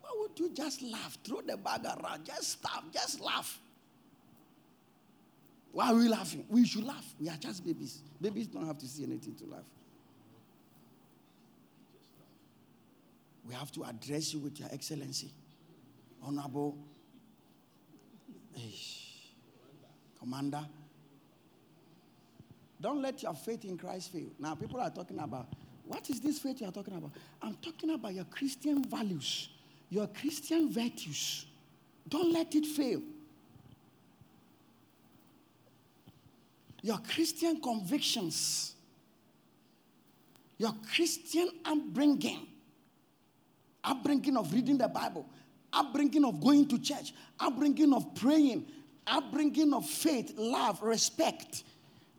Why 0.00 0.10
would 0.20 0.38
you 0.38 0.50
just 0.54 0.82
laugh? 0.82 1.18
Throw 1.24 1.40
the 1.40 1.56
bag 1.56 1.84
around. 1.84 2.24
Just 2.24 2.52
stop. 2.52 2.84
Just 2.92 3.20
laugh. 3.20 3.58
Why 5.72 5.90
are 5.90 5.94
we 5.94 6.08
laughing? 6.08 6.44
We 6.48 6.66
should 6.66 6.84
laugh. 6.84 7.14
We 7.18 7.30
are 7.30 7.36
just 7.36 7.64
babies. 7.64 8.02
Babies 8.20 8.46
don't 8.46 8.66
have 8.66 8.78
to 8.78 8.86
see 8.86 9.04
anything 9.04 9.34
to 9.36 9.46
laugh. 9.46 9.64
We 13.48 13.54
have 13.54 13.72
to 13.72 13.84
address 13.84 14.34
you 14.34 14.40
with 14.40 14.60
your 14.60 14.68
excellency. 14.70 15.32
Honorable 16.22 16.76
Commander. 20.18 20.66
Don't 22.80 23.00
let 23.00 23.22
your 23.22 23.34
faith 23.34 23.64
in 23.64 23.78
Christ 23.78 24.12
fail. 24.12 24.30
Now, 24.38 24.54
people 24.54 24.80
are 24.80 24.90
talking 24.90 25.18
about 25.18 25.46
what 25.86 26.08
is 26.10 26.20
this 26.20 26.38
faith 26.38 26.60
you 26.60 26.68
are 26.68 26.72
talking 26.72 26.96
about? 26.96 27.10
I'm 27.40 27.54
talking 27.56 27.90
about 27.90 28.14
your 28.14 28.24
Christian 28.24 28.84
values, 28.84 29.48
your 29.90 30.06
Christian 30.06 30.72
virtues. 30.72 31.46
Don't 32.08 32.32
let 32.32 32.54
it 32.54 32.66
fail. 32.66 33.02
Your 36.82 36.98
Christian 36.98 37.60
convictions, 37.60 38.74
your 40.58 40.74
Christian 40.94 41.48
upbringing, 41.64 42.46
upbringing 43.84 44.36
of 44.36 44.52
reading 44.52 44.78
the 44.78 44.88
Bible, 44.88 45.26
upbringing 45.72 46.24
of 46.24 46.40
going 46.40 46.66
to 46.68 46.78
church, 46.78 47.12
upbringing 47.40 47.92
of 47.92 48.14
praying, 48.14 48.66
upbringing 49.06 49.72
of 49.72 49.86
faith, 49.86 50.34
love, 50.36 50.82
respect, 50.82 51.64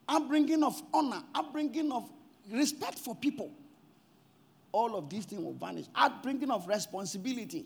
upbringing 0.08 0.64
of 0.64 0.82
honor, 0.94 1.22
upbringing 1.36 1.92
of 1.92 2.10
respect 2.52 3.00
for 3.00 3.16
people. 3.16 3.52
All 4.72 4.96
of 4.98 5.10
these 5.10 5.26
things 5.26 5.42
will 5.44 5.54
vanish. 5.54 5.86
Upbringing 5.94 6.50
of 6.50 6.68
responsibility. 6.68 7.66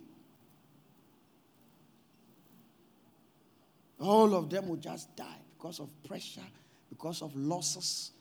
All 4.00 4.36
of 4.36 4.50
them 4.50 4.68
will 4.68 4.76
just 4.76 5.16
die 5.16 5.40
because 5.58 5.80
of 5.80 5.90
pressure, 6.04 6.42
because 6.90 7.22
of 7.22 7.36
losses, 7.36 8.12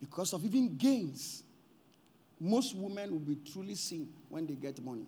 because 0.00 0.32
of 0.32 0.44
even 0.44 0.76
gains. 0.76 1.44
Most 2.40 2.76
women 2.76 3.10
will 3.12 3.20
be 3.20 3.38
truly 3.52 3.74
seen 3.74 4.08
when 4.28 4.46
they 4.46 4.54
get 4.54 4.82
money. 4.84 5.06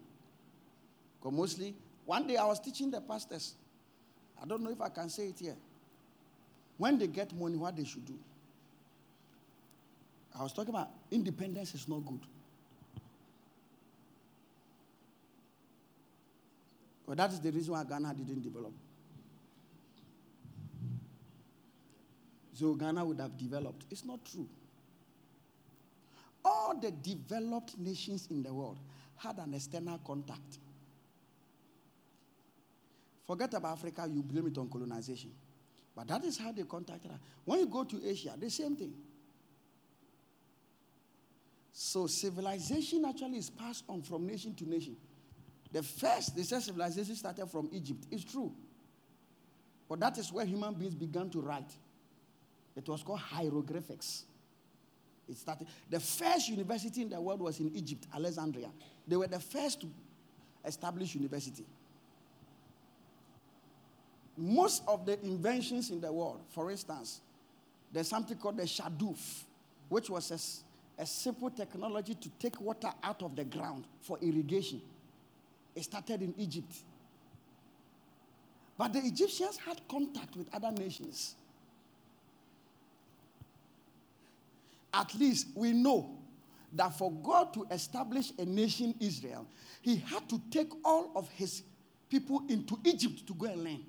Because 1.18 1.36
mostly 1.36 1.74
one 2.06 2.26
day 2.26 2.36
I 2.36 2.46
was 2.46 2.60
teaching 2.60 2.90
the 2.90 3.00
pastors. 3.00 3.54
I 4.40 4.46
don't 4.46 4.62
know 4.62 4.70
if 4.70 4.80
I 4.80 4.88
can 4.88 5.08
say 5.08 5.28
it 5.28 5.38
here. 5.38 5.56
When 6.78 6.98
they 6.98 7.06
get 7.08 7.34
money, 7.34 7.56
what 7.56 7.76
they 7.76 7.84
should 7.84 8.04
do. 8.04 8.18
I 10.38 10.42
was 10.42 10.52
talking 10.52 10.70
about 10.70 10.90
independence 11.10 11.74
is 11.74 11.88
not 11.88 12.04
good. 12.06 12.20
But 17.06 17.16
that 17.18 17.32
is 17.32 17.40
the 17.40 17.50
reason 17.50 17.72
why 17.72 17.84
Ghana 17.84 18.14
didn't 18.14 18.42
develop. 18.42 18.72
So 22.52 22.74
Ghana 22.74 23.04
would 23.04 23.20
have 23.20 23.36
developed. 23.36 23.84
It's 23.90 24.04
not 24.04 24.24
true. 24.24 24.48
All 26.44 26.78
the 26.78 26.90
developed 26.90 27.78
nations 27.78 28.28
in 28.30 28.42
the 28.42 28.52
world 28.52 28.78
had 29.16 29.38
an 29.38 29.54
external 29.54 29.98
contact. 29.98 30.58
Forget 33.26 33.54
about 33.54 33.72
Africa, 33.72 34.08
you 34.08 34.22
blame 34.22 34.46
it 34.46 34.56
on 34.56 34.68
colonization. 34.68 35.32
But 35.94 36.06
that 36.08 36.24
is 36.24 36.38
how 36.38 36.52
they 36.52 36.62
contacted 36.62 37.10
us. 37.10 37.18
When 37.44 37.58
you 37.58 37.66
go 37.66 37.82
to 37.82 38.08
Asia, 38.08 38.34
the 38.38 38.48
same 38.48 38.76
thing. 38.76 38.92
So 41.72 42.06
civilization 42.06 43.04
actually 43.04 43.38
is 43.38 43.50
passed 43.50 43.84
on 43.88 44.02
from 44.02 44.26
nation 44.26 44.54
to 44.54 44.68
nation. 44.68 44.96
The 45.72 45.82
first, 45.82 46.36
they 46.36 46.42
say 46.42 46.60
civilization 46.60 47.16
started 47.16 47.50
from 47.50 47.68
Egypt. 47.72 48.06
It's 48.10 48.24
true. 48.24 48.54
But 49.88 50.00
that 50.00 50.18
is 50.18 50.32
where 50.32 50.44
human 50.46 50.74
beings 50.74 50.94
began 50.94 51.28
to 51.30 51.40
write. 51.40 51.72
It 52.76 52.88
was 52.88 53.02
called 53.02 53.20
hieroglyphics. 53.20 54.24
It 55.28 55.36
started. 55.36 55.66
The 55.90 55.98
first 55.98 56.48
university 56.48 57.02
in 57.02 57.10
the 57.10 57.20
world 57.20 57.40
was 57.40 57.58
in 57.58 57.74
Egypt, 57.74 58.06
Alexandria. 58.14 58.70
They 59.06 59.16
were 59.16 59.26
the 59.26 59.40
first 59.40 59.80
to 59.80 59.88
establish 60.64 61.14
university 61.14 61.64
most 64.36 64.82
of 64.86 65.06
the 65.06 65.20
inventions 65.24 65.90
in 65.90 66.00
the 66.00 66.12
world, 66.12 66.40
for 66.50 66.70
instance, 66.70 67.20
there's 67.92 68.08
something 68.08 68.36
called 68.36 68.58
the 68.58 68.64
shadoof, 68.64 69.44
which 69.88 70.10
was 70.10 70.30
a, 70.98 71.02
a 71.02 71.06
simple 71.06 71.50
technology 71.50 72.14
to 72.14 72.28
take 72.38 72.60
water 72.60 72.90
out 73.02 73.22
of 73.22 73.34
the 73.36 73.44
ground 73.44 73.84
for 74.00 74.18
irrigation. 74.20 74.82
It 75.74 75.84
started 75.84 76.22
in 76.22 76.34
Egypt. 76.36 76.72
But 78.78 78.92
the 78.92 78.98
Egyptians 79.00 79.56
had 79.56 79.80
contact 79.88 80.36
with 80.36 80.54
other 80.54 80.70
nations. 80.70 81.34
At 84.92 85.14
least 85.14 85.48
we 85.54 85.72
know 85.72 86.10
that 86.72 86.96
for 86.98 87.10
God 87.10 87.54
to 87.54 87.66
establish 87.70 88.32
a 88.38 88.44
nation, 88.44 88.94
Israel, 89.00 89.46
he 89.80 89.96
had 89.96 90.28
to 90.28 90.40
take 90.50 90.70
all 90.84 91.12
of 91.14 91.28
his 91.30 91.62
people 92.10 92.42
into 92.48 92.78
Egypt 92.84 93.26
to 93.26 93.34
go 93.34 93.46
and 93.46 93.64
learn. 93.64 93.84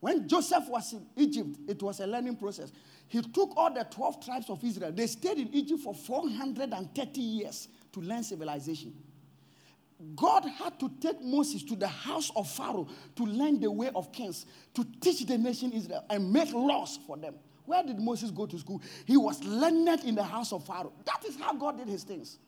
When 0.00 0.26
Joseph 0.26 0.66
was 0.68 0.94
in 0.94 1.06
Egypt, 1.16 1.58
it 1.68 1.82
was 1.82 2.00
a 2.00 2.06
learning 2.06 2.36
process. 2.36 2.72
He 3.06 3.20
took 3.20 3.52
all 3.56 3.72
the 3.72 3.84
12 3.84 4.24
tribes 4.24 4.48
of 4.48 4.64
Israel. 4.64 4.92
They 4.92 5.06
stayed 5.06 5.38
in 5.38 5.52
Egypt 5.52 5.82
for 5.82 5.94
430 5.94 7.20
years 7.20 7.68
to 7.92 8.00
learn 8.00 8.22
civilization. 8.22 8.94
God 10.16 10.46
had 10.46 10.80
to 10.80 10.90
take 11.00 11.20
Moses 11.20 11.62
to 11.64 11.76
the 11.76 11.86
house 11.86 12.30
of 12.34 12.48
Pharaoh 12.48 12.88
to 13.16 13.24
learn 13.24 13.60
the 13.60 13.70
way 13.70 13.90
of 13.94 14.10
kings, 14.12 14.46
to 14.74 14.86
teach 15.00 15.26
the 15.26 15.36
nation 15.36 15.72
Israel 15.72 16.04
and 16.08 16.32
make 16.32 16.50
laws 16.54 16.98
for 17.06 17.18
them. 17.18 17.34
Where 17.66 17.82
did 17.82 18.00
Moses 18.00 18.30
go 18.30 18.46
to 18.46 18.58
school? 18.58 18.80
He 19.04 19.18
was 19.18 19.44
learned 19.44 20.04
in 20.04 20.14
the 20.14 20.24
house 20.24 20.52
of 20.52 20.66
Pharaoh. 20.66 20.92
That 21.04 21.22
is 21.28 21.36
how 21.38 21.52
God 21.52 21.76
did 21.76 21.88
his 21.88 22.04
things. 22.04 22.38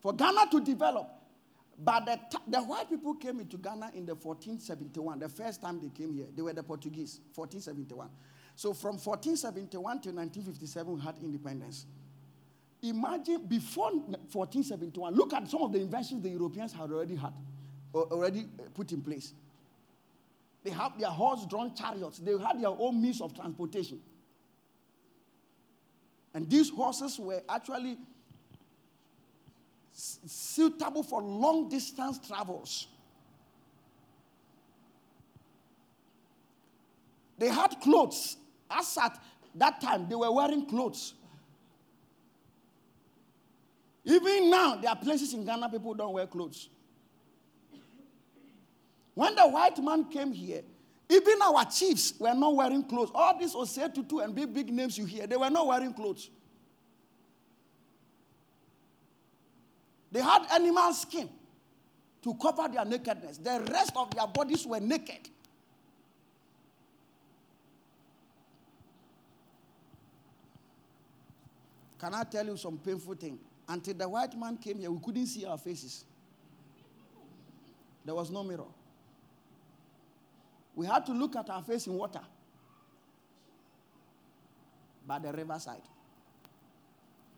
For 0.00 0.12
Ghana 0.12 0.46
to 0.52 0.60
develop, 0.60 1.15
but 1.78 2.06
the, 2.06 2.18
the 2.48 2.62
white 2.62 2.88
people 2.88 3.14
came 3.14 3.40
into 3.40 3.58
Ghana 3.58 3.90
in 3.94 4.06
the 4.06 4.14
1471, 4.14 5.18
the 5.18 5.28
first 5.28 5.60
time 5.60 5.80
they 5.80 5.90
came 5.90 6.14
here. 6.14 6.26
They 6.34 6.42
were 6.42 6.52
the 6.52 6.62
Portuguese, 6.62 7.20
1471. 7.34 8.08
So 8.54 8.72
from 8.72 8.92
1471 8.92 10.00
to 10.00 10.08
1957, 10.10 10.94
we 10.94 11.00
had 11.00 11.16
independence. 11.18 11.86
Imagine 12.82 13.46
before 13.46 13.90
1471, 13.92 15.14
look 15.14 15.34
at 15.34 15.48
some 15.50 15.62
of 15.62 15.72
the 15.72 15.80
inventions 15.80 16.22
the 16.22 16.30
Europeans 16.30 16.72
had 16.72 16.90
already 16.90 17.16
had, 17.16 17.32
already 17.94 18.46
uh, 18.58 18.62
put 18.74 18.92
in 18.92 19.02
place. 19.02 19.34
They 20.64 20.70
had 20.70 20.98
their 20.98 21.10
horse-drawn 21.10 21.74
chariots. 21.74 22.18
They 22.18 22.32
had 22.38 22.60
their 22.60 22.70
own 22.70 23.00
means 23.00 23.20
of 23.20 23.34
transportation. 23.34 24.00
And 26.34 26.48
these 26.50 26.70
horses 26.70 27.18
were 27.18 27.42
actually 27.48 27.98
suitable 29.96 31.02
for 31.02 31.22
long 31.22 31.68
distance 31.68 32.18
travels. 32.26 32.86
They 37.38 37.48
had 37.48 37.80
clothes. 37.80 38.36
As 38.70 38.98
at 39.00 39.18
that 39.54 39.80
time, 39.80 40.08
they 40.08 40.14
were 40.14 40.30
wearing 40.32 40.66
clothes. 40.66 41.14
Even 44.04 44.50
now, 44.50 44.76
there 44.76 44.90
are 44.90 44.96
places 44.96 45.34
in 45.34 45.44
Ghana 45.44 45.68
people 45.68 45.94
don't 45.94 46.12
wear 46.12 46.26
clothes. 46.26 46.68
When 49.14 49.34
the 49.34 49.48
white 49.48 49.82
man 49.82 50.04
came 50.10 50.32
here, 50.32 50.62
even 51.08 51.40
our 51.42 51.64
chiefs 51.64 52.14
were 52.18 52.34
not 52.34 52.54
wearing 52.54 52.84
clothes. 52.84 53.10
All 53.14 53.38
these 53.38 53.54
Osei 53.54 53.92
Tutu 53.94 54.18
and 54.18 54.34
big, 54.34 54.52
big 54.52 54.72
names 54.72 54.98
you 54.98 55.06
hear, 55.06 55.26
they 55.26 55.36
were 55.36 55.50
not 55.50 55.66
wearing 55.66 55.92
clothes. 55.92 56.28
They 60.12 60.20
had 60.20 60.46
animal 60.52 60.92
skin 60.92 61.28
to 62.22 62.34
cover 62.34 62.68
their 62.68 62.84
nakedness. 62.84 63.38
The 63.38 63.66
rest 63.70 63.92
of 63.96 64.14
their 64.14 64.26
bodies 64.26 64.66
were 64.66 64.80
naked. 64.80 65.28
Can 71.98 72.14
I 72.14 72.24
tell 72.24 72.46
you 72.46 72.56
some 72.56 72.78
painful 72.78 73.14
thing? 73.14 73.38
Until 73.68 73.94
the 73.94 74.08
white 74.08 74.38
man 74.38 74.56
came 74.58 74.78
here, 74.78 74.90
we 74.90 75.00
couldn't 75.00 75.26
see 75.26 75.44
our 75.44 75.58
faces. 75.58 76.04
There 78.04 78.14
was 78.14 78.30
no 78.30 78.44
mirror. 78.44 78.66
We 80.76 80.86
had 80.86 81.04
to 81.06 81.12
look 81.12 81.34
at 81.36 81.48
our 81.50 81.62
face 81.62 81.86
in 81.86 81.94
water 81.94 82.20
by 85.06 85.18
the 85.18 85.32
riverside. 85.32 85.82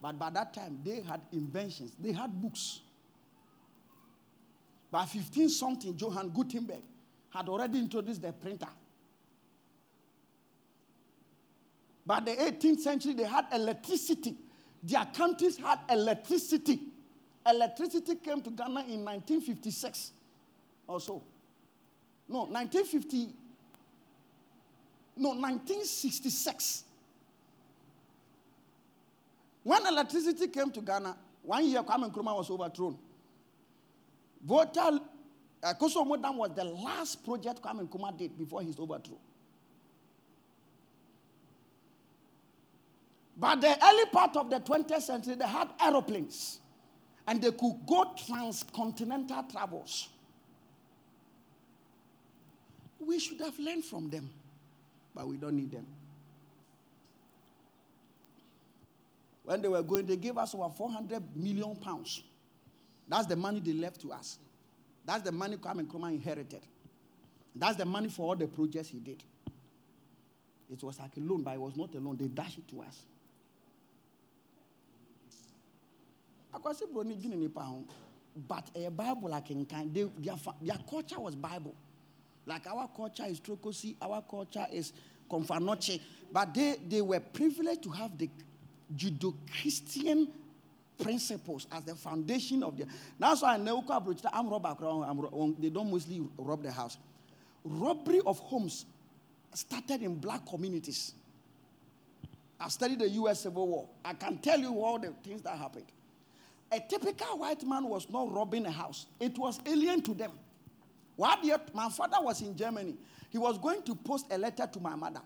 But 0.01 0.19
by 0.19 0.31
that 0.31 0.55
time, 0.55 0.79
they 0.85 1.01
had 1.01 1.21
inventions, 1.33 1.93
they 1.99 2.13
had 2.13 2.31
books. 2.41 2.81
By 4.91 5.05
15 5.05 5.49
something, 5.49 5.97
Johann 5.99 6.31
Gutenberg 6.31 6.83
had 7.31 7.49
already 7.49 7.79
introduced 7.79 8.23
the 8.23 8.33
printer. 8.33 8.69
By 12.07 12.21
the 12.21 12.31
18th 12.31 12.81
century, 12.81 13.13
they 13.13 13.25
had 13.25 13.47
electricity. 13.53 14.35
Their 14.83 15.05
countries 15.13 15.59
had 15.59 15.81
electricity. 15.91 16.81
Electricity 17.47 18.15
came 18.15 18.41
to 18.41 18.51
Ghana 18.51 18.81
in 18.89 19.05
1956 19.05 20.13
or 20.87 21.01
so. 21.01 21.23
No, 22.29 22.45
1950. 22.45 23.35
No, 25.17 25.31
1966. 25.31 26.85
When 29.63 29.87
electricity 29.87 30.49
came 30.49 30.71
to 30.73 30.81
Ghana, 30.81 31.17
one 31.43 31.67
year 31.67 31.83
Kwame 31.83 32.11
Nkrumah 32.13 32.37
was 32.37 32.51
overthrown. 32.51 32.97
Volta 34.45 35.01
uh, 35.63 35.75
Akosombo 35.75 36.21
Dam 36.21 36.37
was 36.37 36.51
the 36.55 36.65
last 36.65 37.25
project 37.25 37.61
Kwame 37.63 37.89
Nkrumah 37.89 38.17
did 38.17 38.37
before 38.39 38.63
his 38.63 38.79
overthrow. 38.79 39.19
But 43.37 43.61
the 43.61 43.79
early 43.85 44.07
part 44.07 44.37
of 44.37 44.51
the 44.51 44.59
20th 44.59 45.03
century, 45.03 45.37
they 45.37 45.47
had 45.47 45.69
aeroplanes 45.81 46.59
and 47.27 47.41
they 47.41 47.53
could 47.53 47.77
go 47.87 48.13
transcontinental 48.27 49.45
travels. 49.45 50.09
We 52.99 53.21
should 53.21 53.41
have 53.41 53.57
learned 53.59 53.85
from 53.85 54.11
them, 54.11 54.29
but 55.15 55.29
we 55.29 55.37
don't 55.37 55.55
need 55.55 55.71
them. 55.71 55.87
When 59.49 59.63
they 59.63 59.69
were 59.69 59.83
going, 59.83 60.05
they 60.05 60.17
gave 60.19 60.37
us 60.37 60.55
over 60.55 60.69
400 60.69 61.23
million 61.35 61.75
pounds. 61.77 62.23
That's 63.09 63.25
the 63.25 63.35
money 63.35 63.61
they 63.61 63.73
left 63.73 63.99
to 64.03 64.13
us. 64.13 64.39
That's 65.07 65.23
the 65.23 65.33
money 65.33 65.57
Kwame 65.57 65.87
Nkrumah 65.87 66.13
inherited. 66.13 66.61
That's 67.57 67.77
the 67.79 67.87
money 67.87 68.11
for 68.11 68.27
all 68.29 68.37
the 68.37 68.47
projects 68.47 68.89
he 68.91 68.99
did. 68.99 69.23
It 70.71 70.83
was 70.83 70.99
like 70.99 71.17
a 71.17 71.21
loan, 71.21 71.45
but 71.45 71.55
it 71.55 71.61
was 71.63 71.75
not 71.77 71.95
a 71.95 71.99
loan. 71.99 72.19
They 72.19 72.29
dashed 72.29 72.59
it 72.59 72.69
to 72.69 72.83
us. 72.83 73.05
but 78.47 78.71
a 78.77 78.91
bible 78.91 79.31
like 79.31 79.51
in 79.51 79.65
kind 79.67 79.93
they, 79.95 80.05
their, 80.19 80.37
their 80.63 80.79
culture 80.89 81.19
was 81.19 81.35
bible 81.35 81.75
like 82.47 82.67
our 82.69 82.89
culture 82.97 83.25
is 83.27 83.41
trokosi 83.41 83.97
our 84.01 84.23
culture 84.23 84.67
is 84.73 84.93
konfanoche 85.29 86.01
but 86.33 86.55
they, 86.55 86.77
they 86.89 87.03
were 87.03 87.19
privileged 87.19 87.83
to 87.83 87.91
have 87.91 88.17
the 88.17 88.31
judeo-christian 88.97 90.29
principles 91.01 91.67
as 91.71 91.85
the 91.85 91.95
foundation 91.95 92.63
of 92.63 92.77
their 92.77 92.87
that's 93.19 93.43
why 93.43 93.55
i'm 93.55 94.49
robber 94.49 94.77
um, 94.85 95.57
they 95.59 95.71
don't 95.71 95.91
mostly 95.91 96.23
rob 96.37 96.63
the 96.63 96.71
house. 96.71 96.99
Robbery 97.65 98.21
of 98.25 98.39
homes 98.39 98.87
started 99.53 100.03
in 100.03 100.15
black 100.17 100.47
communities. 100.47 101.15
I 102.61 102.69
studied 102.69 102.99
the 103.01 103.09
us 103.09 103.41
civil 103.41 103.69
war. 103.69 103.89
I 104.05 104.15
can 104.15 104.39
tell 104.39 104.59
you 104.59 104.83
all 104.83 104.99
the 104.99 105.13
things 105.23 105.43
that 105.43 105.57
happened. 105.57 105.87
A 106.73 106.81
typical 106.81 107.39
white 107.39 107.65
man 107.65 107.85
was 107.89 108.09
not 108.11 108.33
robbing 108.33 108.67
a 108.67 108.71
house, 108.71 109.07
it 109.21 109.39
was 109.39 109.61
alien 109.67 110.03
to 110.03 110.15
them. 110.15 110.33
What? 111.17 111.45
Yet, 111.45 111.75
my 111.75 111.89
father 111.89 112.19
was 112.21 112.41
in 112.43 112.57
Germany. 112.57 112.97
He 113.31 113.39
was 113.39 113.59
going 113.59 113.83
to 113.83 113.95
post 113.95 114.27
a 114.31 114.39
letter 114.39 114.69
to 114.73 114.81
my 114.81 114.95
mother. 114.95 115.21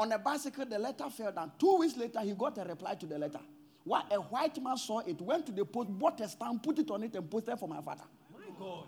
On 0.00 0.10
a 0.12 0.18
bicycle, 0.18 0.64
the 0.64 0.78
letter 0.78 1.10
fell 1.10 1.30
down. 1.30 1.52
Two 1.58 1.76
weeks 1.76 1.94
later, 1.94 2.20
he 2.20 2.32
got 2.32 2.56
a 2.56 2.64
reply 2.64 2.94
to 2.94 3.04
the 3.04 3.18
letter. 3.18 3.40
What 3.84 4.06
a 4.10 4.16
white 4.16 4.60
man 4.62 4.78
saw 4.78 5.00
it, 5.00 5.20
went 5.20 5.44
to 5.44 5.52
the 5.52 5.62
post, 5.66 5.90
bought 5.90 6.18
a 6.22 6.28
stamp, 6.28 6.62
put 6.62 6.78
it 6.78 6.90
on 6.90 7.02
it, 7.02 7.14
and 7.14 7.30
posted 7.30 7.58
for 7.58 7.68
my 7.68 7.82
father. 7.82 8.04
My 8.32 8.46
God. 8.58 8.84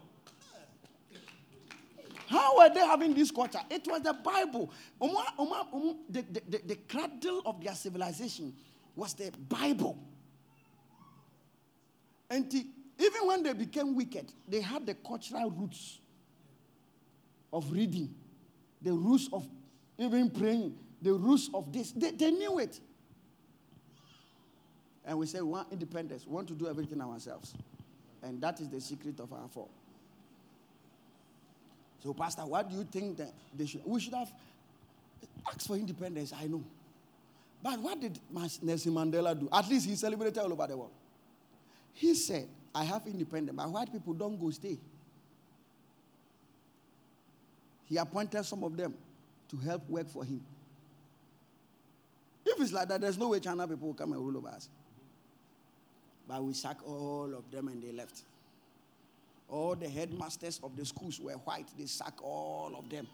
How 2.29 2.57
were 2.57 2.73
they 2.73 2.81
having 2.81 3.13
this 3.13 3.31
culture? 3.31 3.61
It 3.71 3.87
was 3.87 4.01
the 4.01 4.15
Bible. 4.15 4.71
Um, 4.99 5.99
the, 6.09 6.23
the, 6.23 6.43
the, 6.49 6.61
the 6.69 6.77
cradle 6.89 7.43
of 7.45 7.63
their 7.63 7.75
civilization 7.75 8.55
was 8.97 9.13
the 9.13 9.31
Bible. 9.51 9.99
And 12.31 12.51
even 12.55 13.27
when 13.27 13.43
they 13.43 13.53
became 13.53 13.95
wicked, 13.95 14.33
they 14.49 14.63
had 14.63 14.87
the 14.87 14.95
cultural 14.95 15.51
roots 15.51 15.99
of 17.53 17.71
reading, 17.71 18.15
the 18.81 18.95
roots 18.95 19.29
of 19.31 19.47
even 19.99 20.31
praying, 20.31 20.79
the 21.03 21.13
roots 21.13 21.51
of 21.53 21.73
this. 21.73 21.93
They, 21.93 22.13
they 22.13 22.31
knew 22.31 22.59
it. 22.59 22.81
And 25.05 25.19
we 25.19 25.27
say 25.27 25.41
we 25.41 25.49
want 25.49 25.73
independence, 25.73 26.25
we 26.27 26.35
want 26.35 26.49
to 26.49 26.55
do 26.55 26.69
everything 26.69 27.01
ourselves. 27.01 27.55
And 28.23 28.41
that 28.41 28.61
is 28.61 28.69
the 28.69 28.81
secret 28.81 29.19
of 29.19 29.33
our 29.33 29.49
fall. 29.49 29.69
So, 32.03 32.15
Pastor, 32.15 32.43
what 32.43 32.69
do 32.69 32.77
you 32.77 32.85
think 32.85 33.17
that 33.19 33.33
they 33.57 33.67
should? 33.67 33.83
We 33.85 34.01
should 34.01 34.15
have 34.15 34.33
asked 35.47 35.67
for 35.67 35.77
independence, 35.77 36.33
I 36.33 36.47
know. 36.47 36.63
But 37.63 37.79
what 37.81 38.01
did 38.01 38.19
Nelson 38.31 38.93
Mandela 38.93 39.39
do? 39.39 39.49
At 39.53 39.69
least 39.69 39.89
he 39.89 39.95
celebrated 39.95 40.39
all 40.39 40.53
over 40.53 40.67
the 40.67 40.77
world. 40.77 40.91
He 41.93 42.15
said, 42.15 42.49
I 42.75 42.85
have 42.85 43.07
independence, 43.07 43.57
but 43.57 43.69
white 43.69 43.93
people 43.93 44.15
don't 44.15 44.41
go 44.41 44.51
stay. 44.51 44.79
He 47.85 47.97
appointed 47.99 48.45
some 48.45 48.65
of 48.65 48.77
them 48.77 48.95
to 49.51 49.57
help 49.59 49.89
work 49.89 50.09
for 50.09 50.25
him. 50.25 50.41
If 52.45 52.61
it's 52.61 52.73
like 52.73 52.89
that, 52.89 53.01
there's 53.01 53.19
no 53.19 53.29
way 53.29 53.41
China 53.41 53.67
people 53.67 53.89
will 53.89 53.95
come 53.95 54.13
and 54.13 54.21
rule 54.21 54.37
over 54.37 54.49
us. 54.49 54.69
But 56.29 56.43
we 56.43 56.53
sacked 56.53 56.83
all 56.87 57.33
of 57.37 57.51
them 57.51 57.69
and 57.69 57.83
they 57.83 57.93
left. 57.93 58.23
All 59.49 59.75
the 59.75 59.89
headmasters 59.89 60.61
of 60.63 60.77
the 60.77 60.85
schools 60.85 61.21
were 61.21 61.33
white. 61.33 61.69
They 61.79 61.87
sacked 61.87 62.21
all 62.23 62.75
of 62.79 62.89
them. 62.89 63.07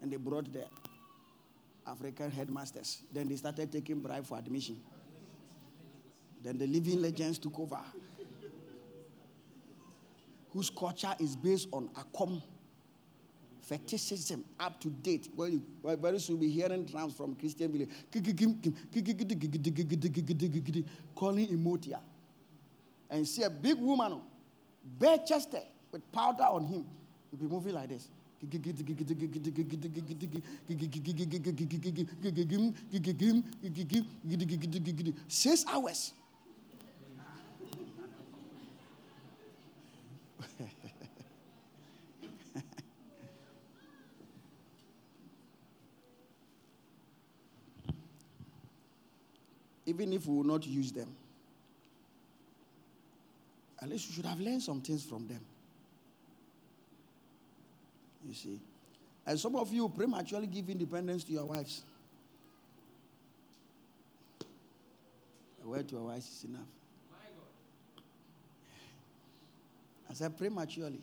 And 0.00 0.10
they 0.10 0.16
brought 0.16 0.52
the 0.52 0.64
African 1.86 2.30
headmasters. 2.30 3.02
Then 3.12 3.28
they 3.28 3.36
started 3.36 3.70
taking 3.70 4.00
bribe 4.00 4.26
for 4.26 4.38
admission. 4.38 4.80
Then 6.42 6.58
the 6.58 6.66
living 6.66 7.00
legends 7.02 7.38
took 7.38 7.58
over, 7.58 7.80
whose 10.52 10.70
culture 10.70 11.14
is 11.18 11.34
based 11.36 11.68
on 11.72 11.88
Akom 11.88 12.42
fetishism 13.66 14.44
up 14.60 14.80
to 14.80 14.88
date. 14.88 15.28
Well, 15.34 15.48
you 15.48 15.62
very 15.82 16.18
soon 16.18 16.38
be 16.38 16.48
hearing 16.48 16.84
drums 16.84 17.14
from 17.14 17.34
Christian 17.34 17.72
village 17.72 17.90
calling 21.14 21.48
Emotia. 21.48 21.98
And 23.10 23.26
see 23.26 23.42
a 23.42 23.50
big 23.50 23.78
woman, 23.78 24.20
bare 24.98 25.18
chested, 25.18 25.62
with 25.92 26.10
powder 26.12 26.44
on 26.44 26.64
him. 26.64 26.84
He'll 27.30 27.40
be 27.40 27.46
moving 27.46 27.74
like 27.74 27.88
this. 27.88 28.08
Six 35.28 35.64
hours. 35.68 36.12
Even 49.96 50.12
if 50.12 50.26
we 50.26 50.36
will 50.36 50.44
not 50.44 50.66
use 50.66 50.92
them. 50.92 51.08
At 53.80 53.88
least 53.88 54.08
we 54.08 54.14
should 54.14 54.26
have 54.26 54.38
learned 54.38 54.62
some 54.62 54.82
things 54.82 55.04
from 55.04 55.26
them. 55.26 55.40
You 58.26 58.34
see? 58.34 58.60
And 59.26 59.40
some 59.40 59.56
of 59.56 59.72
you 59.72 59.88
prematurely 59.88 60.48
give 60.48 60.68
independence 60.68 61.24
to 61.24 61.32
your 61.32 61.46
wives. 61.46 61.82
A 65.64 65.68
word 65.68 65.88
to 65.88 65.94
your 65.94 66.04
wives 66.04 66.26
is 66.26 66.44
enough. 66.44 66.68
As 70.10 70.20
I 70.22 70.24
said 70.24 70.36
prematurely. 70.36 71.00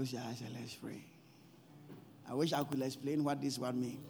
Close 0.00 0.14
your 0.14 0.22
eyes 0.22 0.40
and 0.40 0.54
let's 0.58 0.74
pray. 0.76 1.04
I 2.26 2.32
wish 2.32 2.54
I 2.54 2.64
could 2.64 2.80
explain 2.80 3.22
what 3.22 3.38
this 3.42 3.58
one 3.58 3.78
means. 3.78 4.00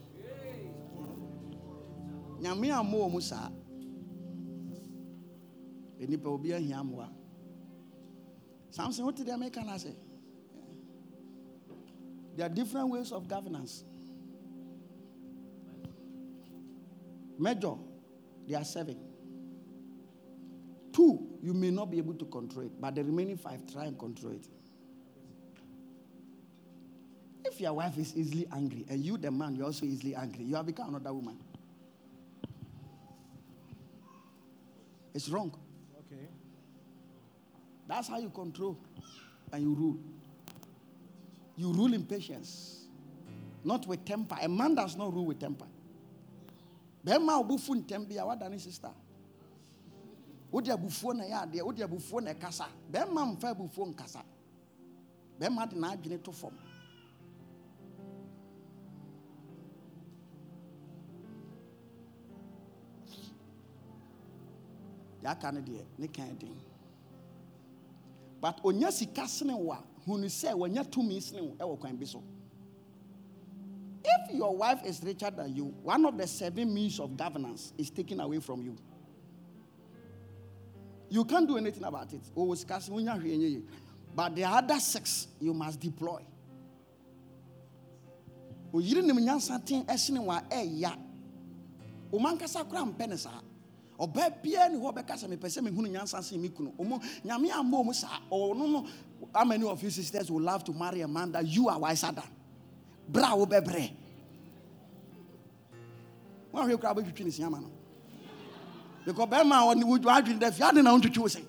nyame 2.40 2.70
ammo 2.70 3.08
mu 3.08 3.20
saa 3.20 3.50
nipa 5.98 6.28
obi 6.28 6.50
ahia 6.52 6.84
mmoa 6.84 7.08
samson 8.70 9.04
wote 9.04 9.24
deɛ 9.24 9.36
meka 9.36 9.64
no 9.66 9.72
ase 9.74 9.96
there 12.36 12.46
are 12.46 12.54
different 12.54 12.88
ways 12.88 13.10
of 13.10 13.26
governance 13.26 13.82
Major, 17.36 17.74
they 18.46 18.54
are 18.54 18.64
seven. 18.64 18.96
Two, 20.92 21.26
you 21.42 21.52
may 21.54 21.70
not 21.70 21.90
be 21.90 21.98
able 21.98 22.14
to 22.14 22.26
control 22.26 22.66
it, 22.66 22.72
but 22.80 22.94
the 22.94 23.02
remaining 23.02 23.36
five, 23.36 23.66
try 23.72 23.86
and 23.86 23.98
control 23.98 24.34
it. 24.34 24.46
If 27.60 27.64
your 27.64 27.74
wife 27.74 27.98
is 27.98 28.16
easily 28.16 28.48
angry 28.56 28.86
and 28.88 29.04
you, 29.04 29.18
the 29.18 29.30
man, 29.30 29.54
you're 29.54 29.66
also 29.66 29.84
easily 29.84 30.14
angry, 30.14 30.44
you 30.44 30.54
have 30.56 30.64
become 30.64 30.88
another 30.94 31.12
woman. 31.12 31.36
It's 35.12 35.28
wrong. 35.28 35.54
Okay. 36.06 36.24
That's 37.86 38.08
how 38.08 38.18
you 38.18 38.30
control 38.30 38.78
and 39.52 39.62
you 39.62 39.74
rule. 39.74 39.98
You 41.54 41.70
rule 41.74 41.92
in 41.92 42.04
patience, 42.06 42.86
not 43.62 43.86
with 43.86 44.06
temper. 44.06 44.38
A 44.40 44.48
man 44.48 44.74
does 44.74 44.96
not 44.96 45.12
rule 45.12 45.26
with 45.26 45.38
temper. 45.38 45.66
bɛrima 47.04 47.34
a 47.34 47.42
ɔbufu 47.44 47.74
ntɛm 47.84 48.08
bi 48.08 48.14
a 48.16 48.24
wada 48.26 48.48
ne 48.48 48.56
sista 48.58 48.90
wode 50.50 50.68
abufuo 50.68 51.14
na 51.14 51.24
ɛyɛ 51.24 51.42
adeɛ 51.44 51.62
wode 51.64 51.78
abufuo 51.82 52.20
na 52.22 52.32
ɛkasa 52.32 52.66
bɛrima 52.92 53.24
mfa 53.36 53.50
abufuo 53.54 53.86
nkasa 53.94 54.22
bɛrima 55.38 55.68
de 55.68 55.76
n'adwene 55.76 56.22
to 56.22 56.30
fam 56.32 56.52
yɛaka 65.22 65.52
no 65.54 65.60
deɛ 65.60 65.84
ne 65.98 66.06
kan 66.08 66.36
den 66.38 66.56
but 68.40 68.60
onya 68.64 68.90
sika 68.90 69.26
sene 69.28 69.54
wo 69.54 69.72
a 69.72 69.82
hunu 70.06 70.26
sɛ 70.26 70.54
wanya 70.54 70.84
tumi 70.84 71.20
sene 71.20 71.42
wo 71.42 71.54
ɛwɔ 71.56 71.80
kwan 71.80 71.96
bi 71.96 72.04
so. 72.06 72.22
If 74.02 74.34
your 74.34 74.56
wife 74.56 74.80
is 74.86 75.02
richer 75.04 75.30
than 75.30 75.54
you 75.54 75.66
one 75.82 76.04
of 76.06 76.16
the 76.16 76.26
seven 76.26 76.72
means 76.72 76.98
of 76.98 77.16
governance 77.16 77.72
is 77.76 77.90
taken 77.90 78.20
away 78.20 78.40
from 78.40 78.62
you. 78.62 78.76
You 81.10 81.24
can't 81.24 81.46
do 81.46 81.58
anything 81.58 81.84
about 81.84 82.12
it. 82.14 82.22
O 82.34 82.54
sika 82.54 82.80
sene 82.80 82.96
wonya 82.96 83.20
hwee 83.20 83.36
nye 83.36 83.46
yie. 83.46 83.62
But 84.14 84.34
the 84.34 84.44
other 84.44 84.80
six 84.80 85.28
you 85.38 85.52
must 85.52 85.78
deploy. 85.80 86.22
Oyiri 88.72 89.04
nim 89.04 89.16
nyansa 89.18 89.64
ten 89.64 89.84
ɛsene 89.84 90.24
wo 90.24 90.32
a 90.32 90.40
ɛɛya. 90.50 90.96
Ɔmo 92.10 92.26
ankasa 92.38 92.64
koraa 92.64 92.90
mpɛ 92.90 93.08
ne 93.08 93.16
saa 93.16 93.42
ɔbaa 94.00 94.42
biara 94.42 94.68
ne 94.72 94.78
hɔ 94.78 94.94
bɛka 94.94 95.14
sɛ 95.14 95.28
mepɛ 95.28 95.46
sɛ 95.48 95.60
mehunu 95.62 95.88
nyansa 95.90 96.22
sen 96.22 96.40
me 96.40 96.48
kunu 96.48 96.72
ɔmo 96.78 97.02
nyame 97.24 97.50
ammɔ 97.50 97.84
mu 97.84 97.92
saa. 97.92 98.20
Ɔno 98.32 98.72
no 98.72 98.86
how 99.34 99.44
many 99.44 99.66
of 99.66 99.82
you 99.82 99.90
sisters 99.90 100.30
would 100.30 100.42
love 100.42 100.64
to 100.64 100.72
marry 100.72 101.02
a 101.02 101.08
man 101.08 101.30
that 101.32 101.46
you 101.46 101.68
are 101.68 101.78
wiser 101.78 102.10
than? 102.10 102.24
Bra 103.08 103.34
wo 103.34 103.44
bɛbrɛ 103.44 103.92
wọn 106.52 106.66
ahwɛ 106.66 106.80
kura 106.80 106.94
abɛtwitwi 106.94 107.24
ne 107.24 107.30
siama 107.30 107.60
no. 107.60 107.70
Because 109.04 109.28
bɛrima 109.28 109.52
a 109.52 109.74
ɔne 109.74 109.84
wodwo 109.84 110.10
adwene 110.10 110.40
dɛ 110.40 110.52
fia 110.52 110.72
de 110.72 110.82
na 110.82 110.96
ɔntwitwi 110.96 111.18
wo 111.18 111.26
sɛ. 111.26 111.44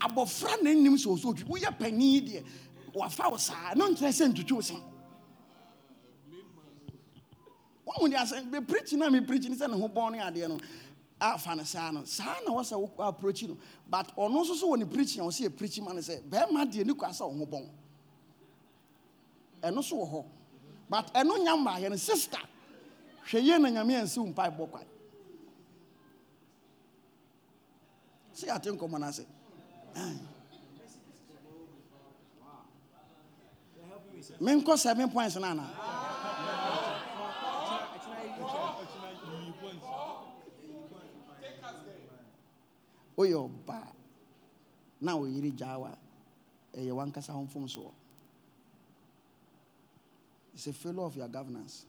Abɔfra 0.00 0.62
na 0.62 0.72
nim 0.72 0.94
sɛ 0.94 1.06
ɔsɛ 1.06 1.24
ɔtwi 1.34 1.44
woyɛ 1.48 1.78
panin 1.78 2.24
deɛ 2.26 2.44
wafa 2.94 3.28
wo 3.28 3.36
saa. 3.36 3.74
Ne 3.74 3.84
nkyerɛ 3.86 4.12
sɛ 4.12 4.32
ntwitwi 4.32 4.52
wo 4.52 4.60
wɔn 7.98 8.10
de 8.10 8.16
asɛ 8.16 8.50
bɛ 8.50 8.66
preach 8.66 8.92
na 8.92 9.10
mi 9.10 9.20
preach 9.20 9.48
ni 9.48 9.56
sɛ 9.56 9.68
ne 9.70 9.78
ho 9.80 9.88
bɔn 9.88 10.12
ne 10.12 10.18
adeɛ 10.18 10.48
no 10.48 10.58
afa 11.20 11.54
ne 11.54 11.64
saa 11.64 11.90
no. 11.90 12.04
Saa 12.04 12.36
na 12.46 12.52
wɔsɛ 12.52 12.90
wɔ 12.96 13.08
approach 13.08 13.42
no. 13.42 13.56
But 13.88 14.14
ɔno 14.16 14.42
nso 14.44 14.54
so 14.54 14.70
wɔ 14.70 14.78
ne 14.78 14.84
preach 14.86 15.16
na 15.16 15.24
ɔsɛ 15.24 15.48
yɛ 15.48 15.56
preach 15.56 15.80
ma 15.80 15.92
ne 15.92 16.00
sɛ 16.00 16.22
bɛrima 16.22 16.70
deɛ 16.70 16.86
ne 16.86 16.92
kɔ 16.94 17.08
asɛ 17.08 17.22
ɔho 17.22 17.46
bɔn. 17.48 17.68
Ɛno 19.62 19.84
so 19.84 19.96
wɔ 19.96 20.10
hɔ. 20.10 20.24
But 20.88 21.12
ɛno 21.14 21.38
nya 21.44 21.56
mmaa 21.56 21.80
yɛ 21.80 21.90
no 21.90 21.96
sister 21.96 22.38
hwɛ 23.30 23.42
yie 23.42 23.58
na 23.58 23.68
nyame 23.68 23.92
yɛn 23.92 24.08
si 24.08 24.20
mpa 24.20 24.50
bɔ 24.56 24.70
kwan 24.70 24.84
si 28.32 28.48
ate 28.48 28.64
nkɔmɔ 28.70 28.98
n'ase 28.98 29.24
menkɔ 34.40 34.78
seven 34.78 35.10
points 35.10 35.36
na 35.36 35.50
ana. 35.50 35.99
Woyɛ 43.20 43.36
ɔbaa 43.46 43.92
na 45.00 45.12
ɔyere 45.14 45.50
gyaa 45.58 45.76
a 45.84 45.98
ɛyɛ 46.78 46.92
wankasa 46.92 47.32
ho 47.32 47.42
mfomsoɔ 47.44 47.92
it's 50.52 50.66
a 50.66 50.72
failure 50.72 51.02
of 51.02 51.16
your 51.16 51.28
governance. 51.28 51.86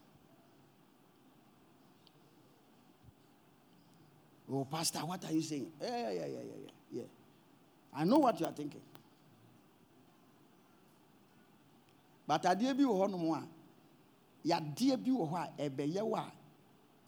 Oh 4.50 4.64
pastor 4.64 5.00
what 5.00 5.22
are 5.24 5.32
you 5.32 5.42
saying? 5.42 5.70
Yeah 5.80 6.10
yeah 6.10 6.26
yeah 6.26 6.26
yeah 6.26 6.42
yeah 6.64 6.70
yeah, 6.92 7.02
i 7.94 8.04
know 8.04 8.18
what 8.18 8.38
you 8.38 8.46
are 8.46 8.52
thinking. 8.52 8.80
But 12.26 12.42
adeɛ 12.44 12.76
bi 12.76 12.82
wɔ 12.84 13.08
hɔnom 13.08 13.36
a 13.36 13.46
yadeɛ 14.48 14.96
bi 15.04 15.10
wɔ 15.10 15.30
hɔ 15.30 15.36
a 15.58 15.68
ɛbɛyɛ 15.70 16.02
wo 16.02 16.16
a 16.16 16.32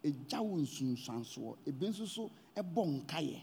ɛgya 0.03 0.39
wo 0.43 0.57
nsunsuansoɔ. 0.57 1.57
Ebi 1.67 1.87
nso 1.89 2.05
so 2.07 2.31
ɛbɔ 2.55 3.05
nkaeɛ. 3.05 3.41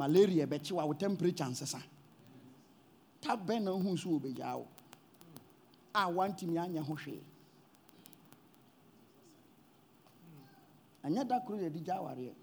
Malaria 0.00 0.46
bɛkye 0.46 0.72
wa 0.72 0.84
wo 0.88 0.94
temperature 0.94 1.44
nsesa 1.52 1.80
ta 3.20 3.36
bɛn 3.36 3.62
na 3.64 3.70
ohu 3.72 3.96
so 3.96 4.08
wɔ 4.10 4.20
bɛgyaa 4.24 4.56
wo? 4.56 4.66
A 5.94 6.08
wantumi 6.08 6.56
anyɛ 6.56 6.80
ho 6.82 6.94
hwee. 6.94 7.22
Ɛnyɛ 11.04 11.28
da 11.28 11.40
koro 11.40 11.58
yɛde 11.58 11.84
gya 11.84 11.94
awareɛ. 12.00 12.34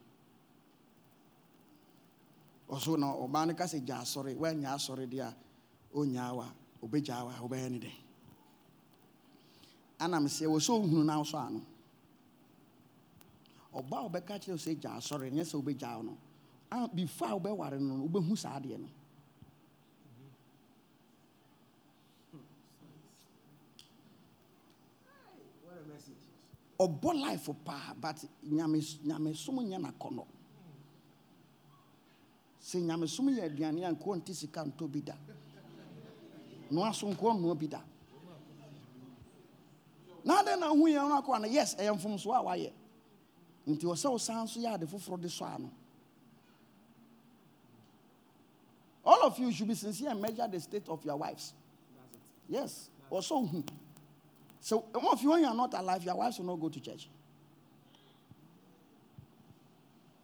Ɔso 2.69 2.97
na 2.99 3.07
ɔbaa 3.13 3.47
no 3.47 3.53
ka 3.55 3.63
sɛ 3.65 3.83
gya 3.85 4.01
asɔre. 4.01 4.35
Woanya 4.35 4.75
asɔre 4.75 5.07
deɛ 5.09 5.21
a 5.25 5.35
ɔnyaa 5.95 6.35
wa 6.35 6.47
ɔbɛgyaa 6.83 7.25
wa 7.25 7.33
wobɛyɛ 7.47 7.69
ne 7.71 7.79
dɛn 7.79 7.97
anam 9.99 10.25
sɛ 10.27 10.45
wɔ 10.45 10.59
sɛ 10.59 10.71
ɔhunu 10.77 11.05
na 11.05 11.23
so 11.23 11.37
ano. 11.37 11.61
Ɔbaa 13.73 14.05
a 14.05 14.09
ɔbɛka 14.09 14.33
kyerɛ 14.41 14.51
wo 14.51 14.57
sɛ 14.57 14.79
gya 14.79 14.91
asɔre. 14.97 15.31
Nyɛ 15.31 15.43
sɛ 15.43 15.55
wobɛgyaa 15.63 15.97
wo 15.97 16.03
no 16.03 16.17
before 16.93 17.27
a 17.29 17.39
wobɛware 17.39 17.79
no 17.79 17.95
no 17.97 18.07
wobɛhu 18.07 18.37
saa 18.37 18.59
adeɛ 18.59 18.77
no. 18.79 18.87
Ɔbɔ 26.79 27.19
life 27.21 27.49
paa 27.65 27.93
but 27.99 28.23
nyame 28.43 28.79
nyamesom 29.03 29.55
nyɛ 29.65 29.79
n'akɔnɔ 29.81 30.25
sɛ 32.61 32.79
nyamesom 32.81 33.29
yɛ 33.35 33.43
aduane 33.49 33.83
a 33.83 33.91
nkoɔ 33.93 34.17
nte 34.17 34.33
sika 34.33 34.63
ntɔ 34.63 34.91
bi 34.91 35.01
da. 35.01 35.13
Noa 36.69 36.93
so 36.93 37.07
nkoɔ 37.07 37.33
nnoa 37.39 37.55
bi 37.57 37.67
da. 37.67 37.81
Na 40.23 40.43
adɛn 40.43 40.59
na 40.59 40.67
ho 40.67 40.75
yɛn 40.75 41.07
no 41.09 41.21
akɔ 41.21 41.41
no 41.41 41.47
yes 41.47 41.75
ɛyɛ 41.75 41.95
mfomsoɔ 41.95 42.35
a 42.35 42.43
wayɛ. 42.43 42.73
Nti 43.67 43.83
ɔsɛ 43.85 44.11
wo 44.11 44.17
san 44.17 44.47
so 44.47 44.59
yɛ 44.59 44.75
ade 44.75 44.85
foforɔ 44.85 45.19
de 45.21 45.27
sɔ 45.29 45.55
ano. 45.55 45.71
All 49.07 49.23
of 49.23 49.39
you 49.39 49.49
should 49.53 49.69
be 49.69 49.73
sincere 49.73 50.09
and 50.09 50.21
measure 50.21 50.45
the 50.51 50.59
state 50.59 50.87
of 50.89 51.03
your 51.05 51.15
wives. 51.15 51.53
Yes. 52.49 52.89
Also 53.09 53.39
who 53.39 53.63
so 54.59 54.79
hmm. 54.79 54.91
some 54.93 55.05
um, 55.05 55.11
of 55.13 55.21
you 55.21 55.29
when 55.29 55.39
you 55.41 55.47
are 55.47 55.55
not 55.55 55.73
alive 55.73 56.03
your 56.03 56.15
wives 56.15 56.37
will 56.39 56.45
not 56.47 56.59
go 56.59 56.67
to 56.67 56.79
church. 56.81 57.07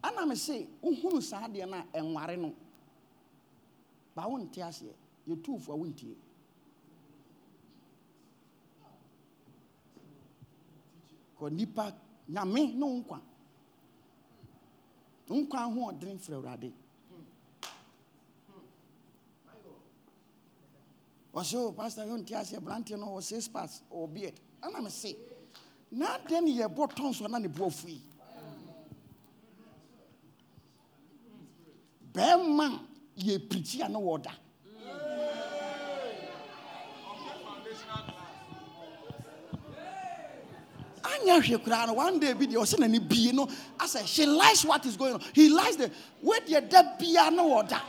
Ana 0.04 0.26
me 0.26 0.36
se 0.36 0.68
wohunu 0.84 1.22
saa 1.24 1.48
deɛ 1.48 1.66
no 1.70 1.78
a 1.78 1.98
ɛnware 1.98 2.38
no. 2.38 2.54
Ba 4.14 4.24
wonte 4.28 4.58
aseɛ. 4.62 4.92
Yɛtuufo 5.30 5.70
a 5.70 5.78
wontie 5.78 6.16
kɔ 11.40 11.52
nipa 11.54 11.96
nyame 12.30 12.74
ne 12.76 12.84
wo 12.86 13.02
nkwa. 13.02 13.22
Wo 15.30 15.36
nkwa 15.38 15.60
ahoɔden 15.62 16.20
frɛ 16.20 16.36
awurade. 16.36 16.72
ɔsɛ 16.72 16.83
o 21.34 21.40
oh, 21.40 21.72
pastor 21.72 22.06
yɛ 22.06 22.18
nte 22.18 22.36
aseɛ 22.36 22.58
aberanteɛ 22.58 22.98
no 23.00 23.08
ɔwɔ 23.08 23.24
six 23.24 23.48
parts 23.48 23.82
ɔwɔ 23.92 24.14
beard 24.14 24.40
ana 24.62 24.82
me 24.82 24.90
se 24.90 25.16
na 25.92 26.18
adɛn 26.18 26.44
ne 26.44 26.52
yɛbɔ 26.62 26.94
tɔn 26.96 27.14
so 27.14 27.26
na 27.28 27.40
ne 27.40 27.48
boɔ 27.48 27.72
fu 27.74 27.88
yi 27.88 28.02
bɛrima 32.14 32.80
yɛ 33.18 33.40
pirikyi 33.50 33.82
a 33.86 33.90
ne 33.90 33.98
wɔ 33.98 34.22
anya 41.04 41.40
hwɛ 41.40 41.96
one 41.96 42.20
day 42.20 42.34
bi 42.34 42.46
deɛ 42.46 42.58
ɔsɛ 42.62 42.78
n'ani 42.80 43.00
bie 43.00 43.32
no 43.32 43.48
she 44.06 44.26
lies 44.26 44.64
what 44.66 44.86
is 44.86 44.96
going 44.96 45.14
on. 45.16 45.22
He 45.34 45.50
lies 45.50 45.78
the 45.78 45.92
wey 46.22 46.40
deɛ 46.40 46.70
da 46.70 46.84
bia 46.98 47.30
ne 47.32 47.42
wɔ 47.42 47.68
da 47.68 47.82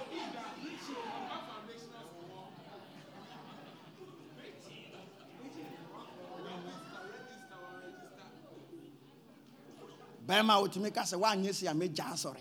bɛrima 10.26 10.54
a 10.54 10.62
wotumi 10.62 10.92
ka 10.92 11.02
sɛ 11.02 11.16
woanyɛ 11.20 11.52
si 11.54 11.66
a 11.66 11.72
mɛgya 11.72 12.12
asɔre. 12.12 12.40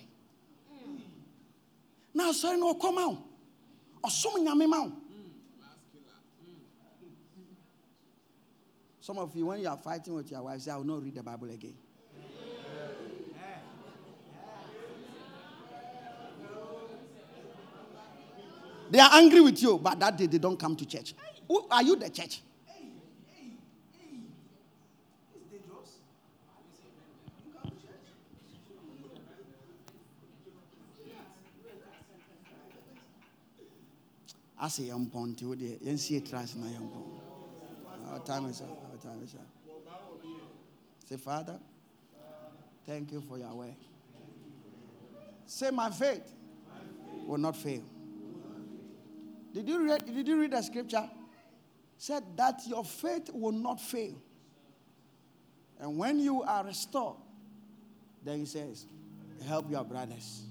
Na 2.13 2.29
asɔre 2.29 2.57
no 2.59 2.73
ɔkɔ 2.73 2.93
ma 2.93 3.07
wo. 3.07 3.17
Ɔsom 4.03 4.43
nyame 4.45 4.67
ma 4.69 4.83
wo. 4.83 4.91
Some 9.01 9.17
of 9.17 9.35
you 9.35 9.47
when 9.47 9.59
you 9.59 9.67
are 9.67 9.77
fighting 9.77 10.13
with 10.13 10.31
your 10.31 10.41
wife 10.43 10.61
say 10.61 10.71
i 10.71 10.77
will 10.77 10.85
not 10.85 11.03
read 11.03 11.15
the 11.15 11.23
bible 11.23 11.49
again. 11.49 11.75
They 18.89 18.99
are 18.99 19.09
angry 19.13 19.41
with 19.41 19.61
you 19.61 19.77
but 19.77 19.99
that 19.99 20.17
day 20.17 20.27
they 20.27 20.37
don't 20.37 20.57
come 20.57 20.75
to 20.77 20.85
church. 20.85 21.15
Who, 21.47 21.67
are 21.69 21.83
you 21.83 21.97
the 21.97 22.09
church 22.09 22.41
asɛ 34.63 34.83
yɛmpɔ 34.89 35.19
nti 35.27 35.43
wo 35.45 35.55
deɛ 35.55 35.79
yɛnsie 35.83 36.23
trust 36.27 36.55
na 36.55 36.67
yɛmpɔ 36.67 36.99
our 38.11 38.19
time 38.19 38.45
is 38.45 38.61
up 38.61 38.69
our 38.91 38.97
time 38.97 39.21
is 39.23 39.35
up. 39.35 39.47
Say 41.05 41.17
father 41.17 41.59
thank 42.85 43.11
you 43.11 43.21
for 43.21 43.37
your 43.37 43.53
work 43.53 43.75
say 45.45 45.69
my 45.69 45.89
faith 45.89 46.31
will 47.25 47.37
not 47.37 47.55
fail. 47.55 47.83
Did 49.53 49.67
you 49.67 49.83
read 49.83 50.05
did 50.05 50.27
you 50.27 50.39
read 50.39 50.51
the 50.51 50.61
scripture? 50.61 51.09
Said 51.97 52.23
that 52.37 52.61
your 52.65 52.83
faith 52.83 53.29
will 53.33 53.51
not 53.51 53.79
fail. 53.79 54.15
And 55.79 55.97
when 55.97 56.19
you 56.19 56.41
are 56.43 56.63
restored 56.63 57.17
then 58.23 58.39
he 58.39 58.45
says 58.45 58.85
help 59.45 59.69
your 59.69 59.83
brothers 59.83 60.43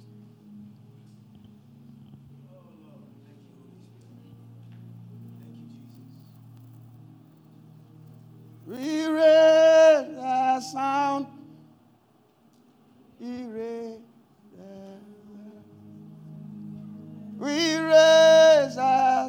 We 8.72 9.06
raise 9.06 10.16
a 10.16 10.62
sound. 10.72 11.26
We 13.20 13.44
raise 13.44 14.00
We 17.38 17.76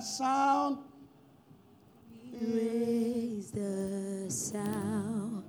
sound. 0.02 0.78
We 2.42 2.62
raise 2.62 3.52
the 3.52 4.32
sound. 4.32 5.44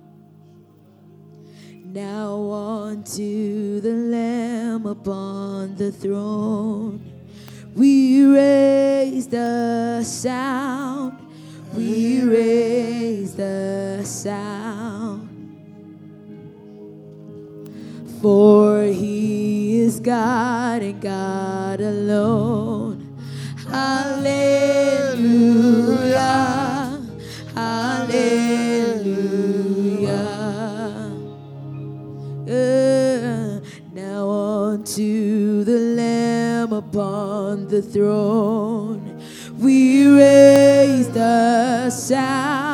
Now 1.85 2.51
unto 2.51 3.79
the 3.79 3.93
Lamb 3.93 4.87
upon 4.87 5.77
the 5.77 5.93
throne. 5.93 6.99
We 7.73 8.25
raise 8.25 9.27
the 9.29 10.03
sound. 10.03 11.13
We 11.73 12.23
raise 12.23 13.35
the 13.35 13.84
sound. 14.25 15.29
For 18.23 18.81
he 18.85 19.81
is 19.81 19.99
God 19.99 20.81
and 20.81 20.99
God 20.99 21.79
alone. 21.79 23.15
Hallelujah. 23.69 24.25
Hallelujah. 27.53 28.15
Uh, 32.49 33.59
now 33.93 34.27
unto 34.27 35.63
the 35.63 35.79
Lamb 35.99 36.73
upon 36.73 37.67
the 37.67 37.83
throne, 37.83 39.21
we 39.59 40.07
raise 40.17 41.09
the 41.09 41.91
sound. 41.91 42.64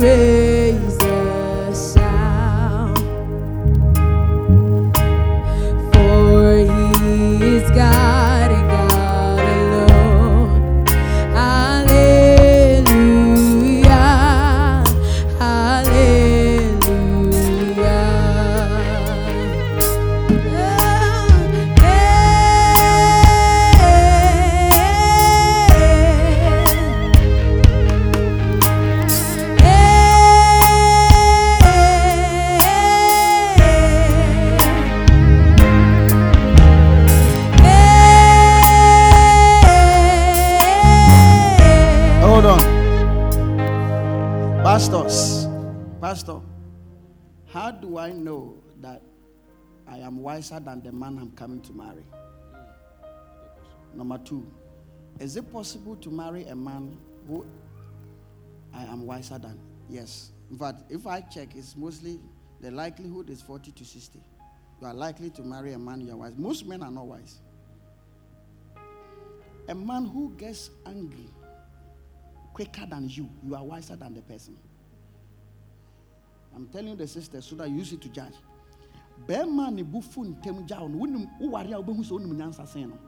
We 0.00 0.49
wiser 50.40 50.58
than 50.58 50.82
the 50.82 50.90
man 50.90 51.18
I'm 51.18 51.32
coming 51.32 51.60
to 51.60 51.72
marry? 51.74 52.02
Number 53.94 54.16
two, 54.18 54.50
is 55.18 55.36
it 55.36 55.52
possible 55.52 55.96
to 55.96 56.10
marry 56.10 56.44
a 56.44 56.56
man 56.56 56.96
who 57.28 57.44
I 58.72 58.84
am 58.84 59.06
wiser 59.06 59.38
than? 59.38 59.58
Yes. 59.90 60.30
In 60.50 60.56
fact, 60.56 60.84
if 60.88 61.06
I 61.06 61.20
check, 61.20 61.50
it's 61.56 61.76
mostly 61.76 62.18
the 62.62 62.70
likelihood 62.70 63.28
is 63.28 63.42
40 63.42 63.72
to 63.72 63.84
60. 63.84 64.18
You 64.80 64.86
are 64.86 64.94
likely 64.94 65.28
to 65.30 65.42
marry 65.42 65.74
a 65.74 65.78
man 65.78 66.00
you 66.00 66.12
are 66.12 66.16
wise. 66.16 66.32
Most 66.38 66.64
men 66.66 66.82
are 66.82 66.90
not 66.90 67.06
wise. 67.06 67.40
A 69.68 69.74
man 69.74 70.06
who 70.06 70.32
gets 70.38 70.70
angry 70.86 71.28
quicker 72.54 72.86
than 72.88 73.10
you, 73.10 73.28
you 73.44 73.54
are 73.54 73.62
wiser 73.62 73.94
than 73.94 74.14
the 74.14 74.22
person. 74.22 74.56
I'm 76.56 76.66
telling 76.68 76.96
the 76.96 77.06
sister 77.06 77.42
so 77.42 77.56
that 77.56 77.68
you 77.68 77.76
use 77.76 77.92
it 77.92 78.00
to 78.00 78.08
judge. 78.08 78.32
Bɛrima 79.26 79.70
ne 79.72 79.82
bufu 79.82 80.24
ntɛm 80.24 80.66
gya 80.66 80.78
no 80.80 80.98
wonim 80.98 81.26
woware 81.40 81.72
a 81.72 81.82
wobɛhu 81.82 82.02
sɛ 82.04 82.12
wonim 82.12 82.32
nyansa 82.36 82.66
sen 82.66 82.88
no. 82.88 82.98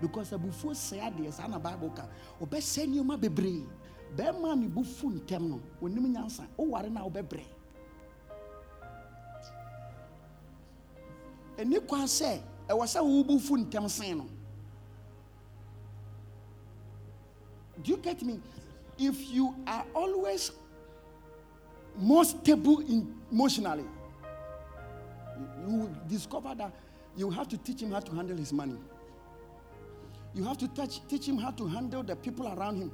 Because 0.00 0.30
abufuo 0.32 0.72
sɛe 0.72 1.00
adeɛ 1.00 1.32
saa 1.32 1.46
na 1.48 1.58
bible 1.58 1.90
ka 1.90 2.06
ɔbɛsɛ 2.40 2.86
nneɔma 2.86 3.18
bebree. 3.20 3.64
Bɛrima 4.16 4.58
ne 4.58 4.68
bufu 4.68 5.10
ntɛm 5.10 5.48
no 5.48 5.60
ɔnim 5.82 6.12
nyansa 6.12 6.46
woware 6.56 6.90
no 6.90 7.00
a 7.06 7.10
wobɛbrɛ. 7.10 7.44
Ɛni 11.58 11.86
kwan 11.86 12.06
sɛ 12.06 12.40
ɛwɔ 12.68 12.84
sɛ 12.86 13.00
wobufu 13.00 13.56
ntɛm 13.66 13.88
sen 13.88 14.18
no. 14.18 14.26
Do 17.82 17.90
you 17.92 17.96
get 17.98 18.22
me? 18.22 18.40
If 18.98 19.30
you 19.30 19.54
are 19.66 19.84
always 19.94 20.50
more 21.98 22.24
stable 22.24 22.82
emotionally 23.30 23.84
you 25.66 25.94
discover 26.08 26.54
that 26.54 26.72
you 27.16 27.30
have 27.30 27.48
to 27.48 27.56
teach 27.58 27.80
him 27.82 27.92
how 27.92 28.00
to 28.00 28.14
handle 28.14 28.36
his 28.36 28.52
money. 28.52 28.76
You 30.34 30.44
have 30.44 30.58
to 30.58 30.68
teach, 30.68 31.00
teach 31.08 31.26
him 31.26 31.38
how 31.38 31.50
to 31.52 31.66
handle 31.66 32.02
the 32.02 32.14
people 32.16 32.46
around 32.46 32.76
him. 32.76 32.92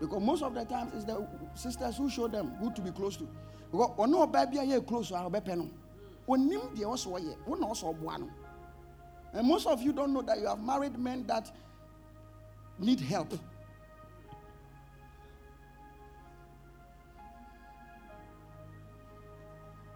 Because 0.00 0.22
most 0.22 0.42
of 0.42 0.54
the 0.54 0.64
times 0.64 0.92
it's 0.94 1.04
the 1.04 1.26
sisters 1.54 1.96
who 1.96 2.10
show 2.10 2.26
them 2.26 2.52
who 2.58 2.72
to 2.72 2.80
be 2.80 2.90
close 2.90 3.16
to. 3.18 3.28
Because 3.70 4.08
no 4.08 4.26
baby 4.26 4.58
are 4.58 4.80
close 4.80 5.08
to 5.08 5.14
also 6.84 7.10
also. 7.92 8.30
And 9.32 9.46
most 9.46 9.66
of 9.66 9.80
you 9.82 9.92
don't 9.92 10.12
know 10.12 10.22
that 10.22 10.38
you 10.40 10.46
have 10.46 10.60
married 10.60 10.98
men 10.98 11.24
that 11.26 11.50
need 12.78 13.00
help. 13.00 13.32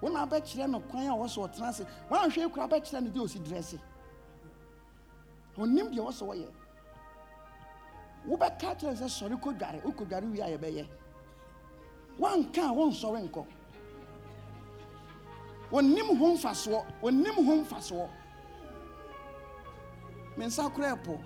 Wọn 0.04 0.16
abɛkyerɛ 0.16 0.68
no 0.70 0.80
kwan 0.80 1.06
a 1.08 1.14
wɔsɔ 1.16 1.38
ɔtena 1.48 1.68
ase. 1.68 1.84
Wọn 2.10 2.20
ahwɛ 2.28 2.46
ekura 2.46 2.64
abɛkyerɛ 2.68 3.00
no 3.02 3.10
de 3.10 3.20
osi 3.20 3.38
drɛse 3.40 3.78
onim 5.56 5.88
deɛ 5.90 6.02
wɔsɔ 6.04 6.24
wɔyɛ 6.28 6.48
wobɛka 8.28 8.76
kyerɛ 8.78 8.94
sɛ 8.96 9.06
sɔre 9.08 9.36
kɔ 9.40 9.58
dware. 9.58 9.80
Wokɔ 9.82 10.04
dware 10.08 10.24
wie 10.30 10.40
a 10.40 10.58
yɛbɛyɛ. 10.58 10.86
Wanka 12.18 12.62
a 12.68 12.72
wɔnsɔre 12.74 13.28
nkɔ. 13.28 13.46
Onim 15.72 16.16
ho 16.18 16.34
mfasoɔ. 16.34 16.84
Onim 17.02 17.34
ho 17.34 17.56
mfasoɔ. 17.64 18.08
Me 20.36 20.46
nsa 20.46 20.68
kora 20.74 20.96
ɛpo 20.96 21.18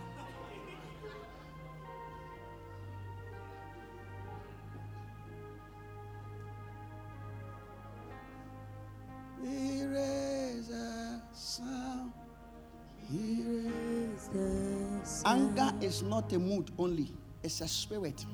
is 15.98 16.04
not 16.04 16.32
a 16.32 16.38
mood 16.38 16.70
only, 16.78 17.12
it's 17.42 17.60
a 17.60 17.66
spirit. 17.66 18.24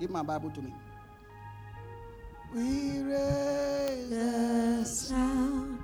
Give 0.00 0.08
my 0.08 0.22
Bible 0.22 0.50
to 0.50 0.62
me. 0.62 0.72
We 2.54 3.02
raise 3.02 4.08
the 4.08 4.84
sound. 4.84 5.78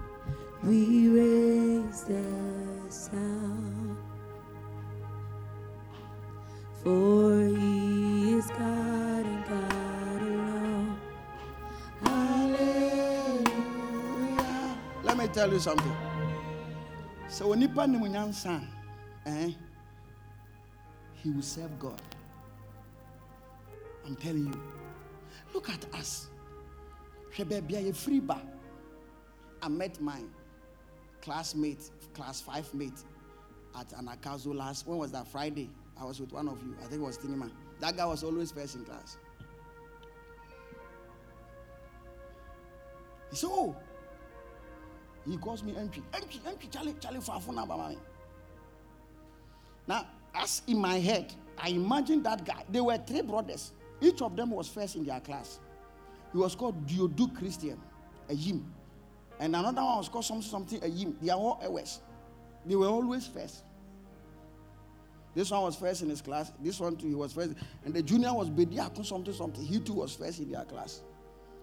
We 0.63 1.09
raise 1.09 2.05
the 2.05 2.25
sound. 2.89 3.99
For 6.83 7.45
he 7.45 8.37
is 8.39 8.47
God 8.49 9.27
and 9.27 9.45
God 9.45 10.23
alone. 10.23 10.99
Hallelujah. 12.03 13.51
Let 15.03 15.19
me 15.19 15.29
tell 15.29 15.53
you 15.53 15.59
something. 15.59 15.97
So 17.29 17.49
when 17.49 17.61
nipa 17.61 17.87
nim 17.87 18.01
nyansa, 18.01 18.63
eh, 19.27 19.51
he 21.23 21.31
will 21.31 21.43
serve 21.43 21.79
God. 21.79 22.01
I'm 24.07 24.17
telling 24.17 24.47
you. 24.47 24.63
Look 25.55 25.69
at 25.69 25.85
us. 25.95 26.29
I 29.63 29.69
met 29.69 30.01
my 30.01 30.21
classmate, 31.21 31.91
class 32.15 32.41
five 32.41 32.73
mate 32.75 33.05
at 33.79 33.89
Anagkazo 33.91 34.55
last. 34.55 34.87
When 34.87 34.99
was 34.99 35.13
that? 35.13 35.29
Friday. 35.29 35.71
I 36.01 36.05
was 36.05 36.21
with 36.21 36.33
one 36.33 36.49
of 36.49 36.63
you. 36.63 36.75
I 36.81 36.87
think 36.87 37.03
it 37.03 37.05
was 37.05 37.19
Tinima. 37.19 37.51
That 37.79 37.97
guy 37.97 38.07
was 38.07 38.25
always 38.25 38.51
first 38.53 38.75
in 38.75 38.85
class. 38.85 39.19
He 43.31 43.37
said, 43.37 43.51
Oh, 43.53 43.77
he 45.29 45.37
calls 45.37 45.63
me 45.63 45.77
entry. 45.77 46.03
Entry, 46.15 46.41
entry, 46.47 46.69
Charlie, 46.71 46.95
Charlie 47.01 47.21
Fafuna 47.21 47.69
Bamami. 47.69 47.99
Now, 49.87 50.07
as 50.35 50.63
in 50.67 50.79
my 50.79 50.99
head, 50.99 51.33
I 51.59 51.69
imagine 51.71 52.23
that 52.23 52.45
guy. 52.45 52.65
They 52.69 52.81
were 52.81 52.97
three 52.99 53.23
brothers. 53.23 53.73
Each 54.01 54.23
of 54.23 54.37
them 54.37 54.51
was 54.51 54.69
first 54.69 54.97
in 54.97 55.05
their 55.05 55.21
class. 55.21 55.59
He 56.33 56.39
was 56.39 56.55
called 56.55 56.87
Diodu 56.87 57.37
Christian, 57.37 57.79
a 58.29 58.35
Yim. 58.35 58.65
And 59.39 59.57
another 59.57 59.83
one 59.83 59.99
was 59.99 60.09
called 60.09 60.25
something, 60.25 60.49
something, 60.49 60.83
a 60.83 60.87
Yim. 60.87 61.17
They 61.21 61.31
are 61.31 61.39
all 61.39 61.61
Ewes. 61.63 62.01
They 62.65 62.77
were 62.77 62.87
always 62.87 63.27
first. 63.27 63.65
This 65.35 65.51
one 65.51 65.63
was 65.63 65.77
first 65.77 66.03
in 66.03 66.11
his 66.11 66.21
class. 66.21 66.53
This 66.61 66.81
one 66.81 66.97
too, 66.97 67.09
he 67.09 67.15
was 67.15 67.33
first. 67.33 67.55
And 67.85 67.95
the 67.95 68.03
junior 68.03 68.35
was 68.35 68.51
Bediako 68.51 69.05
something, 69.05 69.33
something. 69.33 69.65
He 69.65 69.79
too 69.81 69.95
was 69.95 70.15
first 70.17 70.41
in 70.41 70.51
their 70.51 70.65
class. 70.65 71.03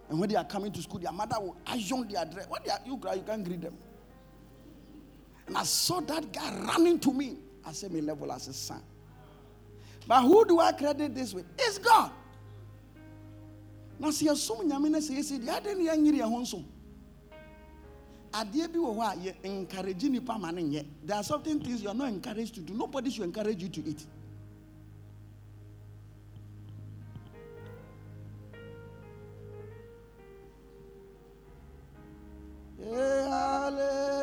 And 0.08 0.18
when 0.18 0.28
they 0.28 0.36
are 0.36 0.44
coming 0.44 0.72
to 0.72 0.82
school, 0.82 1.00
their 1.00 1.12
mother 1.12 1.36
will 1.38 1.56
assume 1.66 2.08
their 2.08 2.24
dress. 2.24 2.48
What 2.48 2.64
they 2.64 2.70
are, 2.70 2.80
you 2.86 2.96
cry, 2.96 3.14
you 3.14 3.22
can't 3.22 3.44
greet 3.44 3.60
them. 3.60 3.76
And 5.46 5.56
I 5.56 5.64
saw 5.64 6.00
that 6.00 6.32
guy 6.32 6.60
running 6.64 6.98
to 7.00 7.12
me. 7.12 7.36
I 7.64 7.72
said, 7.72 7.92
me 7.92 8.00
level 8.00 8.30
as 8.32 8.48
a 8.48 8.52
son. 8.52 8.82
But 10.06 10.22
who 10.22 10.44
do 10.46 10.60
I 10.60 10.72
credit 10.72 11.14
this 11.14 11.34
with? 11.34 11.44
It's 11.58 11.78
God. 11.78 12.10
Now 13.98 14.10
see, 14.10 14.26
some 14.36 14.70
nyame 14.70 15.00
say, 15.02 15.20
say, 15.22 15.38
the 15.38 15.52
other 15.52 15.72
young 15.80 16.06
year 16.06 16.24
honsom. 16.24 16.64
adeɛ 18.32 18.68
bi 18.72 18.78
wɔ 18.78 18.94
hɔ 18.94 19.02
a 19.02 19.16
yɛ 19.16 19.34
encourage 19.44 20.04
nipa 20.04 20.38
ma 20.38 20.50
ne 20.50 20.62
nyɛ 20.62 20.86
there 21.02 21.16
are 21.16 21.24
certain 21.24 21.60
things 21.60 21.82
you 21.82 21.88
are 21.88 21.94
not 21.94 22.08
encouraged 22.08 22.54
to 22.54 22.60
do 22.60 22.74
nobody 22.74 23.10
should 23.10 23.24
encourage 23.24 23.62
you 23.62 23.68
to 23.68 23.80
eat 23.88 24.06
Eh, 32.80 33.28
hallelujah. 33.28 34.17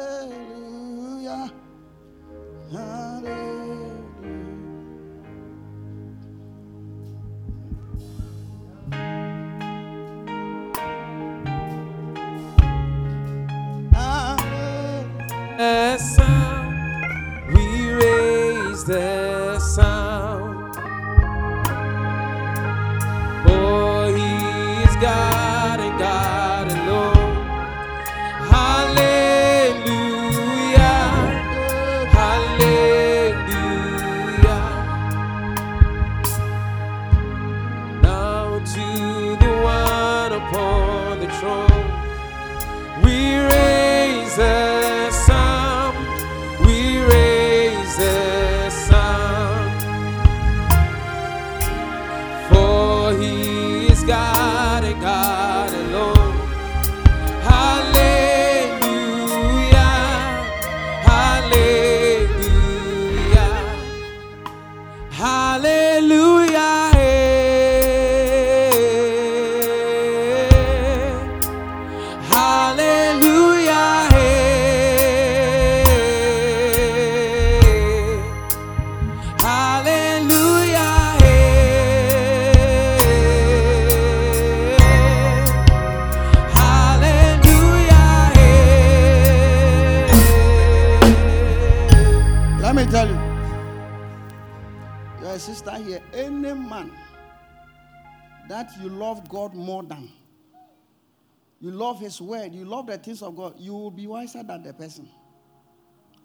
His 102.15 102.21
word, 102.21 102.53
you 102.55 102.63
love 102.63 102.87
the 102.87 102.97
things 102.97 103.21
of 103.21 103.35
God, 103.35 103.55
you 103.59 103.73
will 103.73 103.91
be 103.91 104.07
wiser 104.07 104.41
than 104.41 104.63
the 104.63 104.73
person. 104.73 105.09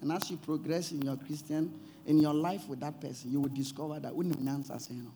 And 0.01 0.13
as 0.13 0.31
you 0.31 0.37
progress 0.37 0.93
in 0.93 1.03
your 1.03 1.17
Christian, 1.17 1.81
in 2.07 2.21
your 2.21 2.33
life 2.33 2.69
with 2.69 2.79
that 2.79 3.01
person, 3.01 3.33
you 3.33 3.41
will 3.41 3.49
discover 3.49 3.99
that 3.99 4.15
wouldn't 4.15 4.49
answer 4.49 4.79
saying 4.79 5.03
no. 5.03 5.11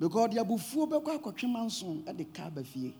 Because 0.00 0.30
the 0.30 0.42
abufuo 0.42 0.90
bɛkɔ 0.90 1.20
akɔtwe 1.20 1.52
manson 1.52 2.02
ɛde 2.02 2.34
ka 2.34 2.46
aba 2.46 2.64
fie. 2.64 2.94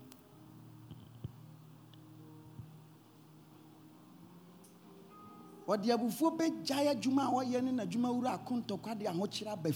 ɔde 5.67 5.87
abufuo 5.91 6.39
bɛgyae 6.39 6.95
adwuma 6.95 7.27
a 7.27 7.33
wɔyɛ 7.33 7.65
ne 7.65 7.73
n'adwuma 7.73 8.15
wura 8.15 8.39
akontɔkwa 8.39 8.97
de 8.97 9.07
ahokyere 9.07 9.49
aba 9.51 9.73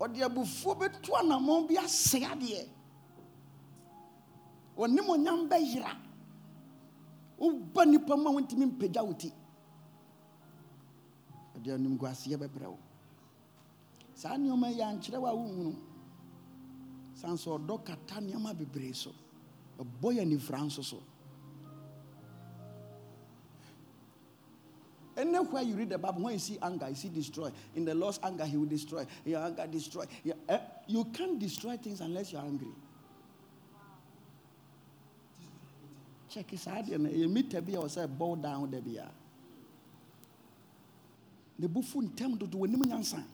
ɔde 0.00 0.18
abufuo 0.22 0.74
bɛtu 0.74 1.10
anammɔn 1.20 1.66
bi 1.68 1.76
ase 1.76 2.18
adeɛ. 2.24 2.68
Ɔnim 4.76 5.08
onyam 5.08 5.48
bɛyera 5.48 5.90
woba 7.38 7.84
nnipa 7.84 8.16
mu 8.16 8.28
a 8.28 8.32
wontumi 8.32 8.66
mpagya 8.66 9.02
wo 9.04 9.12
ti. 9.14 9.32
Ɔde 11.56 11.68
animguaseɛ 11.74 12.36
bɛbrɛ 12.38 12.66
wo. 12.66 12.78
Saa 14.14 14.36
nneɔma 14.36 14.70
yi 14.74 14.82
ankyerɛ 14.82 15.18
wo 15.20 15.26
a 15.26 15.34
wonhunu 15.34 15.76
sane 17.14 17.36
sɛ 17.36 17.58
ɔdɔ 17.58 17.84
kata 17.84 18.20
nneɔma 18.20 18.54
bebree 18.56 18.92
so. 18.94 19.12
Ɔbɔ 19.78 20.14
yɛ 20.14 20.22
anifira 20.22 20.60
nso 20.62 20.82
so 20.82 21.02
Anywhere 25.18 25.62
you 25.62 25.74
read 25.74 25.88
the 25.88 25.98
Bible, 25.98 26.22
when 26.22 26.34
you 26.34 26.38
see 26.38 26.58
anger, 26.62 26.88
you 26.88 26.94
see 26.94 27.08
destroy. 27.08 27.50
In 27.74 27.84
the 27.84 27.94
Lord's 27.94 28.20
anger, 28.22 28.44
He 28.44 28.56
will 28.56 28.66
destroy. 28.66 29.04
Your 29.24 29.40
anger 29.40 29.66
destroy. 29.66 30.04
Eh, 30.48 30.58
You 30.86 31.04
can't 31.06 31.40
destroy 31.40 31.76
things 31.76 32.00
unless 32.00 32.32
you're 32.32 32.40
angry. 32.40 32.68
Check 36.30 36.50
his 36.50 36.68
idea. 36.68 36.98
You 36.98 37.28
meet 37.28 37.52
a 37.54 37.76
or 37.76 37.88
say 37.88 38.06
bow 38.06 38.36
down 38.36 38.70
the 38.70 38.80
beer. 38.80 39.08
The 41.58 41.68
buffon 41.68 42.10
tem 42.10 42.38
to 42.38 42.46
do 42.46 42.64
a 42.64 42.68
nyansa. 42.68 43.24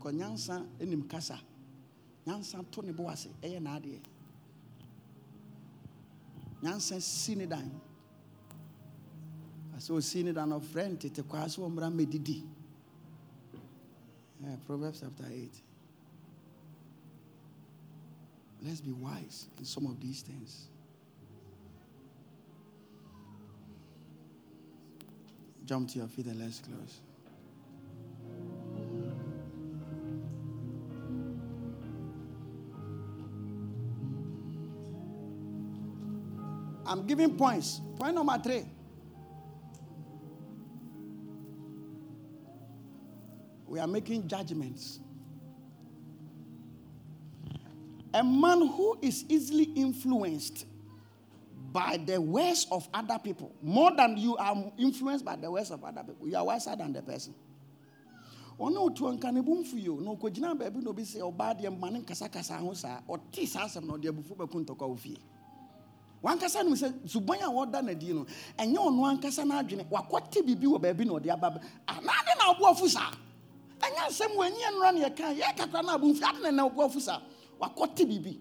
Konyansa 0.00 0.66
enim 0.80 1.08
kasa. 1.08 1.40
Nyansa 2.26 2.64
to 2.70 2.82
ne 2.82 2.92
bo 2.92 3.08
ase 3.08 3.28
ɛyɛ 3.42 3.60
n'adeɛ. 3.60 4.00
Nyansa 6.62 7.00
si 7.00 7.34
ne 7.34 7.46
dan. 7.46 7.70
Asɛ 9.76 9.92
osi 9.92 10.24
ne 10.24 10.32
dan 10.32 10.50
ɔfrɛ 10.50 10.98
proverbs 14.66 15.00
chapter 15.00 15.24
8 15.26 15.62
let's 18.62 18.80
be 18.80 18.92
wise 18.92 19.48
in 19.58 19.64
some 19.64 19.86
of 19.86 20.00
these 20.00 20.22
things. 20.22 20.68
Jump 25.66 25.88
to 25.90 25.98
your 25.98 26.08
feet 26.08 26.26
and 26.26 26.40
let's 26.40 26.60
close 26.60 27.00
I'm 36.86 37.06
giving 37.06 37.36
points. 37.36 37.80
Point 37.98 38.14
number 38.14 38.38
three. 38.38 38.64
We 43.66 43.80
are 43.80 43.86
making 43.86 44.28
judgments. 44.28 45.00
A 48.12 48.22
man 48.22 48.68
who 48.68 48.98
is 49.02 49.24
easily 49.28 49.64
influenced 49.74 50.66
by 51.72 51.98
the 52.06 52.20
words 52.20 52.68
of 52.70 52.88
other 52.94 53.18
people, 53.18 53.52
more 53.60 53.90
than 53.96 54.16
you 54.16 54.36
are 54.36 54.72
influenced 54.78 55.24
by 55.24 55.34
the 55.34 55.50
words 55.50 55.72
of 55.72 55.82
other 55.82 56.04
people, 56.04 56.28
you 56.28 56.36
are 56.36 56.44
wiser 56.44 56.76
than 56.76 56.92
the 56.92 57.02
person. 57.02 57.34
ɔne 58.58 58.78
otu 58.78 59.10
nka 59.12 59.32
ne 59.32 59.40
bo 59.42 59.56
mfu 59.56 59.76
yio 59.76 60.00
na 60.00 60.12
ɔkɔgyina 60.12 60.54
baabi 60.56 60.80
na 60.80 60.90
obi 60.90 61.02
sɛ 61.02 61.18
ɔbaa 61.20 61.58
deɛ 61.58 61.76
ma 61.76 61.90
ne 61.90 61.98
nkasakasa 61.98 62.60
ho 62.60 62.72
saa 62.72 63.00
ɔte 63.08 63.48
saa 63.48 63.66
asɛm 63.66 63.84
na 63.84 63.94
ɔde 63.94 64.08
abufu 64.12 64.36
bɛko 64.36 64.64
ntɔkwa 64.64 64.88
wo 64.88 64.94
fie 64.94 65.18
wankasa 66.24 66.62
nim 66.64 66.74
sɛ 66.74 66.88
suban 67.06 67.38
a 67.42 67.48
wɔda 67.56 67.78
n'adi 67.84 68.12
no 68.14 68.24
ɛnyɛ 68.58 68.78
ɔno 68.88 69.02
ankasa 69.10 69.44
n'adwene. 69.44 69.84
Wakɔte 69.90 70.40
biribi 70.46 70.66
wɔ 70.72 70.80
baabi 70.80 71.04
na 71.04 71.12
ɔde 71.12 71.28
aba 71.30 71.60
anaade 71.86 72.32
na 72.38 72.54
ɔboa 72.54 72.76
fu 72.78 72.88
saa? 72.88 73.10
Ɛnyɛ 73.80 74.08
asɛm 74.08 74.32
wɔ 74.36 74.48
ɛnyɛ 74.48 74.68
nnora 74.72 74.92
ne 74.94 75.00
yɛka. 75.04 75.36
Yɛ 75.38 75.56
kakra 75.56 75.82
no 75.84 75.90
abo 75.98 76.06
mfi 76.12 76.22
ade 76.24 76.42
na 76.42 76.50
na 76.50 76.68
ɔboa 76.68 76.90
fu 76.90 77.00
saa? 77.00 77.20
Wakɔte 77.60 78.06
biribi. 78.08 78.38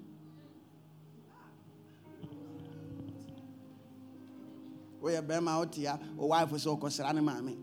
Woyɛ 5.02 5.22
bɛrima 5.22 5.62
a 5.62 6.00
ɔwaefo 6.18 6.56
sɛ 6.56 6.80
ɔkɔsra 6.80 7.14
ne 7.14 7.20
maame. 7.22 7.58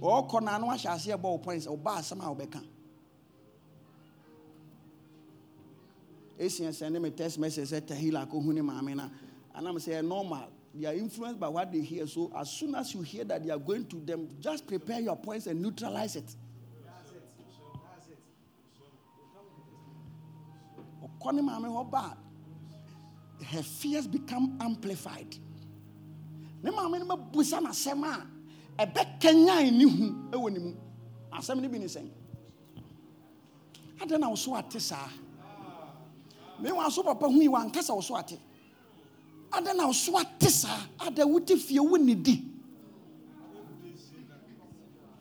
Ɔɔkɔ 0.00 0.42
na 0.42 0.58
no 0.58 0.66
wahyɛ 0.66 0.90
aseɛ 0.90 1.16
bɔ 1.16 1.22
wo 1.30 1.38
pɔn 1.38 1.62
sɛ 1.62 1.68
ɔba 1.78 1.98
asɛm 1.98 2.20
a 2.20 2.34
wobɛka. 2.34 2.60
Ɛsia 6.40 6.70
sɛ 6.70 6.90
ne 6.90 6.98
me 6.98 7.10
text 7.10 7.38
message 7.38 7.68
sɛ 7.70 7.80
tahila 7.86 8.26
akɔhu 8.26 8.52
ne 8.52 8.60
maame 8.60 8.96
no 8.96 9.08
anam 9.54 9.76
sɛ 9.76 10.00
ɛyɛ 10.00 10.06
normal. 10.06 10.48
They 10.74 10.86
are 10.86 10.94
influenced 10.94 11.38
by 11.38 11.48
what 11.48 11.70
they 11.70 11.80
hear. 11.80 12.06
So 12.06 12.32
as 12.36 12.50
soon 12.50 12.74
as 12.74 12.92
you 12.94 13.02
hear 13.02 13.24
that 13.24 13.44
they 13.44 13.50
are 13.50 13.58
going 13.58 13.86
to 13.86 13.96
them 14.00 14.28
just 14.40 14.66
prepare 14.66 15.00
your 15.00 15.16
points 15.16 15.46
and 15.46 15.62
neutralize 15.62 16.16
it. 16.16 16.34
Her 23.46 23.62
fears 23.62 24.06
become 24.06 24.58
amplified. 24.60 25.36
Ne 26.62 26.70
maame 26.70 26.98
no 26.98 27.16
bɛbusa 27.16 27.60
n'asɛm 27.60 28.04
a 28.04 28.26
ɛbɛkanyan 28.86 29.72
ne 29.72 29.84
hu 29.84 30.14
wɔ 30.32 30.52
ne 30.52 30.58
mu. 30.58 30.74
Asɛm 31.32 31.60
no 31.62 31.68
bi 31.68 31.78
ne 31.78 31.86
sɛn? 31.86 32.10
Adɛn 34.00 34.36
so 36.92 37.02
papa 37.02 37.28
hui 37.28 37.48
wankasa 37.48 37.94
wo 37.94 38.00
so 38.00 38.14
adɛn 39.56 39.76
na 39.76 39.86
wo 39.86 39.92
so 39.92 40.18
ate 40.18 40.50
saa. 40.50 40.86
Ada 41.00 41.26
wote 41.26 41.56
fie 41.56 41.80
wo 41.80 41.96
ne 41.96 42.14
di. 42.14 42.50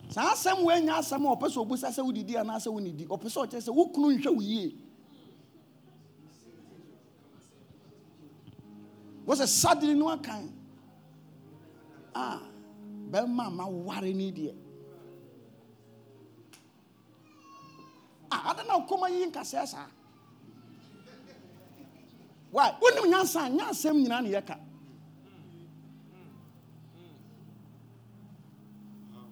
Saa 0.10 0.34
asɛm 0.34 0.64
woanya 0.64 0.94
asɛm 1.00 1.26
a 1.26 1.36
ɔpɛ 1.36 1.48
sɛ 1.50 1.58
ɔbusa 1.66 1.90
sɛ 1.90 2.02
wodidi 2.06 2.36
anaasɛ 2.36 2.72
wo 2.72 2.80
ne 2.80 2.92
di. 2.92 3.06
Ɔpɛ 3.06 3.26
sɛ 3.30 3.48
ɔkyerɛ 3.48 3.62
sɛ 3.62 3.74
wo 3.74 3.88
kunu 3.90 4.18
nhwɛ 4.18 4.36
wo 4.36 4.42
yie. 4.42 4.76
Wɔ 9.26 9.34
sɛ 9.36 9.96
no 9.96 10.10
akan 10.10 10.52
a 12.16 12.40
bɛrima 13.10 13.52
ma 13.52 13.66
ware 13.68 14.14
ni 14.14 14.32
deɛ. 14.32 14.56
A 18.32 18.54
adɛn 18.54 18.68
na 18.68 18.80
wokɔma 18.80 19.10
yi 19.10 19.26
nkasɛɛ 19.28 19.68
saa 19.68 19.88
why? 22.54 22.72
Wonim 22.82 23.12
nyansa 23.12 23.46
a 23.48 23.50
nyɛ 23.50 23.70
asɛm 23.70 23.96
nyinaa 24.06 24.22
ne 24.24 24.30
yɛka. 24.32 24.58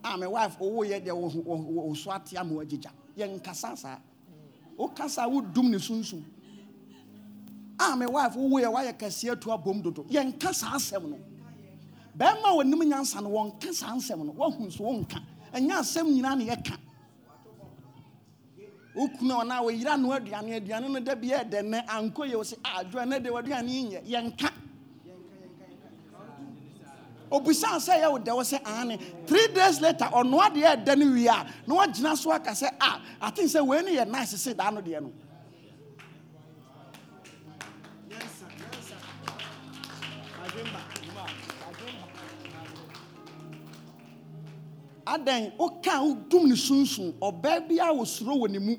A 0.03 0.18
me 0.18 0.26
wife 0.27 0.57
ɔwoyɛ 0.60 1.06
deɛ 1.06 1.14
wo- 1.15 1.30
wo 1.45 1.56
wo- 1.56 1.81
wo 1.88 1.93
so 1.93 2.11
ate 2.11 2.35
ama 2.35 2.53
wagyigya 2.56 2.91
yɛnkasa 3.18 3.77
saa. 3.77 3.98
Wokasa 4.77 5.26
a 5.26 5.30
wodum 5.30 5.69
ne 5.69 5.77
sunsum. 5.77 6.23
A 7.80 7.95
me 7.95 8.07
wife 8.07 8.34
wowoyɛ 8.35 8.73
woayɛ 8.73 8.98
kɛseɛ 8.98 9.39
to 9.39 9.49
abom 9.52 9.81
dodo. 9.84 10.03
Yɛnka 10.10 10.53
saa 10.56 10.76
asɛm 10.76 11.10
no. 11.11 11.19
Bɛrima 12.18 12.45
a 12.45 12.64
wɔnim 12.64 12.81
nyansa 12.91 13.22
no 13.22 13.30
wɔnka 13.30 13.73
saa 13.73 13.95
asɛm 13.95 14.26
no. 14.26 14.34
Woahu 14.34 14.72
so 14.72 14.84
wonka. 14.84 15.22
Ɛnyɛ 15.53 15.72
asɛm 15.80 16.07
nyinaa 16.19 16.38
ne 16.39 16.48
yɛka 16.48 16.77
wokunu 18.95 19.34
ɔna 19.41 19.61
wɔyira 19.63 19.97
no 19.99 20.09
aduane 20.11 20.55
aduane 20.59 20.89
no 20.91 20.99
da 20.99 21.15
bi 21.15 21.27
yɛ 21.30 21.49
dɛ 21.49 21.61
nɛ 21.61 21.85
ankɔ 21.88 22.23
yɛ 22.31 22.35
wo 22.35 22.43
sɛ 22.43 22.55
adwo 22.63 22.99
ɛnɛ 23.03 23.23
de 23.23 23.30
w'aduane 23.30 23.69
yi 23.69 23.84
nyɛ 23.84 24.01
yɛnka 24.05 24.49
obisaa 27.31 27.77
sɛ 27.80 28.01
yɛ 28.03 28.11
wo 28.11 28.19
dɛ 28.19 28.35
wo 28.35 28.41
sɛ 28.43 28.59
ane. 28.68 28.97
Three 29.26 29.47
days 29.53 29.80
later 29.80 30.05
ɔnoa 30.05 30.53
deɛ 30.53 30.76
ɛdɛ 30.85 30.97
no 30.97 31.11
wie 31.13 31.27
a 31.27 31.45
na 31.65 31.76
wagyina 31.76 32.18
so 32.18 32.31
aka 32.31 32.51
sɛ 32.51 32.68
a 32.80 33.01
aten 33.27 33.45
sɛ 33.45 33.65
wei 33.65 33.81
no 33.81 33.88
yɛ 33.91 34.07
nice 34.09 34.31
se 34.41 34.53
daa 34.53 34.69
no 34.69 34.81
deɛ 34.81 35.01
no 35.01 35.11
adɛn 45.17 45.57
woka 45.57 45.91
wodum 46.01 46.47
ne 46.47 46.55
sunsun 46.55 47.13
ɔbaa 47.19 47.67
bi 47.67 47.75
a 47.79 47.93
wɔsuro 47.93 48.35
wɔ 48.41 48.49
ne 48.49 48.59
mu. 48.59 48.75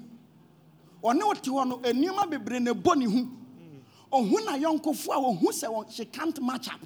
Ɔne 1.03 1.25
wote 1.27 1.43
hɔ 1.45 1.69
no 1.69 1.79
nneɛma 1.79 2.31
bebree 2.31 2.61
na 2.61 2.73
ɛbɔ 2.73 2.97
ne 2.97 3.05
ho 3.07 3.29
ɔhu 4.13 4.45
na 4.45 4.53
yɔnkofo 4.59 5.09
a 5.11 5.17
ɔhu 5.17 5.49
sɛ 5.49 5.69
wɔn- 5.69 5.91
she 5.93 6.05
can't 6.05 6.41
match 6.43 6.69
up. 6.69 6.81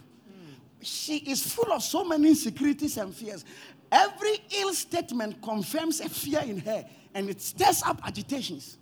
She 0.81 1.17
is 1.19 1.43
full 1.53 1.73
of 1.73 1.83
so 1.83 2.05
many 2.05 2.29
insecurities 2.29 2.97
and 2.99 3.15
fears. 3.15 3.45
Every 3.91 4.39
ill 4.59 4.73
statement 4.75 5.41
confirms 5.43 6.01
a 6.01 6.09
fear 6.09 6.41
in 6.41 6.59
her 6.61 6.85
and 7.15 7.29
it 7.31 7.41
stirs 7.41 7.83
up 7.85 8.01
agitations. 8.07 8.77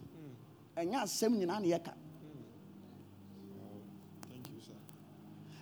Ɛnyɛ 0.77 1.03
asɛm 1.05 1.39
nyinaa 1.39 1.61
ne 1.63 1.69
yɛka. 1.71 1.93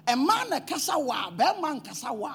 Ɛmaa 0.06 0.48
na 0.50 0.60
kasa 0.60 0.92
wɔ 0.92 1.28
a 1.28 1.30
bɛrima 1.32 1.80
nkasa 1.82 2.08
wɔ 2.10 2.30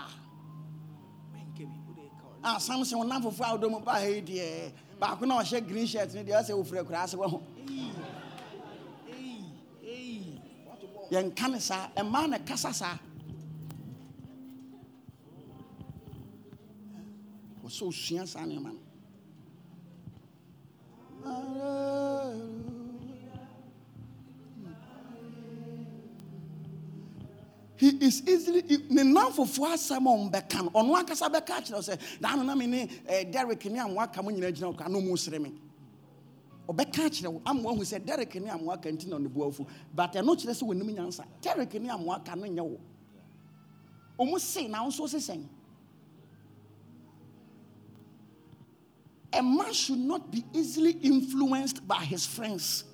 a 2.44 2.56
a 2.56 2.60
samson 2.60 3.08
nam 3.08 3.22
foforɔ 3.24 3.46
a 3.46 3.58
wodɔ 3.58 3.72
mu 3.72 3.80
baa 3.80 4.00
ha 4.00 4.06
yi 4.08 4.22
deɛ 4.22 4.72
baako 5.00 5.26
na 5.26 5.40
ɔhyɛ 5.42 5.68
green 5.68 5.86
shirt 5.88 6.14
no 6.14 6.24
deɛ 6.24 6.42
ɔsɛ 6.42 6.54
wofiri 6.58 6.80
akuraa 6.84 7.04
ase 7.04 7.16
wɔ 7.16 7.30
ho 7.30 7.42
yɛnka 11.12 11.52
ne 11.52 11.60
saa 11.60 11.88
ɛmaa 11.96 12.30
na 12.30 12.38
kasa 12.40 12.74
saa. 12.74 12.98
Wɔsɛ 17.64 17.84
osua 17.88 18.28
saa 18.28 18.46
nneɛma 18.46 18.72
no 18.74 18.80
he 27.78 27.90
is 27.90 28.28
easily 28.28 28.64
ne 28.90 29.04
nanfofoɔ 29.04 29.74
asɛm 29.74 30.08
a 30.08 30.32
ɔmbɛka 30.32 30.64
no. 30.64 30.70
Ɔno 30.72 30.96
ankasa 31.00 31.30
bɛka 31.30 31.62
akyerɛ 31.62 31.78
sɛ 31.80 32.00
daa 32.20 32.36
no 32.36 32.44
na 32.44 32.56
me 32.56 32.66
ne 32.66 32.90
eh, 33.08 33.24
derek 33.26 33.66
ne 33.66 33.80
amoaka 33.80 34.24
mo 34.24 34.32
nyina 34.32 34.52
gyina 34.52 34.68
wo 34.68 34.74
ka 34.74 34.88
na 34.88 34.98
ɔmu 34.98 35.18
sere 35.18 35.38
me. 35.40 35.54
Ɔbɛka 36.68 37.06
akyerɛ 37.06 37.28
wo 37.32 37.42
ama 37.46 37.62
wahu 37.62 37.82
sɛ 37.82 38.04
derek 38.04 38.34
ne 38.36 38.50
amoaka 38.50 38.86
nti 38.92 39.08
na 39.08 39.18
ɔne 39.18 39.28
boafo 39.28 39.68
but 39.94 40.12
ɛno 40.14 40.36
kyerɛ 40.36 40.54
sɛ 40.60 40.64
wɔnim 40.64 40.96
nyansa. 40.96 41.24
Derek 41.40 41.74
ne 41.76 41.90
amoaka 41.90 42.36
no 42.36 42.48
nyɛ 42.48 42.62
wo. 42.68 42.80
Ɔmu 44.20 44.40
se 44.40 44.68
na 44.68 44.82
wo 44.84 44.90
nso 44.90 45.08
se 45.08 45.18
sɛn 45.18 45.46
a 49.34 49.44
man 49.44 49.72
should 49.72 50.00
not 50.00 50.32
be 50.32 50.44
easily 50.52 50.92
influenced 51.04 51.88
by 51.88 52.04
his 52.04 52.26
friends. 52.26 52.86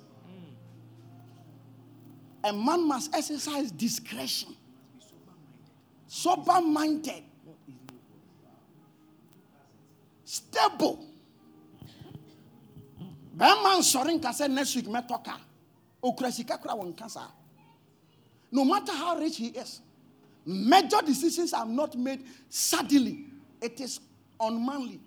A 2.42 2.52
man 2.52 2.86
must 2.86 3.14
exercise 3.14 3.70
discretion 3.70 4.54
sober 6.14 6.60
minded 6.60 7.24
stable 10.24 10.98
nsɔre 13.80 14.12
nka 14.14 14.30
sɛ 14.38 14.48
next 14.50 14.76
week 14.76 14.86
mɛtɔ 14.86 15.24
ka 15.24 15.40
okura 16.02 16.30
sika 16.32 16.58
kora 16.58 16.74
wɔn 16.76 16.94
nka 16.94 17.30
no 18.52 18.64
matter 18.64 18.92
how 18.92 19.18
rich 19.18 19.36
he 19.38 19.48
is 19.48 19.80
major 20.46 21.00
decisions 21.04 21.52
are 21.52 21.66
not 21.66 21.96
made 21.96 22.22
suddenly. 22.48 23.26
It 23.60 23.80
is 23.80 23.98
unmanly. 24.38 25.00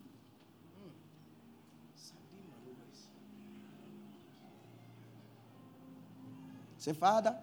Say 6.80 6.94
father 6.94 7.36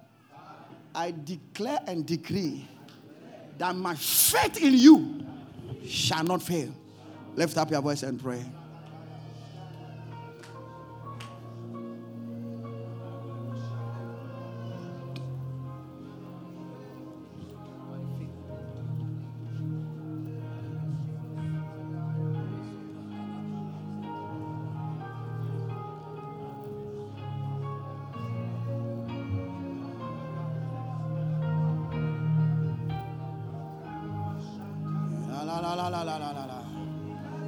i 0.97 1.11
declare 1.11 1.81
and 1.89 2.07
decree 2.07 2.69
that 3.59 3.75
my 3.77 3.95
faith 3.95 4.63
in 4.63 4.75
you 4.75 5.25
shall 5.87 6.25
not 6.25 6.43
fail. 6.43 6.75
Lift 7.37 7.57
up 7.57 7.71
your 7.71 7.83
voice 7.83 8.03
and 8.03 8.21
pray 8.21 8.45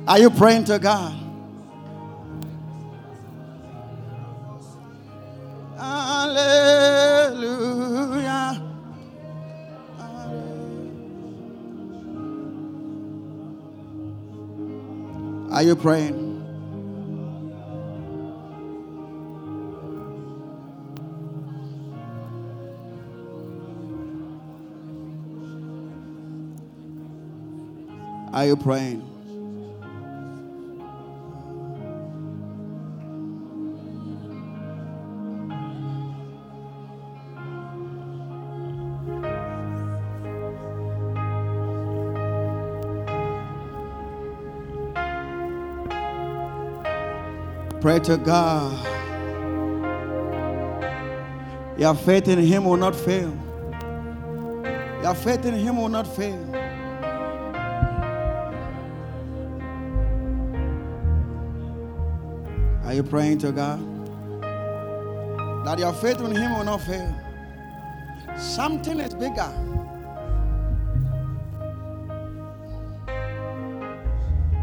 Are 0.08 0.20
you 0.20 0.30
praying 0.30 0.64
to 0.64 0.78
God? 0.78 1.26
Are 15.56 15.62
you 15.62 15.74
praying? 15.74 16.24
Are 28.34 28.44
you 28.44 28.56
praying? 28.56 29.15
Pray 47.86 48.00
to 48.00 48.16
God. 48.16 48.72
Your 51.78 51.94
faith 51.94 52.26
in 52.26 52.40
Him 52.40 52.64
will 52.64 52.76
not 52.76 52.96
fail. 52.96 53.32
Your 55.04 55.14
faith 55.14 55.44
in 55.44 55.54
Him 55.54 55.76
will 55.76 55.88
not 55.88 56.04
fail. 56.16 56.34
Are 62.84 62.92
you 62.92 63.04
praying 63.04 63.38
to 63.38 63.52
God? 63.52 63.78
That 65.64 65.78
your 65.78 65.92
faith 65.92 66.18
in 66.18 66.34
Him 66.34 66.56
will 66.56 66.64
not 66.64 66.78
fail. 66.78 67.14
Something 68.36 68.98
is 68.98 69.14
bigger. 69.14 69.52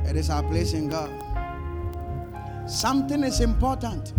It 0.09 0.17
is 0.17 0.29
our 0.29 0.43
place 0.43 0.73
in 0.73 0.89
God. 0.89 1.32
Something 2.73 3.23
is 3.23 3.39
important. 3.39 4.13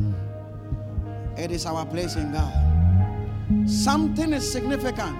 It 1.36 1.50
is 1.50 1.66
our 1.66 1.84
place 1.84 2.14
in 2.14 2.30
God. 2.30 3.68
Something 3.68 4.32
is 4.32 4.48
significant. 4.50 5.16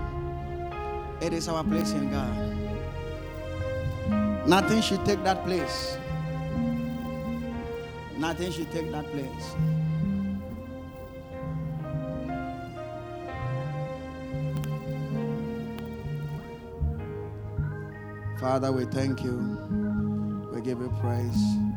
It 1.21 1.33
is 1.33 1.49
our 1.49 1.65
place 1.65 1.91
in 1.91 2.13
God. 2.13 2.33
Nothing 4.47 4.81
should 4.81 5.05
take 5.05 5.25
that 5.25 5.45
place. 5.45 5.99
Nothing 8.17 8.53
should 8.53 8.71
take 8.71 8.93
that 8.93 9.05
place. 9.11 9.57
Father, 18.39 18.71
we 18.71 18.85
thank 18.85 19.25
you. 19.25 20.51
We 20.55 20.61
give 20.61 20.79
you 20.79 20.97
praise 21.01 21.74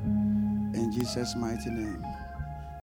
Jesus' 0.98 1.36
mighty 1.36 1.70
name. 1.70 2.17